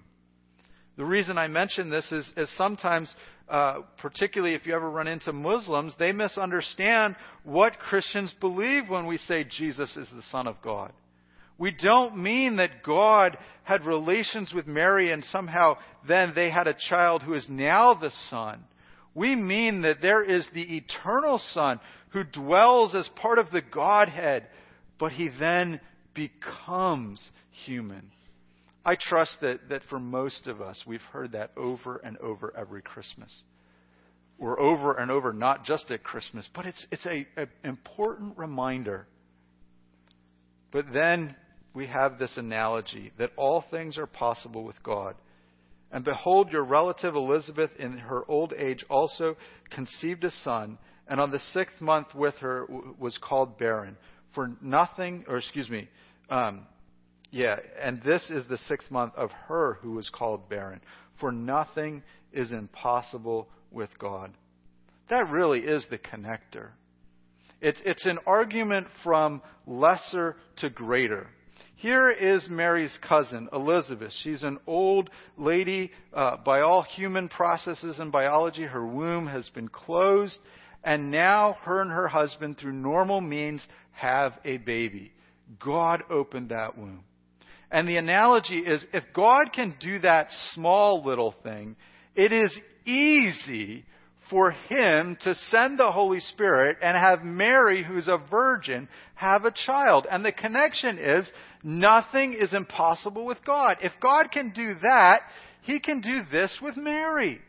The 0.96 1.04
reason 1.04 1.38
I 1.38 1.50
mention 1.50 1.90
this 1.90 2.10
is, 2.14 2.30
is 2.38 2.50
sometimes, 2.58 3.14
uh, 3.50 3.80
particularly 3.98 4.56
if 4.56 4.66
you 4.66 4.74
ever 4.74 4.90
run 4.90 5.08
into 5.10 5.34
Muslims, 5.34 5.94
they 6.00 6.14
misunderstand 6.14 7.18
what 7.44 7.78
Christians 7.78 8.34
believe 8.40 8.88
when 8.88 9.06
we 9.06 9.18
say 9.18 9.44
Jesus 9.44 9.98
is 9.98 10.08
the 10.16 10.24
Son 10.32 10.48
of 10.48 10.62
God. 10.62 10.94
We 11.62 11.70
don't 11.70 12.18
mean 12.18 12.56
that 12.56 12.82
God 12.82 13.38
had 13.62 13.86
relations 13.86 14.52
with 14.52 14.66
Mary 14.66 15.12
and 15.12 15.24
somehow 15.26 15.78
then 16.08 16.32
they 16.34 16.50
had 16.50 16.66
a 16.66 16.76
child 16.90 17.22
who 17.22 17.36
is 17.36 17.46
now 17.48 17.94
the 17.94 18.10
Son. 18.32 18.64
We 19.14 19.36
mean 19.36 19.84
that 19.84 20.02
there 20.02 20.24
is 20.24 20.44
the 20.56 20.78
eternal 20.78 21.40
Son 21.54 21.80
who 22.14 22.24
dwells 22.24 22.96
as 22.96 23.08
part 23.10 23.38
of 23.38 23.52
the 23.52 23.62
Godhead, 23.62 24.48
but 24.98 25.12
he 25.12 25.30
then 25.40 25.80
becomes 26.16 27.24
human. 27.64 28.10
I 28.84 28.96
trust 29.00 29.38
that, 29.42 29.70
that 29.70 29.84
for 29.88 30.00
most 30.00 30.48
of 30.48 30.62
us, 30.62 30.82
we've 30.88 31.00
heard 31.14 31.34
that 31.34 31.52
over 31.56 31.98
and 31.98 32.18
over 32.18 32.52
every 32.58 32.82
Christmas. 32.82 33.32
Or 34.40 34.60
over 34.60 34.94
and 34.94 35.12
over, 35.12 35.32
not 35.32 35.64
just 35.66 35.92
at 35.92 36.04
Christmas, 36.04 36.50
but 36.56 36.66
it's, 36.66 36.88
it's 36.92 37.06
an 37.06 37.28
important 37.64 38.36
reminder. 38.40 39.06
But 40.72 40.86
then 40.92 41.36
we 41.74 41.88
have 41.88 42.20
this 42.20 42.36
analogy 42.38 43.12
that 43.18 43.32
all 43.38 43.64
things 43.72 43.98
are 43.98 44.08
possible 44.08 44.64
with 44.64 44.82
God. 44.84 45.16
And 45.92 46.06
behold, 46.06 46.52
your 46.52 46.64
relative 46.64 47.16
Elizabeth 47.16 47.72
in 47.78 47.98
her 47.98 48.24
old 48.30 48.54
age 48.54 48.86
also 48.90 49.36
conceived 49.70 50.24
a 50.24 50.32
son, 50.32 50.78
and 51.08 51.20
on 51.20 51.32
the 51.32 51.42
sixth 51.54 51.82
month 51.82 52.08
with 52.16 52.36
her 52.36 52.66
was 52.98 53.18
called 53.22 53.58
barren. 53.58 53.98
For 54.34 54.52
nothing, 54.62 55.26
or 55.28 55.38
excuse 55.38 55.70
me, 55.70 55.90
um, 56.30 56.62
yeah, 57.32 57.58
and 57.82 58.02
this 58.04 58.30
is 58.30 58.46
the 58.48 58.58
sixth 58.58 58.90
month 58.90 59.14
of 59.16 59.32
her 59.48 59.78
who 59.82 59.92
was 59.94 60.10
called 60.10 60.50
barren. 60.50 60.82
For 61.20 61.32
nothing 61.32 62.04
is 62.32 62.52
impossible 62.52 63.50
with 63.70 63.90
God. 64.00 64.32
That 65.10 65.30
really 65.30 65.60
is 65.60 65.86
the 65.90 65.98
connector. 65.98 66.70
It's, 67.62 67.80
it's 67.86 68.06
an 68.06 68.20
argument 68.26 68.88
from 69.04 69.42
lesser 69.68 70.38
to 70.58 70.70
greater. 70.70 71.28
Here 71.82 72.12
is 72.12 72.48
Mary's 72.48 72.96
cousin, 73.02 73.50
Elizabeth. 73.52 74.14
She's 74.22 74.44
an 74.44 74.60
old 74.68 75.10
lady. 75.36 75.90
Uh, 76.14 76.38
by 76.46 76.62
all 76.62 76.84
human 76.84 77.28
processes 77.28 77.98
and 77.98 78.12
biology, 78.12 78.66
her 78.66 78.86
womb 78.86 79.26
has 79.26 79.50
been 79.50 79.68
closed. 79.68 80.38
And 80.84 81.10
now 81.10 81.58
her 81.64 81.82
and 81.82 81.90
her 81.90 82.08
husband, 82.08 82.60
through 82.60 82.74
normal 82.74 83.20
means, 83.20 83.66
have 83.94 84.34
a 84.46 84.58
baby. 84.58 85.12
God 85.60 86.04
opened 86.12 86.50
that 86.50 86.78
womb. 86.78 87.04
And 87.72 87.90
the 87.90 87.98
analogy 87.98 88.60
is 88.60 88.86
if 88.94 89.06
God 89.16 89.52
can 89.52 89.74
do 89.80 89.98
that 90.02 90.28
small 90.54 91.04
little 91.04 91.34
thing, 91.42 91.76
it 92.14 92.32
is 92.32 92.56
easy 92.86 93.86
for 94.32 94.52
him 94.52 95.18
to 95.22 95.36
send 95.50 95.78
the 95.78 95.92
Holy 95.92 96.22
Spirit 96.22 96.78
and 96.82 96.96
have 96.96 97.24
Mary, 97.24 97.84
who's 97.84 98.08
a 98.08 98.18
virgin, 98.30 98.88
have 99.14 99.46
a 99.46 99.54
child. 99.66 100.08
And 100.10 100.24
the 100.24 100.32
connection 100.32 100.98
is 100.98 101.30
nothing 101.64 102.34
is 102.34 102.54
impossible 102.54 103.26
with 103.26 103.44
God. 103.46 103.78
If 103.82 103.94
God 104.02 104.32
can 104.32 104.52
do 104.52 104.76
that, 104.82 105.22
He 105.62 105.80
can 105.80 106.02
do 106.02 106.22
this 106.32 106.58
with 106.62 106.78
Mary. 106.78 107.40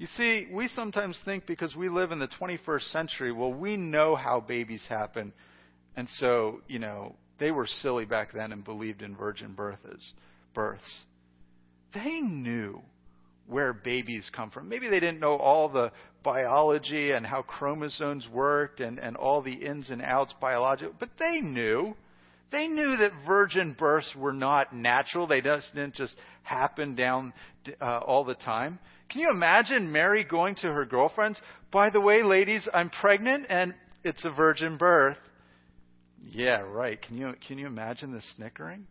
You 0.00 0.06
see, 0.16 0.46
we 0.50 0.68
sometimes 0.68 1.20
think 1.26 1.46
because 1.46 1.76
we 1.76 1.90
live 1.90 2.10
in 2.10 2.18
the 2.18 2.28
21st 2.40 2.90
century, 2.90 3.32
well, 3.32 3.52
we 3.52 3.76
know 3.76 4.16
how 4.16 4.40
babies 4.40 4.82
happen. 4.88 5.32
And 5.94 6.08
so, 6.16 6.62
you 6.68 6.78
know, 6.78 7.16
they 7.38 7.50
were 7.50 7.66
silly 7.66 8.06
back 8.06 8.32
then 8.32 8.52
and 8.52 8.64
believed 8.64 9.02
in 9.02 9.14
virgin 9.14 9.52
births. 9.52 10.12
births. 10.54 11.00
They 11.92 12.20
knew 12.20 12.80
where 13.46 13.74
babies 13.74 14.30
come 14.34 14.50
from. 14.50 14.68
Maybe 14.70 14.88
they 14.88 15.00
didn't 15.00 15.20
know 15.20 15.36
all 15.36 15.68
the 15.68 15.90
biology 16.22 17.10
and 17.10 17.26
how 17.26 17.42
chromosomes 17.42 18.26
worked 18.32 18.80
and, 18.80 18.98
and 18.98 19.16
all 19.16 19.42
the 19.42 19.52
ins 19.52 19.90
and 19.90 20.00
outs 20.00 20.32
biological, 20.40 20.94
but 20.98 21.10
they 21.18 21.40
knew. 21.40 21.94
They 22.52 22.66
knew 22.66 22.96
that 22.96 23.12
virgin 23.26 23.76
births 23.78 24.12
were 24.16 24.32
not 24.32 24.74
natural. 24.74 25.26
They 25.26 25.40
just 25.40 25.72
didn't 25.74 25.94
just 25.94 26.14
happen 26.42 26.94
down 26.96 27.32
uh, 27.80 27.98
all 27.98 28.24
the 28.24 28.34
time. 28.34 28.78
Can 29.10 29.20
you 29.20 29.30
imagine 29.30 29.92
Mary 29.92 30.24
going 30.24 30.54
to 30.56 30.68
her 30.68 30.84
girlfriends? 30.84 31.40
By 31.70 31.90
the 31.90 32.00
way, 32.00 32.22
ladies, 32.22 32.68
I'm 32.72 32.90
pregnant 32.90 33.46
and 33.48 33.74
it's 34.04 34.24
a 34.24 34.30
virgin 34.30 34.76
birth. 34.76 35.16
Yeah, 36.24 36.60
right. 36.60 37.00
Can 37.00 37.16
you 37.16 37.34
can 37.46 37.58
you 37.58 37.66
imagine 37.66 38.12
the 38.12 38.22
snickering? 38.36 38.86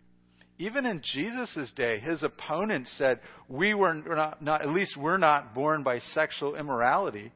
Even 0.57 0.85
in 0.85 1.01
Jesus' 1.13 1.71
day, 1.75 1.99
his 1.99 2.21
opponents 2.21 2.93
said, 2.97 3.21
we 3.47 3.73
were 3.73 3.93
not, 3.93 4.43
not, 4.43 4.61
at 4.61 4.67
least 4.69 4.97
we're 4.97 5.17
not 5.17 5.55
born 5.55 5.83
by 5.83 5.99
sexual 5.99 6.55
immorality. 6.55 7.31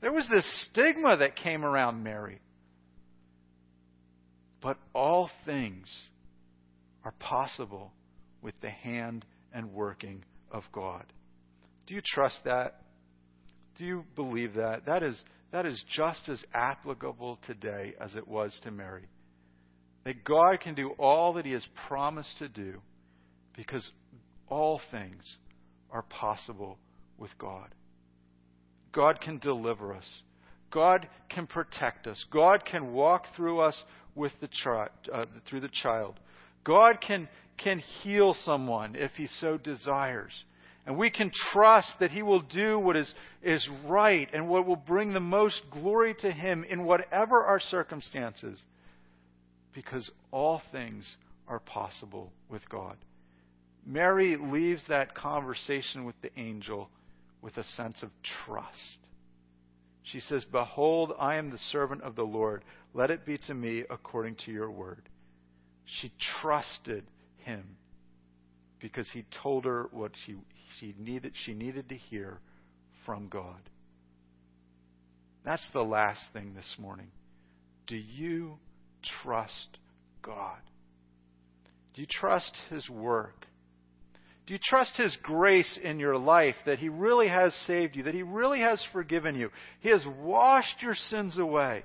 There 0.00 0.12
was 0.12 0.28
this 0.30 0.46
stigma 0.70 1.16
that 1.16 1.34
came 1.34 1.64
around 1.64 2.04
Mary. 2.04 2.40
But 4.60 4.78
all 4.94 5.30
things 5.46 5.88
are 7.04 7.14
possible 7.18 7.92
with 8.42 8.54
the 8.60 8.70
hand 8.70 9.24
and 9.52 9.72
working 9.72 10.24
of 10.50 10.64
God. 10.72 11.04
Do 11.86 11.94
you 11.94 12.02
trust 12.04 12.38
that? 12.44 12.82
Do 13.76 13.84
you 13.84 14.04
believe 14.16 14.54
that? 14.54 14.86
That 14.86 15.02
is, 15.02 15.20
that 15.52 15.64
is 15.64 15.82
just 15.96 16.28
as 16.28 16.42
applicable 16.52 17.38
today 17.46 17.94
as 18.00 18.14
it 18.14 18.26
was 18.26 18.58
to 18.64 18.70
Mary. 18.70 19.08
That 20.04 20.24
God 20.24 20.60
can 20.60 20.74
do 20.74 20.90
all 20.98 21.34
that 21.34 21.46
He 21.46 21.52
has 21.52 21.66
promised 21.86 22.38
to 22.38 22.48
do 22.48 22.80
because 23.56 23.88
all 24.48 24.80
things 24.90 25.22
are 25.90 26.02
possible 26.02 26.78
with 27.16 27.30
God. 27.38 27.74
God 28.92 29.20
can 29.20 29.38
deliver 29.38 29.94
us. 29.94 30.06
God 30.70 31.08
can 31.30 31.46
protect 31.46 32.06
us. 32.06 32.22
God 32.30 32.64
can 32.64 32.92
walk 32.92 33.24
through 33.36 33.60
us 33.60 33.76
with 34.18 34.32
the 34.40 34.48
chi- 34.62 34.88
uh, 35.12 35.24
through 35.48 35.60
the 35.60 35.70
child. 35.82 36.20
God 36.64 37.00
can 37.00 37.28
can 37.56 37.80
heal 38.02 38.36
someone 38.44 38.94
if 38.94 39.12
he 39.16 39.26
so 39.40 39.56
desires. 39.56 40.32
And 40.86 40.96
we 40.96 41.10
can 41.10 41.30
trust 41.52 41.92
that 42.00 42.12
he 42.12 42.22
will 42.22 42.40
do 42.40 42.78
what 42.78 42.96
is, 42.96 43.12
is 43.42 43.68
right 43.86 44.28
and 44.32 44.48
what 44.48 44.64
will 44.64 44.76
bring 44.76 45.12
the 45.12 45.20
most 45.20 45.60
glory 45.70 46.14
to 46.20 46.30
him 46.30 46.64
in 46.68 46.84
whatever 46.84 47.44
our 47.44 47.60
circumstances 47.60 48.62
because 49.74 50.10
all 50.30 50.62
things 50.72 51.04
are 51.46 51.60
possible 51.60 52.32
with 52.48 52.66
God. 52.70 52.96
Mary 53.84 54.36
leaves 54.36 54.82
that 54.88 55.14
conversation 55.14 56.04
with 56.04 56.14
the 56.22 56.30
angel 56.38 56.88
with 57.42 57.56
a 57.56 57.64
sense 57.76 58.02
of 58.02 58.10
trust. 58.46 58.97
She 60.12 60.20
says, 60.20 60.44
Behold, 60.50 61.12
I 61.18 61.36
am 61.36 61.50
the 61.50 61.58
servant 61.70 62.02
of 62.02 62.16
the 62.16 62.22
Lord. 62.22 62.64
Let 62.94 63.10
it 63.10 63.26
be 63.26 63.38
to 63.46 63.54
me 63.54 63.84
according 63.90 64.36
to 64.46 64.52
your 64.52 64.70
word. 64.70 65.08
She 66.00 66.12
trusted 66.40 67.04
him 67.38 67.76
because 68.80 69.08
he 69.12 69.24
told 69.42 69.64
her 69.64 69.88
what 69.90 70.12
she, 70.24 70.36
she, 70.78 70.94
needed, 70.98 71.32
she 71.44 71.54
needed 71.54 71.88
to 71.88 71.96
hear 71.96 72.38
from 73.04 73.28
God. 73.28 73.70
That's 75.44 75.66
the 75.72 75.82
last 75.84 76.20
thing 76.32 76.54
this 76.54 76.76
morning. 76.78 77.10
Do 77.86 77.96
you 77.96 78.58
trust 79.22 79.78
God? 80.22 80.58
Do 81.94 82.02
you 82.02 82.06
trust 82.06 82.52
His 82.70 82.88
work? 82.88 83.46
Do 84.48 84.54
you 84.54 84.60
trust 84.62 84.96
His 84.96 85.14
grace 85.22 85.78
in 85.84 86.00
your 86.00 86.16
life 86.16 86.54
that 86.64 86.78
He 86.78 86.88
really 86.88 87.28
has 87.28 87.54
saved 87.66 87.96
you, 87.96 88.04
that 88.04 88.14
He 88.14 88.22
really 88.22 88.60
has 88.60 88.82
forgiven 88.94 89.34
you? 89.34 89.50
He 89.80 89.90
has 89.90 90.02
washed 90.22 90.80
your 90.80 90.94
sins 90.94 91.36
away. 91.36 91.84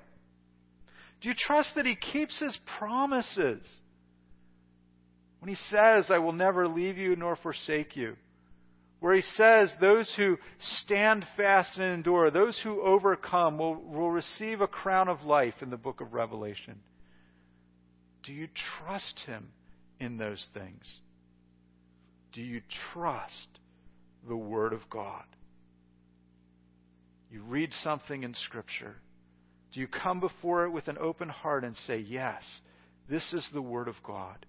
Do 1.20 1.28
you 1.28 1.36
trust 1.38 1.76
that 1.76 1.86
He 1.86 1.98
keeps 1.98 2.40
His 2.40 2.58
promises? 2.80 3.68
When 5.40 5.50
He 5.50 5.58
says, 5.70 6.06
I 6.10 6.20
will 6.20 6.32
never 6.32 6.70
leave 6.70 6.98
you 6.98 7.18
nor 7.18 7.36
forsake 7.36 7.98
you. 7.98 8.16
Where 9.02 9.14
He 9.14 9.24
says, 9.36 9.70
those 9.82 10.10
who 10.16 10.38
stand 10.84 11.26
fast 11.36 11.76
and 11.76 11.94
endure, 11.94 12.32
those 12.32 12.58
who 12.64 12.82
overcome, 12.82 13.58
will, 13.58 13.76
will 13.76 14.10
receive 14.10 14.62
a 14.62 14.68
crown 14.68 15.10
of 15.10 15.24
life 15.24 15.56
in 15.60 15.70
the 15.70 15.76
book 15.76 16.00
of 16.00 16.14
Revelation. 16.14 16.80
Do 18.24 18.32
you 18.32 18.48
trust 18.80 19.20
Him 19.26 19.50
in 20.00 20.16
those 20.16 20.48
things? 20.54 20.86
Do 22.34 22.42
you 22.42 22.62
trust 22.94 23.48
the 24.28 24.36
Word 24.36 24.74
of 24.74 24.82
God? 24.90 25.24
You 27.32 27.42
read 27.44 27.72
something 27.84 28.24
in 28.24 28.36
Scripture. 28.46 28.96
Do 29.74 29.80
you 29.80 29.88
come 29.88 30.20
before 30.20 30.66
it 30.66 30.72
with 30.72 30.88
an 30.88 30.98
open 31.00 31.30
heart 31.30 31.64
and 31.64 31.76
say, 31.88 31.98
Yes, 31.98 32.44
this 33.10 33.34
is 33.34 33.48
the 33.54 33.62
Word 33.62 33.88
of 33.88 33.96
God? 34.04 34.46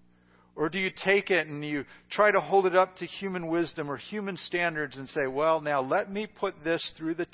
Or 0.55 0.69
do 0.69 0.79
you 0.79 0.89
take 1.03 1.31
it 1.31 1.47
and 1.47 1.65
you 1.65 1.83
try 2.09 2.31
to 2.31 2.39
hold 2.39 2.65
it 2.65 2.75
up 2.75 2.95
to 2.97 3.05
human 3.05 3.47
wisdom 3.47 3.91
or 3.91 3.97
human 3.97 4.37
standards 4.37 4.95
and 4.97 5.09
say, 5.09 5.27
Well, 5.27 5.61
now 5.61 5.81
let 5.81 6.11
me 6.11 6.27
put 6.27 6.63
this 6.63 6.91
through 6.97 7.15
the 7.15 7.25
t- 7.25 7.31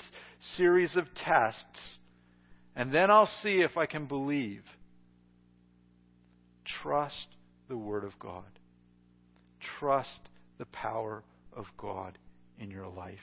series 0.58 0.95
of 0.95 1.06
tests, 1.24 1.97
and 2.76 2.93
then 2.93 3.12
I'll 3.12 3.30
see 3.43 3.62
if 3.62 3.78
I 3.78 3.86
can 3.86 4.06
believe? 4.06 4.64
Trust 6.82 7.28
the 7.68 7.78
Word 7.78 8.04
of 8.04 8.18
God. 8.20 8.45
Trust 9.80 10.20
the 10.62 10.66
power 10.68 11.24
of 11.57 11.66
God 11.76 12.20
in 12.59 12.70
your 12.70 12.88
life. 12.88 13.18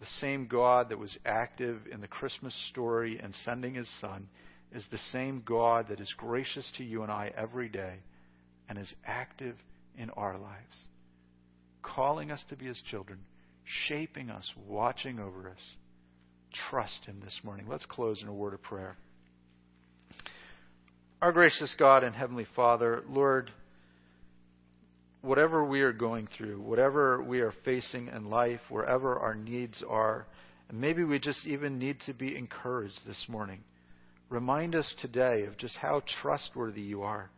The 0.00 0.06
same 0.20 0.46
God 0.46 0.90
that 0.90 0.98
was 0.98 1.16
active 1.24 1.80
in 1.90 2.02
the 2.02 2.06
Christmas 2.06 2.54
story 2.68 3.18
and 3.22 3.34
sending 3.42 3.74
his 3.74 3.88
Son 3.98 4.28
is 4.74 4.84
the 4.90 4.98
same 5.12 5.42
God 5.46 5.86
that 5.88 5.98
is 5.98 6.12
gracious 6.18 6.70
to 6.76 6.84
you 6.84 7.02
and 7.02 7.10
I 7.10 7.32
every 7.34 7.70
day 7.70 7.94
and 8.68 8.78
is 8.78 8.92
active 9.06 9.56
in 9.96 10.10
our 10.10 10.36
lives, 10.36 10.76
calling 11.82 12.30
us 12.30 12.44
to 12.50 12.56
be 12.56 12.66
his 12.66 12.82
children, 12.90 13.20
shaping 13.88 14.28
us, 14.28 14.44
watching 14.68 15.18
over 15.18 15.48
us. 15.48 15.62
Trust 16.68 17.06
him 17.06 17.22
this 17.24 17.40
morning. 17.42 17.64
Let's 17.66 17.86
close 17.86 18.20
in 18.20 18.28
a 18.28 18.34
word 18.34 18.52
of 18.52 18.62
prayer. 18.62 18.98
Our 21.22 21.32
gracious 21.32 21.74
God 21.78 22.04
and 22.04 22.14
Heavenly 22.14 22.46
Father, 22.54 23.02
Lord, 23.08 23.50
whatever 25.26 25.64
we 25.64 25.80
are 25.80 25.92
going 25.92 26.28
through, 26.36 26.60
whatever 26.60 27.20
we 27.20 27.40
are 27.40 27.52
facing 27.64 28.08
in 28.08 28.30
life, 28.30 28.60
wherever 28.68 29.18
our 29.18 29.34
needs 29.34 29.82
are, 29.88 30.26
and 30.68 30.80
maybe 30.80 31.02
we 31.02 31.18
just 31.18 31.44
even 31.46 31.78
need 31.78 31.98
to 32.06 32.14
be 32.14 32.36
encouraged 32.36 33.00
this 33.06 33.24
morning. 33.28 33.60
Remind 34.28 34.74
us 34.74 34.94
today 35.00 35.44
of 35.44 35.58
just 35.58 35.76
how 35.76 36.02
trustworthy 36.22 36.80
you 36.80 37.02
are. 37.02 37.30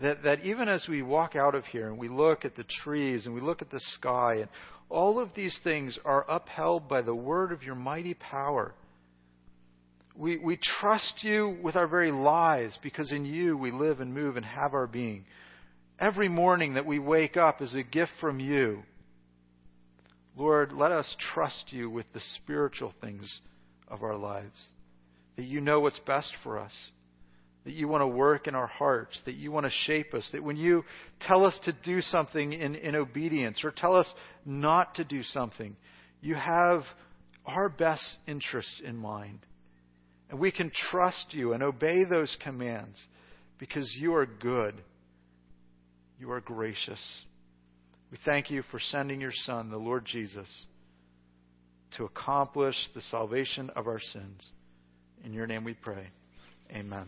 That, 0.00 0.24
that 0.24 0.44
even 0.44 0.68
as 0.68 0.84
we 0.88 1.02
walk 1.02 1.36
out 1.36 1.54
of 1.54 1.64
here 1.66 1.88
and 1.88 1.96
we 1.96 2.08
look 2.08 2.44
at 2.44 2.56
the 2.56 2.64
trees 2.82 3.24
and 3.24 3.34
we 3.34 3.40
look 3.40 3.62
at 3.62 3.70
the 3.70 3.80
sky, 3.98 4.36
and 4.40 4.48
all 4.88 5.20
of 5.20 5.30
these 5.36 5.56
things 5.62 5.96
are 6.04 6.28
upheld 6.28 6.88
by 6.88 7.02
the 7.02 7.14
word 7.14 7.52
of 7.52 7.62
your 7.62 7.76
mighty 7.76 8.14
power. 8.14 8.74
We, 10.16 10.38
we 10.38 10.58
trust 10.80 11.14
you 11.22 11.56
with 11.62 11.76
our 11.76 11.86
very 11.86 12.12
lives 12.12 12.76
because 12.82 13.12
in 13.12 13.24
you 13.24 13.56
we 13.56 13.70
live 13.70 14.00
and 14.00 14.12
move 14.12 14.36
and 14.36 14.44
have 14.44 14.74
our 14.74 14.86
being. 14.86 15.24
Every 16.02 16.28
morning 16.28 16.74
that 16.74 16.84
we 16.84 16.98
wake 16.98 17.36
up 17.36 17.62
is 17.62 17.76
a 17.76 17.84
gift 17.84 18.10
from 18.20 18.40
you. 18.40 18.82
Lord, 20.36 20.72
let 20.72 20.90
us 20.90 21.06
trust 21.32 21.66
you 21.68 21.88
with 21.88 22.06
the 22.12 22.20
spiritual 22.38 22.92
things 23.00 23.32
of 23.86 24.02
our 24.02 24.16
lives. 24.16 24.56
That 25.36 25.44
you 25.44 25.60
know 25.60 25.78
what's 25.78 26.00
best 26.00 26.32
for 26.42 26.58
us. 26.58 26.72
That 27.62 27.74
you 27.74 27.86
want 27.86 28.02
to 28.02 28.08
work 28.08 28.48
in 28.48 28.56
our 28.56 28.66
hearts. 28.66 29.16
That 29.26 29.36
you 29.36 29.52
want 29.52 29.64
to 29.66 29.72
shape 29.86 30.12
us. 30.12 30.28
That 30.32 30.42
when 30.42 30.56
you 30.56 30.82
tell 31.20 31.44
us 31.44 31.56
to 31.66 31.72
do 31.84 32.00
something 32.00 32.52
in, 32.52 32.74
in 32.74 32.96
obedience 32.96 33.62
or 33.62 33.70
tell 33.70 33.94
us 33.94 34.12
not 34.44 34.96
to 34.96 35.04
do 35.04 35.22
something, 35.22 35.76
you 36.20 36.34
have 36.34 36.82
our 37.46 37.68
best 37.68 38.04
interests 38.26 38.82
in 38.84 38.96
mind. 38.96 39.38
And 40.30 40.40
we 40.40 40.50
can 40.50 40.72
trust 40.90 41.26
you 41.30 41.52
and 41.52 41.62
obey 41.62 42.02
those 42.02 42.36
commands 42.42 42.98
because 43.60 43.88
you 43.96 44.16
are 44.16 44.26
good. 44.26 44.74
You 46.22 46.30
are 46.30 46.40
gracious. 46.40 47.00
We 48.12 48.18
thank 48.24 48.48
you 48.48 48.62
for 48.70 48.78
sending 48.78 49.20
your 49.20 49.32
Son, 49.44 49.70
the 49.70 49.76
Lord 49.76 50.04
Jesus, 50.06 50.46
to 51.96 52.04
accomplish 52.04 52.76
the 52.94 53.00
salvation 53.00 53.70
of 53.70 53.88
our 53.88 53.98
sins. 53.98 54.52
In 55.24 55.32
your 55.32 55.48
name 55.48 55.64
we 55.64 55.74
pray. 55.74 56.10
Amen. 56.70 57.06